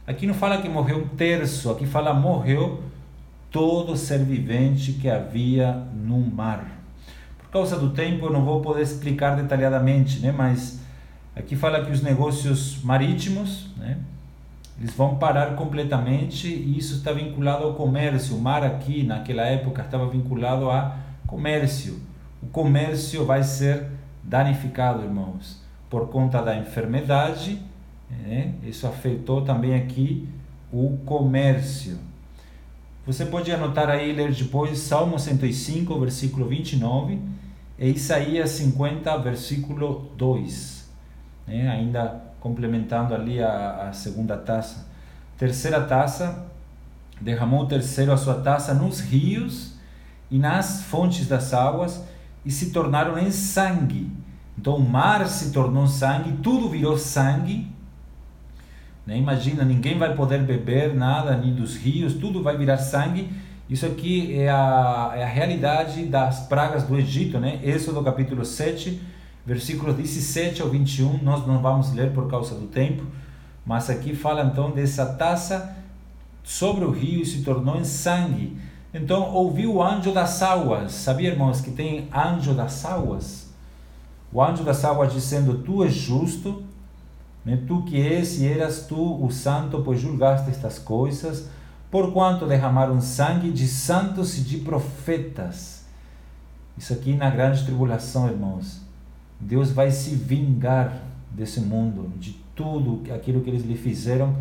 Aqui 0.10 0.26
não 0.26 0.34
fala 0.34 0.60
que 0.60 0.68
morreu 0.68 1.03
um 1.03 1.07
terço, 1.07 1.70
aqui 1.70 1.86
fala 1.86 2.12
morreu 2.16 2.82
todo 3.51 3.95
ser 3.95 4.18
vivente 4.24 4.93
que 4.93 5.07
havia 5.07 5.72
no 5.93 6.18
mar. 6.18 6.66
Por 7.38 7.51
causa 7.51 7.78
do 7.78 7.91
tempo 7.91 8.26
eu 8.26 8.34
não 8.34 8.43
vou 8.43 8.60
poder 8.60 8.82
explicar 8.82 9.36
detalhadamente, 9.36 10.20
né? 10.20 10.32
mas 10.32 10.80
aqui 11.36 11.55
fala 11.55 11.86
que 11.86 11.91
os 11.91 12.01
negócios 12.01 12.84
marítimos, 12.84 13.68
né? 13.78 13.99
eles 14.80 14.95
vão 14.95 15.16
parar 15.18 15.55
completamente 15.55 16.47
e 16.47 16.76
isso 16.76 16.95
está 16.95 17.12
vinculado 17.12 17.66
ao 17.66 17.76
comércio. 17.76 18.36
O 18.36 18.41
mar 18.41 18.64
aqui 18.64 19.03
naquela 19.03 19.43
época 19.43 19.84
estava 19.84 20.10
vinculado 20.10 20.72
a 20.72 20.97
comércio. 21.28 22.01
O 22.41 22.47
comércio 22.47 23.26
vai 23.26 23.43
ser 23.43 23.86
danificado, 24.24 25.03
irmãos, 25.03 25.62
por 25.88 26.10
conta 26.10 26.41
da 26.41 26.57
enfermidade 26.57 27.68
né? 28.10 28.53
Isso 28.64 28.88
afetou 28.88 29.41
também 29.41 29.76
aqui 29.76 30.28
o 30.72 30.97
comércio. 31.05 31.97
Você 33.05 33.26
pode 33.26 33.51
anotar 33.51 33.89
aí 33.89 34.12
ler 34.14 34.34
depois 34.34 34.78
Salmo 34.78 35.18
105, 35.18 35.99
versículo 35.99 36.47
29 36.47 37.20
e 37.78 37.89
Isaías 37.89 38.51
50, 38.51 39.18
versículo 39.18 40.12
2. 40.16 40.89
Né? 41.47 41.70
Ainda 41.70 42.22
complementando 42.39 43.16
ali 43.16 43.41
a, 43.41 43.89
a 43.89 43.93
segunda 43.93 44.38
taça. 44.38 44.88
Terceira 45.38 45.82
taça, 45.82 46.45
derramou 47.20 47.64
o 47.64 47.68
terceiro 47.68 48.12
a 48.12 48.18
sua 48.18 48.36
taça 48.36 48.74
nos 48.74 48.99
rios 48.99 49.74
e 50.30 50.38
nas 50.38 50.84
fontes 50.84 51.28
das 51.28 51.53
águas 51.53 52.03
e 52.45 52.51
se 52.51 52.72
tornaram 52.72 53.18
em 53.18 53.32
sangue. 53.32 54.12
Então 54.57 54.76
o 54.76 54.88
mar 54.88 55.28
se 55.28 55.51
tornou 55.51 55.88
sangue, 55.88 56.34
tudo 56.43 56.70
virou 56.70 56.97
sangue. 56.97 57.68
Né? 59.10 59.18
Imagina, 59.18 59.66
ninguém 59.66 59.97
vai 59.97 60.16
poder 60.16 60.43
beber 60.43 60.93
nada, 60.93 61.36
nem 61.36 61.51
dos 61.51 61.76
rios, 61.76 62.14
tudo 62.14 62.43
vai 62.43 62.55
virar 62.55 62.78
sangue. 62.78 63.28
Isso 63.68 63.84
aqui 63.84 64.39
é 64.39 64.49
a, 64.49 65.14
é 65.16 65.24
a 65.24 65.28
realidade 65.28 66.05
das 66.05 66.41
pragas 66.41 66.84
do 66.84 66.95
Egito, 66.95 67.39
né? 67.39 67.60
Êxodo 67.64 68.03
capítulo 68.03 68.45
7, 68.45 69.01
versículos 69.43 69.95
17 69.95 70.62
ao 70.62 70.70
21. 70.70 71.24
Nós 71.24 71.45
não 71.47 71.60
vamos 71.60 71.91
ler 71.91 72.12
por 72.12 72.30
causa 72.30 72.53
do 72.53 72.68
tempo, 72.68 73.01
mas 73.66 73.89
aqui 73.89 74.16
fala 74.16 74.43
então 74.43 74.70
dessa 74.70 75.07
taça 75.07 75.76
sobre 76.43 76.86
o 76.86 76.91
rio 76.91 77.24
e 77.24 77.26
se 77.26 77.41
tornou 77.41 77.78
em 77.78 77.84
sangue. 77.84 78.57
Então 78.93 79.34
ouviu 79.34 79.74
o 79.74 79.84
anjo 79.84 80.12
das 80.12 80.39
águas. 80.43 80.91
Sabia, 80.91 81.30
irmãos, 81.30 81.62
que 81.62 81.72
tem 81.72 82.07
anjo 82.14 82.53
das 82.53 82.86
águas? 82.86 83.49
O 84.32 84.39
anjo 84.39 84.64
das 84.64 84.86
águas 84.86 85.12
dizendo: 85.12 85.64
Tu 85.64 85.84
és 85.84 85.93
justo, 85.93 86.64
né? 87.49 87.63
tu 87.67 87.81
que 87.83 87.99
és 87.99 88.39
e 88.39 88.47
eras 88.47 88.85
tu 88.85 89.23
o 89.23 89.31
santo, 89.31 89.81
pois 89.83 89.99
julgaste 89.99 90.49
estas 90.49 90.77
coisas, 90.77 91.49
porquanto 91.89 92.45
derramaram 92.45 93.01
sangue 93.01 93.51
de 93.51 93.67
santos 93.67 94.37
e 94.37 94.41
de 94.41 94.57
profetas. 94.57 95.85
Isso 96.77 96.93
aqui 96.93 97.13
na 97.15 97.29
grande 97.29 97.65
tribulação, 97.65 98.27
irmãos. 98.27 98.81
Deus 99.39 99.71
vai 99.71 99.89
se 99.89 100.15
vingar 100.15 101.01
desse 101.31 101.59
mundo, 101.59 102.11
de 102.17 102.33
tudo 102.55 103.01
aquilo 103.13 103.41
que 103.41 103.49
eles 103.49 103.63
lhe 103.63 103.75
fizeram 103.75 104.35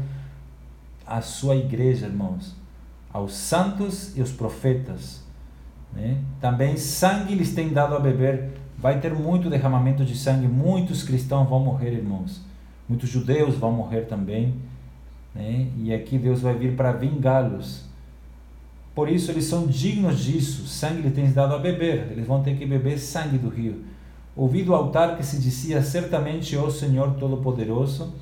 à 1.07 1.21
sua 1.21 1.57
igreja, 1.57 2.07
irmãos, 2.07 2.55
aos 3.13 3.33
santos 3.35 4.17
e 4.17 4.21
aos 4.21 4.31
profetas. 4.31 5.23
Né? 5.93 6.19
Também 6.41 6.77
sangue 6.77 7.35
lhes 7.35 7.55
tem 7.55 7.73
dado 7.73 7.97
a 7.97 8.01
beber. 8.01 8.51
Vai 8.77 9.01
ter 9.01 9.15
muito 9.15 9.49
derramamento 9.49 10.05
de 10.05 10.17
sangue. 10.17 10.47
Muitos 10.47 11.03
cristãos 11.03 11.49
vão 11.49 11.61
morrer, 11.61 11.93
irmãos. 11.93 12.48
Muitos 12.89 13.09
judeus 13.09 13.57
vão 13.57 13.71
morrer 13.71 14.03
também. 14.03 14.55
Né? 15.35 15.69
E 15.77 15.93
aqui 15.93 16.19
Deus 16.19 16.41
vai 16.41 16.55
vir 16.55 16.75
para 16.75 16.93
vingá-los. 16.93 17.85
Por 18.95 19.09
isso 19.09 19.31
eles 19.31 19.45
são 19.45 19.67
dignos 19.67 20.19
disso. 20.19 20.67
Sangue 20.67 21.03
lhes 21.03 21.15
tem 21.15 21.31
dado 21.31 21.55
a 21.55 21.59
beber. 21.59 22.09
Eles 22.11 22.27
vão 22.27 22.43
ter 22.43 22.57
que 22.57 22.67
beber 22.67 22.99
sangue 22.99 23.39
do 23.39 23.49
rio. 23.49 23.85
Ouvi 24.35 24.63
do 24.63 24.75
altar 24.75 25.17
que 25.17 25.25
se 25.25 25.39
dizia 25.39 25.83
certamente, 25.83 26.57
ó 26.57 26.71
Senhor 26.71 27.15
Todo-Poderoso, 27.15 28.15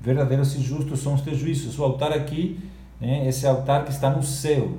verdadeiros 0.00 0.54
e 0.56 0.60
justos 0.60 1.00
são 1.00 1.14
os 1.14 1.22
teus 1.22 1.38
juízos. 1.38 1.78
O 1.78 1.84
altar 1.84 2.12
aqui, 2.12 2.58
né, 3.00 3.26
esse 3.28 3.46
altar 3.46 3.84
que 3.84 3.92
está 3.92 4.10
no 4.10 4.22
céu. 4.22 4.76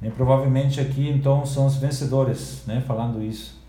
Né, 0.00 0.10
provavelmente 0.16 0.80
aqui 0.80 1.08
então 1.08 1.46
são 1.46 1.66
os 1.66 1.76
vencedores, 1.76 2.62
né, 2.66 2.82
falando 2.86 3.22
isso. 3.22 3.61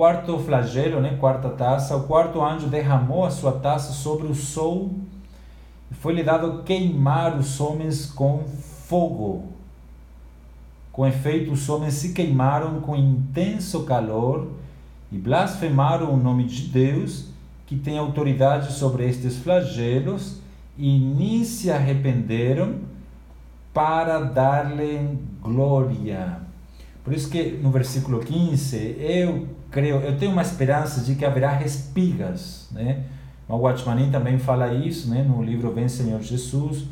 Quarto 0.00 0.38
flagelo, 0.38 0.98
né, 0.98 1.18
quarta 1.20 1.50
taça. 1.50 1.94
O 1.94 2.04
quarto 2.04 2.40
anjo 2.40 2.68
derramou 2.68 3.22
a 3.22 3.30
sua 3.30 3.52
taça 3.52 3.92
sobre 3.92 4.26
o 4.28 4.34
sol 4.34 4.94
e 5.90 5.94
foi-lhe 5.94 6.22
dado 6.22 6.62
queimar 6.62 7.38
os 7.38 7.60
homens 7.60 8.06
com 8.06 8.44
fogo. 8.86 9.44
Com 10.90 11.06
efeito, 11.06 11.52
os 11.52 11.68
homens 11.68 11.92
se 11.92 12.14
queimaram 12.14 12.80
com 12.80 12.96
intenso 12.96 13.84
calor 13.84 14.48
e 15.12 15.18
blasfemaram 15.18 16.14
o 16.14 16.16
nome 16.16 16.44
de 16.44 16.68
Deus 16.68 17.26
que 17.66 17.76
tem 17.76 17.98
autoridade 17.98 18.72
sobre 18.72 19.06
estes 19.06 19.36
flagelos 19.36 20.40
e 20.78 20.98
nem 20.98 21.44
se 21.44 21.70
arrependeram 21.70 22.76
para 23.74 24.18
dar-lhe 24.18 25.18
glória. 25.42 26.40
Por 27.04 27.12
isso 27.12 27.28
que 27.28 27.50
no 27.62 27.70
versículo 27.70 28.20
15, 28.20 28.96
eu 28.98 29.59
creio, 29.70 29.96
eu 29.96 30.16
tenho 30.16 30.32
uma 30.32 30.42
esperança 30.42 31.02
de 31.02 31.14
que 31.14 31.24
haverá 31.24 31.52
respigas, 31.52 32.68
né? 32.72 33.04
O 33.48 33.56
Watchmanin 33.56 34.10
também 34.10 34.38
fala 34.38 34.72
isso, 34.72 35.10
né? 35.10 35.22
No 35.22 35.42
livro 35.42 35.72
Vem 35.72 35.88
Senhor 35.88 36.20
Jesus, 36.20 36.84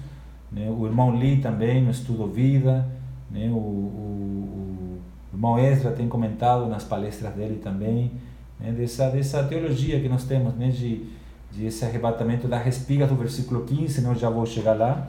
né? 0.51 0.69
O 0.71 0.87
irmão 0.87 1.11
Lee 1.11 1.41
também 1.41 1.83
no 1.83 1.91
estudo 1.91 2.27
Vida, 2.27 2.87
né? 3.31 3.49
O, 3.51 3.57
o, 3.57 5.01
o 5.33 5.37
irmão 5.37 5.59
Ezra 5.59 5.93
tem 5.93 6.09
comentado 6.09 6.67
nas 6.67 6.85
palestras 6.85 7.33
dele 7.35 7.61
também, 7.63 8.13
né, 8.59 8.73
dessa, 8.73 9.09
dessa 9.11 9.43
teologia 9.45 10.01
que 10.01 10.09
nós 10.09 10.25
temos, 10.25 10.55
né, 10.55 10.69
de, 10.69 11.05
de 11.53 11.67
esse 11.67 11.85
arrebatamento 11.85 12.49
da 12.49 12.59
respiga 12.59 13.07
do 13.07 13.15
versículo 13.15 13.65
15, 13.65 14.01
né, 14.01 14.11
eu 14.11 14.15
já 14.15 14.29
vou 14.29 14.45
chegar 14.45 14.75
lá, 14.75 15.09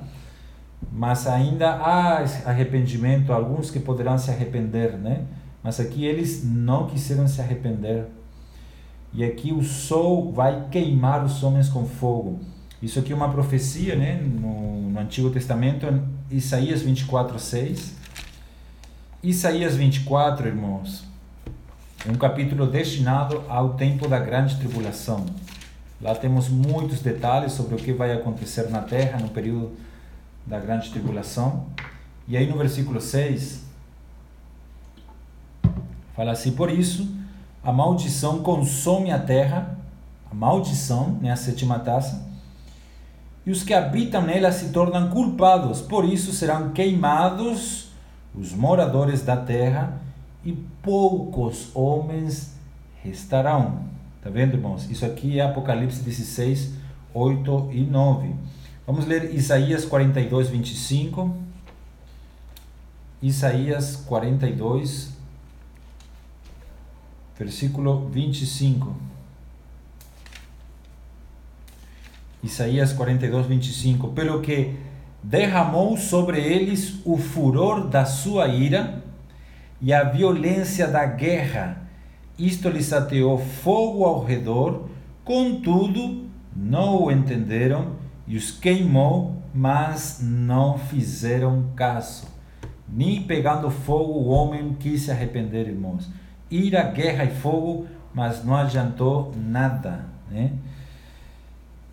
mas 0.92 1.28
ainda 1.28 1.72
há 1.72 2.24
arrependimento, 2.46 3.34
alguns 3.34 3.72
que 3.72 3.80
poderão 3.80 4.18
se 4.18 4.30
arrepender, 4.30 4.94
né, 4.98 5.24
mas 5.64 5.80
aqui 5.80 6.06
eles 6.06 6.44
não 6.44 6.88
quiseram 6.88 7.28
se 7.28 7.42
arrepender. 7.42 8.06
E 9.14 9.24
aqui 9.24 9.52
o 9.52 9.64
sol 9.64 10.32
vai 10.32 10.68
queimar 10.70 11.26
os 11.26 11.44
homens 11.44 11.68
com 11.68 11.86
fogo. 11.86 12.40
Isso 12.82 13.00
aqui 13.00 13.12
é 13.12 13.16
uma 13.16 13.30
profecia, 13.30 13.96
né, 13.96 14.22
no, 14.22 14.90
no 14.90 15.00
Antigo 15.00 15.30
Testamento, 15.30 15.86
em 15.86 16.02
Isaías 16.32 16.82
24, 16.82 17.38
6. 17.38 17.96
Isaías 19.22 19.76
24, 19.76 20.48
irmãos, 20.48 21.04
é 22.08 22.12
um 22.12 22.16
capítulo 22.16 22.68
destinado 22.68 23.44
ao 23.50 23.74
tempo 23.74 24.08
da 24.08 24.18
grande 24.18 24.56
tribulação. 24.58 25.26
Lá 26.02 26.16
temos 26.16 26.48
muitos 26.48 27.02
detalhes 27.02 27.52
sobre 27.52 27.76
o 27.76 27.78
que 27.78 27.92
vai 27.92 28.14
acontecer 28.14 28.70
na 28.70 28.82
terra 28.82 29.20
no 29.20 29.28
período 29.28 29.74
da 30.46 30.58
grande 30.58 30.90
tribulação. 30.90 31.66
E 32.26 32.38
aí 32.38 32.48
no 32.48 32.58
versículo 32.58 33.02
6 33.02 33.69
fala 36.20 36.34
assim: 36.34 36.52
Por 36.52 36.70
isso 36.70 37.08
a 37.64 37.72
maldição 37.72 38.40
consome 38.40 39.10
a 39.10 39.18
terra, 39.18 39.78
a 40.30 40.36
maldição, 40.36 41.18
né, 41.22 41.32
a 41.32 41.36
sétima 41.38 41.80
taça, 41.80 42.28
e 43.46 43.52
os 43.52 43.64
que 43.64 43.74
habitam 43.74 44.24
nela 44.24 44.52
se 44.52 44.74
tornam 44.74 45.10
culpados, 45.10 45.80
por 45.80 46.04
isso 46.04 46.34
serão 46.34 46.72
queimados 46.72 47.88
os 48.36 48.52
moradores 48.52 49.22
da 49.22 49.38
terra 49.38 50.02
e 50.44 50.52
poucos 50.84 51.74
homens 51.74 52.54
restarão. 53.02 53.86
Tá 54.22 54.30
vendo, 54.30 54.56
irmãos? 54.56 54.92
Isso 54.92 55.06
aqui 55.06 55.40
é 55.40 55.44
Apocalipse 55.44 56.02
16, 56.02 56.74
8 57.14 57.70
e 57.72 57.84
9. 57.86 58.36
Vamos 58.86 59.06
ler 59.06 59.34
Isaías 59.34 59.86
42, 59.86 60.50
25. 60.50 61.34
Isaías 63.22 63.96
42, 63.96 65.19
versículo 67.40 68.10
25. 68.10 68.94
Isaías 72.44 72.92
42, 72.92 73.48
25. 73.48 74.10
Pelo 74.10 74.42
que 74.42 74.76
derramou 75.24 75.98
sobre 75.98 76.40
eles 76.40 77.00
o 77.06 77.18
furor 77.18 77.88
da 77.88 78.04
sua 78.06 78.50
ira 78.50 79.02
e 79.82 79.94
a 79.94 80.04
violência 80.04 80.86
da 80.86 81.06
guerra. 81.06 81.90
Isto 82.38 82.70
lhes 82.70 82.92
ateou 82.92 83.38
fogo 83.38 84.04
ao 84.04 84.24
redor, 84.24 84.90
contudo 85.24 86.28
não 86.56 87.04
o 87.04 87.12
entenderam 87.12 87.96
e 88.28 88.36
os 88.36 88.52
queimou, 88.52 89.42
mas 89.54 90.20
não 90.22 90.78
fizeram 90.78 91.72
caso. 91.76 92.28
Nem 92.88 93.24
pegando 93.24 93.70
fogo 93.70 94.14
o 94.14 94.28
homem 94.28 94.76
quis 94.80 95.04
se 95.04 95.12
arrepender, 95.12 95.68
irmãos. 95.68 96.10
Ira, 96.52 96.84
guerra 96.84 97.26
e 97.26 97.36
fogo, 97.36 97.88
mas 98.14 98.44
não 98.44 98.56
adiantou 98.56 99.34
nada. 99.36 100.06
Né? 100.30 100.52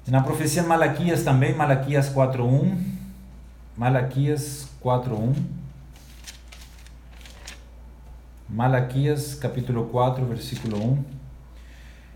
Na 0.07 0.23
profecia 0.23 0.63
de 0.63 0.69
Malaquias 0.69 1.23
também, 1.23 1.55
Malaquias 1.55 2.09
4.1, 2.13 2.77
Malaquias 3.77 4.69
4.1, 4.83 5.35
Malaquias 8.49 9.35
capítulo 9.35 9.87
4, 9.87 10.25
versículo 10.25 10.83
1. 10.93 11.05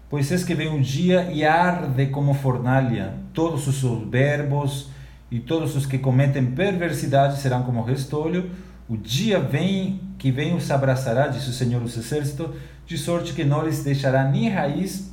Pois 0.08 0.30
eis 0.30 0.42
que 0.44 0.54
vem 0.54 0.68
um 0.68 0.80
dia 0.80 1.30
e 1.30 1.44
arde 1.44 2.06
como 2.06 2.34
fornalha, 2.34 3.14
todos 3.34 3.66
os 3.66 3.76
soberbos 3.76 4.88
e 5.30 5.38
todos 5.38 5.76
os 5.76 5.86
que 5.86 5.98
cometem 5.98 6.46
perversidade 6.46 7.40
serão 7.40 7.62
como 7.62 7.82
restolho. 7.82 8.50
O 8.90 8.96
dia 8.96 9.38
vem 9.38 10.00
que 10.18 10.32
vem 10.32 10.56
os 10.56 10.68
abraçará, 10.68 11.28
diz 11.28 11.46
o 11.46 11.52
Senhor 11.52 11.80
dos 11.80 11.96
Exércitos, 11.96 12.56
de 12.84 12.98
sorte 12.98 13.32
que 13.32 13.44
não 13.44 13.64
lhes 13.64 13.84
deixará 13.84 14.24
nem 14.24 14.48
raiz 14.48 15.12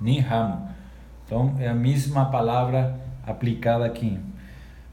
nem 0.00 0.20
ramo. 0.20 0.66
Então 1.26 1.54
é 1.58 1.68
a 1.68 1.74
mesma 1.74 2.24
palavra 2.24 2.98
aplicada 3.26 3.84
aqui. 3.84 4.18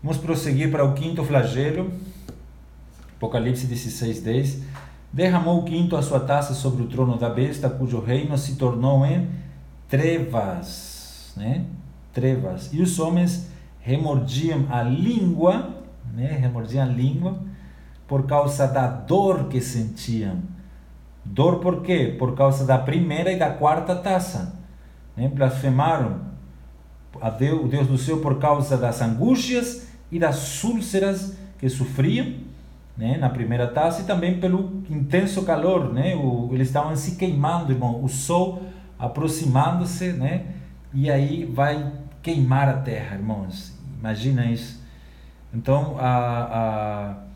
Vamos 0.03 0.17
prosseguir 0.17 0.69
para 0.69 0.83
o 0.83 0.93
quinto 0.93 1.23
flagelo, 1.23 1.89
Apocalipse 3.15 3.65
16, 3.65 4.21
10 4.21 4.61
derramou 5.13 5.59
o 5.59 5.63
quinto 5.63 5.95
a 5.95 6.01
sua 6.01 6.19
taça 6.19 6.53
sobre 6.53 6.83
o 6.83 6.87
trono 6.87 7.17
da 7.17 7.29
besta, 7.29 7.69
cujo 7.69 8.01
reino 8.01 8.37
se 8.37 8.55
tornou 8.55 9.05
em 9.05 9.29
trevas, 9.87 11.33
né? 11.37 11.65
Trevas. 12.11 12.73
E 12.73 12.81
os 12.81 12.99
homens 12.99 13.49
remordiam 13.79 14.67
a 14.69 14.83
língua, 14.83 15.69
né? 16.13 16.37
remordiam 16.39 16.83
a 16.83 16.87
língua 16.87 17.50
por 18.11 18.27
causa 18.27 18.67
da 18.67 18.87
dor 18.87 19.45
que 19.45 19.61
sentiam. 19.61 20.39
Dor 21.23 21.59
por 21.59 21.81
quê? 21.81 22.13
Por 22.19 22.35
causa 22.35 22.65
da 22.65 22.77
primeira 22.77 23.31
e 23.31 23.39
da 23.39 23.51
quarta 23.51 23.95
taça. 23.95 24.59
Né? 25.15 25.29
Blasfemaram 25.29 26.19
a 27.21 27.29
Deus, 27.29 27.63
o 27.63 27.67
Deus 27.69 27.87
do 27.87 27.97
céu 27.97 28.19
por 28.19 28.37
causa 28.37 28.75
das 28.75 29.01
angústias 29.01 29.87
e 30.11 30.19
das 30.19 30.61
úlceras 30.61 31.37
que 31.57 31.69
sofriam 31.69 32.33
né? 32.97 33.17
na 33.17 33.29
primeira 33.29 33.65
taça 33.65 34.01
e 34.01 34.03
também 34.03 34.41
pelo 34.41 34.83
intenso 34.89 35.43
calor. 35.43 35.93
Né? 35.93 36.13
O, 36.13 36.49
eles 36.51 36.67
estavam 36.67 36.93
se 36.97 37.15
queimando, 37.15 37.71
irmão. 37.71 38.03
O 38.03 38.09
sol 38.09 38.61
aproximando-se, 38.99 40.11
né? 40.11 40.47
e 40.93 41.09
aí 41.09 41.45
vai 41.45 41.93
queimar 42.21 42.67
a 42.67 42.73
terra, 42.73 43.15
irmãos. 43.15 43.73
Imagina 43.97 44.51
isso. 44.51 44.81
Então, 45.53 45.95
a, 45.97 46.09
a, 46.09 47.30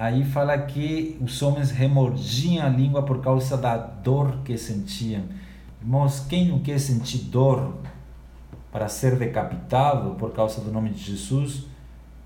aí 0.00 0.24
fala 0.24 0.56
que 0.56 1.18
os 1.20 1.42
homens 1.42 1.70
remordiam 1.70 2.64
a 2.64 2.70
língua 2.70 3.02
por 3.02 3.20
causa 3.20 3.54
da 3.58 3.76
dor 3.76 4.38
que 4.42 4.56
sentiam. 4.56 5.24
Irmãos, 5.82 6.20
quem 6.20 6.48
não 6.48 6.58
quer 6.60 6.80
sentir 6.80 7.24
dor 7.24 7.74
para 8.72 8.88
ser 8.88 9.16
decapitado 9.16 10.14
por 10.14 10.32
causa 10.32 10.62
do 10.62 10.72
nome 10.72 10.88
de 10.88 11.04
Jesus, 11.04 11.66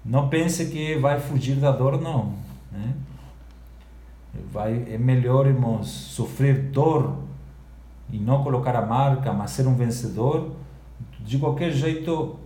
não 0.04 0.28
pense 0.28 0.66
que 0.66 0.96
vai 0.98 1.18
fugir 1.18 1.56
da 1.56 1.72
dor, 1.72 2.00
não. 2.00 2.34
Né? 2.70 2.94
Vai, 4.52 4.86
é 4.88 4.96
melhor, 4.96 5.48
irmãos, 5.48 5.88
sofrer 5.88 6.70
dor 6.70 7.16
e 8.08 8.18
não 8.18 8.44
colocar 8.44 8.76
a 8.76 8.86
marca, 8.86 9.32
mas 9.32 9.50
ser 9.50 9.66
um 9.66 9.74
vencedor. 9.74 10.52
De 11.18 11.38
qualquer 11.38 11.72
jeito, 11.72 12.38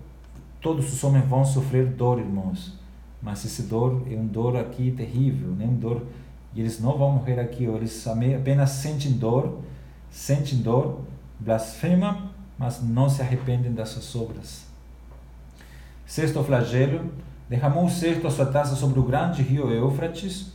todos 0.58 0.90
os 0.90 1.04
homens 1.04 1.26
vão 1.26 1.44
sofrer 1.44 1.84
dor, 1.84 2.18
irmãos. 2.18 2.77
Mas 3.20 3.44
esse 3.44 3.62
dor 3.62 4.02
é 4.10 4.14
um 4.14 4.26
dor 4.26 4.56
aqui 4.56 4.92
terrível, 4.92 5.48
né? 5.50 5.64
Um 5.64 5.76
dor 5.76 6.06
e 6.54 6.60
eles 6.60 6.80
não 6.80 6.96
vão 6.96 7.12
morrer 7.12 7.38
aqui, 7.38 7.64
eles 7.64 8.06
apenas 8.06 8.70
sentem 8.70 9.12
dor, 9.12 9.60
sentem 10.10 10.58
dor, 10.58 11.00
blasfemam, 11.38 12.30
mas 12.58 12.82
não 12.82 13.08
se 13.08 13.22
arrependem 13.22 13.72
das 13.72 13.90
suas 13.90 14.16
obras. 14.16 14.66
Sexto 16.06 16.42
flagelo, 16.42 17.12
derramou 17.48 17.84
o 17.84 17.90
certo 17.90 18.26
a 18.26 18.30
sua 18.30 18.46
taça 18.46 18.74
sobre 18.74 18.98
o 18.98 19.02
grande 19.02 19.42
rio 19.42 19.70
Eufrates, 19.70 20.52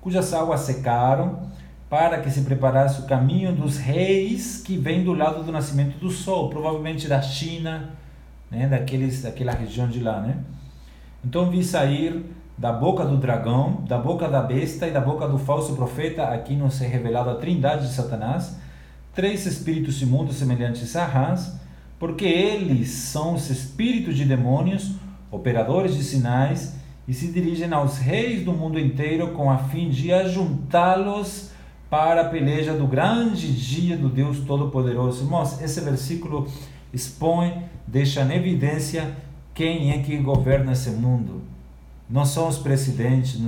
cujas 0.00 0.32
águas 0.32 0.60
secaram, 0.60 1.52
para 1.90 2.20
que 2.20 2.30
se 2.30 2.42
preparasse 2.42 3.02
o 3.02 3.06
caminho 3.06 3.54
dos 3.54 3.76
reis 3.76 4.62
que 4.62 4.76
vêm 4.76 5.04
do 5.04 5.12
lado 5.12 5.42
do 5.42 5.52
nascimento 5.52 5.98
do 5.98 6.10
sol, 6.10 6.48
provavelmente 6.48 7.06
da 7.06 7.20
China, 7.20 7.90
né, 8.50 8.66
daqueles, 8.66 9.22
daquela 9.22 9.52
região 9.52 9.86
de 9.88 10.00
lá, 10.00 10.20
né? 10.20 10.38
Então 11.24 11.50
vi 11.50 11.64
sair 11.64 12.24
da 12.56 12.72
boca 12.72 13.04
do 13.04 13.16
dragão, 13.16 13.82
da 13.88 13.98
boca 13.98 14.28
da 14.28 14.40
besta 14.40 14.86
e 14.86 14.92
da 14.92 15.00
boca 15.00 15.26
do 15.26 15.38
falso 15.38 15.74
profeta, 15.74 16.24
aqui 16.24 16.54
não 16.54 16.70
se 16.70 16.84
é 16.84 16.86
revelado 16.86 17.30
a 17.30 17.34
trindade 17.34 17.88
de 17.88 17.94
Satanás, 17.94 18.56
três 19.12 19.46
espíritos 19.46 20.00
imundos 20.02 20.36
semelhantes 20.36 20.94
a 20.94 21.04
rãs, 21.04 21.58
porque 21.98 22.24
eles 22.24 22.90
são 22.90 23.34
os 23.34 23.48
espíritos 23.50 24.16
de 24.16 24.24
demônios, 24.24 24.92
operadores 25.30 25.96
de 25.96 26.04
sinais, 26.04 26.76
e 27.06 27.12
se 27.12 27.32
dirigem 27.32 27.72
aos 27.72 27.98
reis 27.98 28.44
do 28.44 28.52
mundo 28.52 28.78
inteiro 28.78 29.32
com 29.32 29.50
a 29.50 29.58
fim 29.58 29.90
de 29.90 30.12
ajuntá-los 30.12 31.50
para 31.90 32.22
a 32.22 32.28
peleja 32.28 32.72
do 32.72 32.86
grande 32.86 33.52
dia 33.52 33.96
do 33.96 34.08
Deus 34.08 34.40
Todo-Poderoso. 34.40 35.24
Irmãos, 35.24 35.60
esse 35.60 35.80
versículo 35.80 36.48
expõe, 36.92 37.64
deixa 37.86 38.22
em 38.22 38.32
evidência 38.32 39.14
quem 39.54 39.92
é 39.92 40.02
que 40.02 40.16
governa 40.18 40.72
esse 40.72 40.90
mundo. 40.90 41.42
Não 42.10 42.26
são 42.26 42.48
os 42.48 42.58
presidentes, 42.58 43.40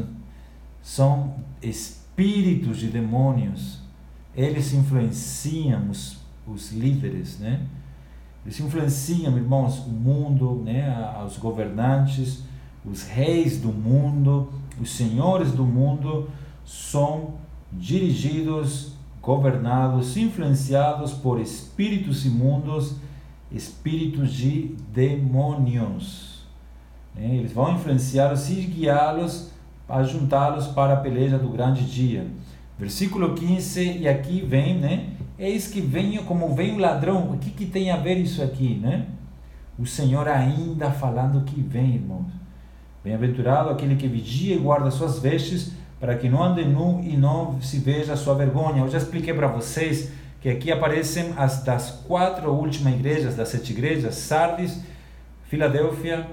são 0.80 1.34
espíritos 1.60 2.78
de 2.78 2.86
demônios. 2.86 3.80
Eles 4.34 4.72
influenciam 4.72 5.90
os, 5.90 6.18
os 6.46 6.72
líderes, 6.72 7.38
né? 7.38 7.60
Eles 8.44 8.60
influenciam, 8.60 9.36
irmãos, 9.36 9.80
o 9.80 9.90
mundo, 9.90 10.62
né? 10.64 10.88
Os 11.26 11.36
governantes, 11.36 12.44
os 12.84 13.02
reis 13.02 13.60
do 13.60 13.72
mundo, 13.72 14.52
os 14.80 14.90
senhores 14.90 15.50
do 15.50 15.64
mundo 15.64 16.30
são 16.64 17.34
dirigidos, 17.72 18.92
governados, 19.20 20.16
influenciados 20.16 21.12
por 21.12 21.40
espíritos 21.40 22.24
imundos 22.24 22.94
espíritos 23.56 24.32
de 24.32 24.74
demônios. 24.92 26.46
Né? 27.14 27.36
Eles 27.36 27.52
vão 27.52 27.74
influenciá-los 27.74 28.50
e 28.50 28.54
guiá-los 28.62 29.50
a 29.88 30.02
juntá-los 30.02 30.66
para 30.68 30.94
a 30.94 30.96
peleja 30.96 31.38
do 31.38 31.48
grande 31.48 31.84
dia. 31.84 32.26
Versículo 32.78 33.34
15, 33.34 33.98
e 33.98 34.08
aqui 34.08 34.42
vem, 34.42 34.78
né? 34.78 35.10
Eis 35.38 35.68
que 35.68 35.80
venha 35.80 36.22
como 36.22 36.54
vem 36.54 36.74
o 36.74 36.78
ladrão. 36.78 37.32
O 37.32 37.38
que, 37.38 37.50
que 37.50 37.64
tem 37.66 37.90
a 37.90 37.96
ver 37.96 38.18
isso 38.18 38.42
aqui, 38.42 38.74
né? 38.74 39.06
O 39.78 39.86
Senhor 39.86 40.28
ainda 40.28 40.90
falando 40.90 41.44
que 41.44 41.60
vem, 41.60 41.94
irmãos. 41.94 42.26
Bem-aventurado 43.02 43.70
aquele 43.70 43.96
que 43.96 44.08
vigia 44.08 44.56
e 44.56 44.58
guarda 44.58 44.90
suas 44.90 45.18
vestes, 45.18 45.72
para 46.00 46.16
que 46.16 46.28
não 46.28 46.42
ande 46.42 46.64
nu 46.64 47.02
e 47.02 47.16
não 47.16 47.60
se 47.60 47.78
veja 47.78 48.12
a 48.12 48.16
sua 48.16 48.34
vergonha. 48.34 48.82
Eu 48.82 48.88
já 48.88 48.98
expliquei 48.98 49.32
para 49.32 49.46
vocês 49.46 50.12
que 50.46 50.50
aqui 50.50 50.70
aparecem 50.70 51.34
as 51.36 51.64
das 51.64 51.90
quatro 52.06 52.52
últimas 52.52 52.94
igrejas, 52.94 53.34
das 53.34 53.48
sete 53.48 53.72
igrejas, 53.72 54.14
Sardis, 54.14 54.78
Filadélfia, 55.48 56.24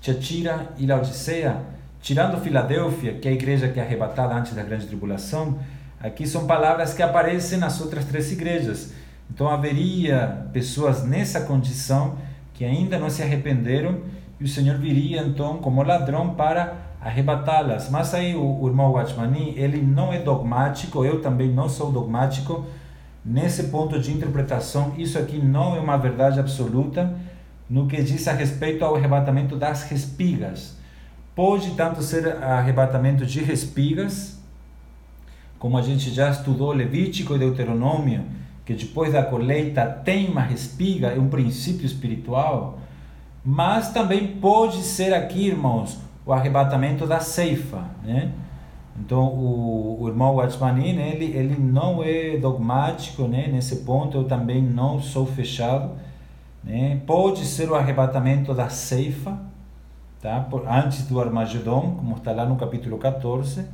Tiatira 0.00 0.70
e 0.78 0.86
Laodiceia. 0.86 1.60
Tirando 2.00 2.40
Filadélfia, 2.40 3.18
que 3.18 3.28
é 3.28 3.30
a 3.30 3.34
igreja 3.34 3.68
que 3.68 3.78
é 3.78 3.82
arrebatada 3.82 4.34
antes 4.34 4.54
da 4.54 4.62
grande 4.62 4.86
tribulação, 4.86 5.58
aqui 6.00 6.26
são 6.26 6.46
palavras 6.46 6.94
que 6.94 7.02
aparecem 7.02 7.58
nas 7.58 7.78
outras 7.78 8.06
três 8.06 8.32
igrejas. 8.32 8.94
Então 9.30 9.50
haveria 9.50 10.46
pessoas 10.50 11.04
nessa 11.04 11.42
condição 11.42 12.16
que 12.54 12.64
ainda 12.64 12.98
não 12.98 13.10
se 13.10 13.22
arrependeram 13.22 14.00
e 14.40 14.44
o 14.44 14.48
Senhor 14.48 14.78
viria 14.78 15.20
então 15.20 15.58
como 15.58 15.82
ladrão 15.82 16.30
para 16.30 16.72
arrebatá-las. 17.02 17.90
Mas 17.90 18.14
aí 18.14 18.34
o, 18.34 18.62
o 18.62 18.66
irmão 18.66 18.92
Watchmani, 18.92 19.52
ele 19.58 19.82
não 19.82 20.10
é 20.10 20.18
dogmático, 20.18 21.04
eu 21.04 21.20
também 21.20 21.50
não 21.50 21.68
sou 21.68 21.92
dogmático, 21.92 22.64
Nesse 23.28 23.64
ponto 23.64 24.00
de 24.00 24.10
interpretação, 24.10 24.94
isso 24.96 25.18
aqui 25.18 25.38
não 25.38 25.76
é 25.76 25.80
uma 25.80 25.98
verdade 25.98 26.40
absoluta 26.40 27.14
no 27.68 27.86
que 27.86 28.02
diz 28.02 28.26
a 28.26 28.32
respeito 28.32 28.82
ao 28.82 28.96
arrebatamento 28.96 29.54
das 29.54 29.82
respigas. 29.82 30.78
Pode 31.34 31.72
tanto 31.72 32.02
ser 32.02 32.42
arrebatamento 32.42 33.26
de 33.26 33.40
respigas, 33.40 34.40
como 35.58 35.76
a 35.76 35.82
gente 35.82 36.08
já 36.10 36.30
estudou 36.30 36.72
Levítico 36.72 37.36
e 37.36 37.38
Deuteronômio, 37.38 38.24
que 38.64 38.72
depois 38.72 39.12
da 39.12 39.22
colheita 39.22 39.84
tem 39.84 40.28
uma 40.28 40.40
respiga, 40.40 41.08
é 41.08 41.18
um 41.18 41.28
princípio 41.28 41.84
espiritual, 41.84 42.78
mas 43.44 43.92
também 43.92 44.38
pode 44.38 44.78
ser 44.78 45.12
aqui, 45.12 45.48
irmãos, 45.48 45.98
o 46.24 46.32
arrebatamento 46.32 47.06
da 47.06 47.20
ceifa, 47.20 47.84
né? 48.02 48.32
Então, 49.00 49.24
o, 49.26 50.02
o 50.02 50.08
irmão 50.08 50.34
Watchmanin, 50.34 50.98
ele, 50.98 51.26
ele 51.26 51.56
não 51.58 52.02
é 52.02 52.36
dogmático 52.36 53.22
né, 53.28 53.48
nesse 53.48 53.76
ponto, 53.76 54.18
eu 54.18 54.24
também 54.24 54.62
não 54.62 55.00
sou 55.00 55.24
fechado. 55.24 55.92
Né? 56.64 57.00
Pode 57.06 57.44
ser 57.44 57.70
o 57.70 57.74
arrebatamento 57.74 58.52
da 58.52 58.68
ceifa, 58.68 59.38
tá? 60.20 60.40
Por, 60.40 60.66
antes 60.68 61.06
do 61.06 61.20
Armagedon, 61.20 61.94
como 61.96 62.16
está 62.16 62.32
lá 62.32 62.44
no 62.44 62.56
capítulo 62.56 62.98
14. 62.98 63.64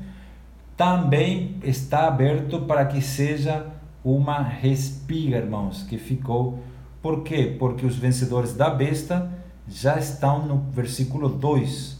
Também 0.77 1.57
está 1.63 2.07
aberto 2.07 2.61
para 2.61 2.85
que 2.85 3.01
seja 3.01 3.67
uma 4.05 4.43
respiga, 4.43 5.39
irmãos, 5.39 5.85
que 5.85 5.97
ficou. 5.97 6.59
Por 7.01 7.23
quê? 7.23 7.57
Porque 7.59 7.87
os 7.87 7.97
vencedores 7.97 8.55
da 8.55 8.69
besta 8.71 9.31
já 9.67 9.99
estão 9.99 10.47
no 10.47 10.59
versículo 10.71 11.29
2 11.29 11.94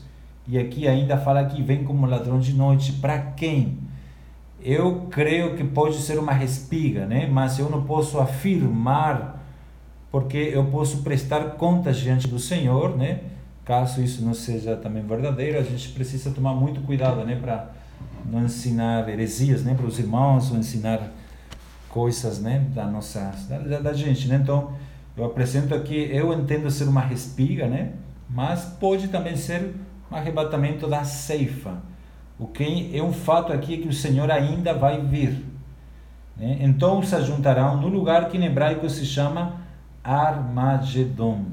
e 0.47 0.59
aqui 0.59 0.87
ainda 0.87 1.17
fala 1.17 1.45
que 1.47 1.63
vem 1.63 1.85
como 1.85 2.07
ladrão 2.07 2.39
de 2.39 2.53
noite. 2.53 2.93
Para 2.93 3.19
quem? 3.19 3.79
Eu 4.63 5.07
creio 5.11 5.57
que 5.57 5.65
pode 5.65 5.97
ser 5.99 6.19
uma 6.19 6.33
respiga, 6.33 7.07
né? 7.07 7.27
Mas 7.27 7.59
eu 7.59 7.71
não 7.71 7.85
posso 7.85 8.19
afirmar, 8.19 9.43
porque 10.11 10.37
eu 10.37 10.65
posso 10.67 11.03
prestar 11.03 11.53
contas 11.53 11.97
diante 11.97 12.29
do 12.29 12.39
Senhor, 12.39 12.97
né? 12.97 13.21
Caso 13.65 14.03
isso 14.03 14.23
não 14.23 14.35
seja 14.35 14.77
também 14.77 15.03
verdadeiro, 15.03 15.59
a 15.59 15.63
gente 15.63 15.89
precisa 15.91 16.31
tomar 16.31 16.53
muito 16.55 16.81
cuidado, 16.83 17.25
né? 17.25 17.37
Para 17.37 17.71
não 18.31 18.45
ensinar 18.45 19.09
heresias, 19.09 19.65
né? 19.65 19.75
Para 19.75 19.87
os 19.87 19.99
irmãos, 19.99 20.51
ou 20.51 20.59
ensinar 20.59 21.11
coisas, 21.89 22.39
né? 22.41 22.67
Da 22.75 22.87
nossa, 22.87 23.33
da, 23.49 23.81
da 23.81 23.93
gente, 23.95 24.29
né? 24.29 24.39
Então, 24.43 24.73
eu 25.17 25.25
apresento 25.25 25.75
aqui, 25.75 26.09
eu 26.13 26.33
entendo 26.35 26.71
ser 26.71 26.85
uma 26.85 27.01
respiga, 27.01 27.67
né? 27.67 27.93
Mas 28.29 28.65
pode 28.65 29.09
também 29.09 29.37
ser 29.37 29.75
arrebatamento 30.15 30.87
da 30.87 31.05
ceifa. 31.05 31.83
O 32.39 32.47
que 32.47 32.91
é 32.97 33.03
um 33.03 33.13
fato 33.13 33.53
aqui 33.53 33.79
que 33.79 33.89
o 33.89 33.93
Senhor 33.93 34.31
ainda 34.31 34.75
vai 34.75 35.01
vir. 35.01 35.45
Né? 36.37 36.59
Então 36.61 37.03
se 37.03 37.21
juntarão 37.23 37.77
no 37.81 37.89
lugar 37.89 38.29
que 38.29 38.37
em 38.37 38.45
hebraico 38.45 38.89
se 38.89 39.05
chama 39.05 39.61
Armagedon. 40.03 41.45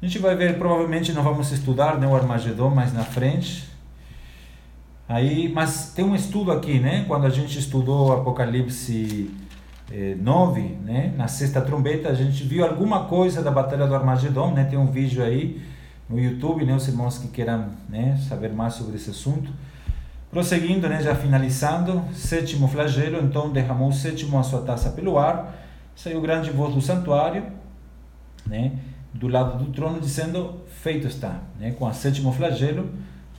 A 0.00 0.06
gente 0.06 0.18
vai 0.18 0.36
ver, 0.36 0.58
provavelmente 0.58 1.12
não 1.12 1.22
vamos 1.22 1.50
estudar 1.50 1.98
né, 1.98 2.06
o 2.06 2.14
Armagedon 2.14 2.70
mais 2.70 2.92
na 2.92 3.04
frente. 3.04 3.68
Aí, 5.08 5.50
mas 5.52 5.92
tem 5.94 6.04
um 6.04 6.14
estudo 6.14 6.50
aqui, 6.50 6.78
né? 6.78 7.04
Quando 7.06 7.26
a 7.26 7.30
gente 7.30 7.58
estudou 7.58 8.12
Apocalipse 8.12 9.30
eh, 9.90 10.16
9, 10.18 10.60
né? 10.82 11.12
Na 11.16 11.28
sexta 11.28 11.60
trombeta, 11.60 12.08
a 12.08 12.14
gente 12.14 12.42
viu 12.42 12.64
alguma 12.64 13.04
coisa 13.04 13.42
da 13.42 13.50
batalha 13.50 13.86
do 13.86 13.94
Armagedon, 13.94 14.52
né? 14.52 14.64
Tem 14.64 14.78
um 14.78 14.86
vídeo 14.86 15.22
aí 15.22 15.60
no 16.08 16.18
YouTube, 16.18 16.64
né? 16.64 16.74
Os 16.74 16.86
irmãos 16.88 17.18
que 17.18 17.28
queiram 17.28 17.68
né, 17.88 18.18
saber 18.28 18.52
mais 18.52 18.74
sobre 18.74 18.96
esse 18.96 19.10
assunto. 19.10 19.50
Prosseguindo, 20.30 20.88
né, 20.88 21.00
já 21.00 21.14
finalizando, 21.14 22.02
sétimo 22.12 22.66
flagelo, 22.66 23.24
então 23.24 23.50
derramou 23.50 23.90
o 23.90 23.92
sétimo 23.92 24.36
a 24.38 24.42
sua 24.42 24.62
taça 24.62 24.90
pelo 24.90 25.16
ar, 25.16 25.54
saiu 25.94 26.20
grande 26.20 26.50
voz 26.50 26.74
do 26.74 26.80
santuário, 26.80 27.44
né, 28.44 28.72
do 29.12 29.28
lado 29.28 29.62
do 29.62 29.70
trono, 29.70 30.00
dizendo: 30.00 30.60
Feito 30.82 31.06
está. 31.06 31.40
Né, 31.58 31.70
com 31.70 31.86
a 31.86 31.92
sétimo 31.92 32.32
flagelo, 32.32 32.90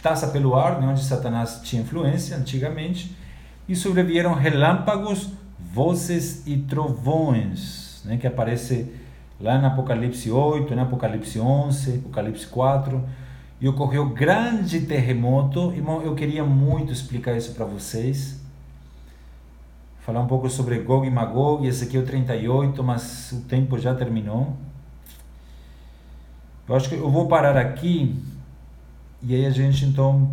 taça 0.01 0.27
pelo 0.27 0.55
ar, 0.55 0.79
né, 0.79 0.87
onde 0.87 1.03
Satanás 1.03 1.59
tinha 1.63 1.81
influência 1.81 2.37
antigamente, 2.37 3.13
e 3.67 3.75
sobrevieram 3.75 4.33
relâmpagos, 4.33 5.31
vozes 5.59 6.47
e 6.47 6.57
trovões, 6.59 8.01
né, 8.05 8.15
que 8.15 8.25
aparece 8.25 8.89
lá 9.39 9.57
no 9.57 9.67
Apocalipse 9.67 10.31
8, 10.31 10.75
no 10.75 10.81
Apocalipse 10.81 11.39
11, 11.39 11.99
Apocalipse 11.99 12.47
4 12.47 13.03
e 13.59 13.67
ocorreu 13.67 14.09
grande 14.09 14.81
terremoto. 14.81 15.73
Irmão, 15.73 16.01
eu 16.01 16.15
queria 16.15 16.43
muito 16.43 16.91
explicar 16.91 17.35
isso 17.35 17.53
para 17.53 17.65
vocês. 17.65 18.41
Falar 19.99 20.21
um 20.21 20.27
pouco 20.27 20.49
sobre 20.49 20.79
Gog 20.79 21.07
e 21.07 21.09
Magog, 21.09 21.65
esse 21.67 21.85
aqui 21.85 21.97
é 21.97 21.99
o 21.99 22.05
38, 22.05 22.83
mas 22.83 23.31
o 23.31 23.41
tempo 23.41 23.79
já 23.79 23.95
terminou. 23.95 24.55
Eu 26.67 26.75
acho 26.75 26.89
que 26.89 26.95
eu 26.95 27.09
vou 27.09 27.27
parar 27.27 27.57
aqui 27.57 28.15
e 29.21 29.33
aí 29.33 29.45
a 29.45 29.49
gente 29.49 29.85
então 29.85 30.31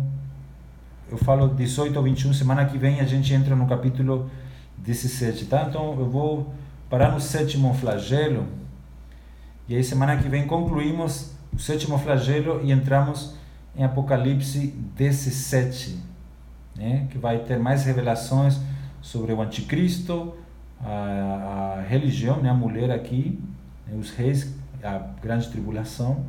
eu 1.09 1.17
falo 1.17 1.47
18 1.47 1.95
ou 1.95 2.03
21, 2.03 2.33
semana 2.33 2.65
que 2.65 2.77
vem 2.77 2.99
a 2.99 3.05
gente 3.05 3.33
entra 3.33 3.55
no 3.55 3.67
capítulo 3.67 4.29
17, 4.77 5.45
tá? 5.45 5.65
Então 5.67 5.95
eu 5.99 6.09
vou 6.09 6.53
parar 6.89 7.11
no 7.11 7.19
sétimo 7.19 7.73
flagelo 7.73 8.47
e 9.67 9.75
aí 9.75 9.83
semana 9.83 10.17
que 10.17 10.27
vem 10.27 10.45
concluímos 10.45 11.31
o 11.53 11.59
sétimo 11.59 11.97
flagelo 11.97 12.61
e 12.63 12.71
entramos 12.71 13.35
em 13.75 13.83
Apocalipse 13.83 14.67
17, 14.95 15.99
né, 16.75 17.07
que 17.09 17.17
vai 17.17 17.39
ter 17.39 17.57
mais 17.57 17.85
revelações 17.85 18.59
sobre 19.01 19.31
o 19.31 19.41
anticristo, 19.41 20.33
a, 20.81 21.77
a 21.77 21.81
religião, 21.81 22.41
né, 22.41 22.49
a 22.49 22.53
mulher 22.53 22.91
aqui, 22.91 23.39
né, 23.87 23.97
os 23.97 24.11
reis, 24.11 24.53
a 24.83 24.97
grande 25.21 25.49
tribulação, 25.49 26.25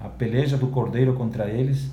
a 0.00 0.08
peleja 0.08 0.56
do 0.56 0.68
cordeiro 0.68 1.14
contra 1.14 1.48
eles. 1.48 1.90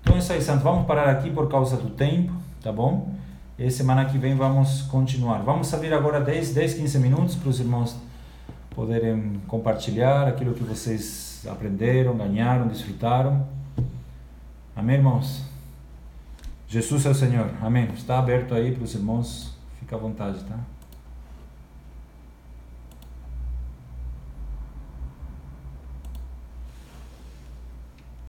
Então 0.00 0.14
é 0.14 0.18
isso 0.18 0.32
aí, 0.32 0.40
Santo. 0.40 0.62
Vamos 0.62 0.86
parar 0.86 1.10
aqui 1.10 1.30
por 1.30 1.50
causa 1.50 1.76
do 1.76 1.90
tempo, 1.90 2.32
tá 2.62 2.70
bom? 2.70 3.12
E 3.58 3.70
semana 3.70 4.04
que 4.04 4.16
vem 4.16 4.36
vamos 4.36 4.82
continuar. 4.82 5.38
Vamos 5.42 5.66
saber 5.66 5.92
agora 5.92 6.20
10, 6.20 6.54
10 6.54 6.74
15 6.74 6.98
minutos 6.98 7.34
para 7.34 7.48
os 7.48 7.58
irmãos 7.58 7.96
poderem 8.74 9.40
compartilhar 9.46 10.26
aquilo 10.26 10.54
que 10.54 10.64
vocês 10.64 11.46
aprenderam, 11.48 12.16
ganharam, 12.16 12.68
desfrutaram. 12.68 13.46
Amém, 14.74 14.96
irmãos? 14.96 15.42
Jesus 16.66 17.04
é 17.04 17.10
o 17.10 17.14
Senhor. 17.14 17.50
Amém. 17.60 17.88
Está 17.92 18.18
aberto 18.18 18.54
aí 18.54 18.72
para 18.72 18.84
os 18.84 18.94
irmãos. 18.94 19.56
Fica 19.78 19.96
à 19.96 19.98
vontade, 19.98 20.42
tá? 20.44 20.58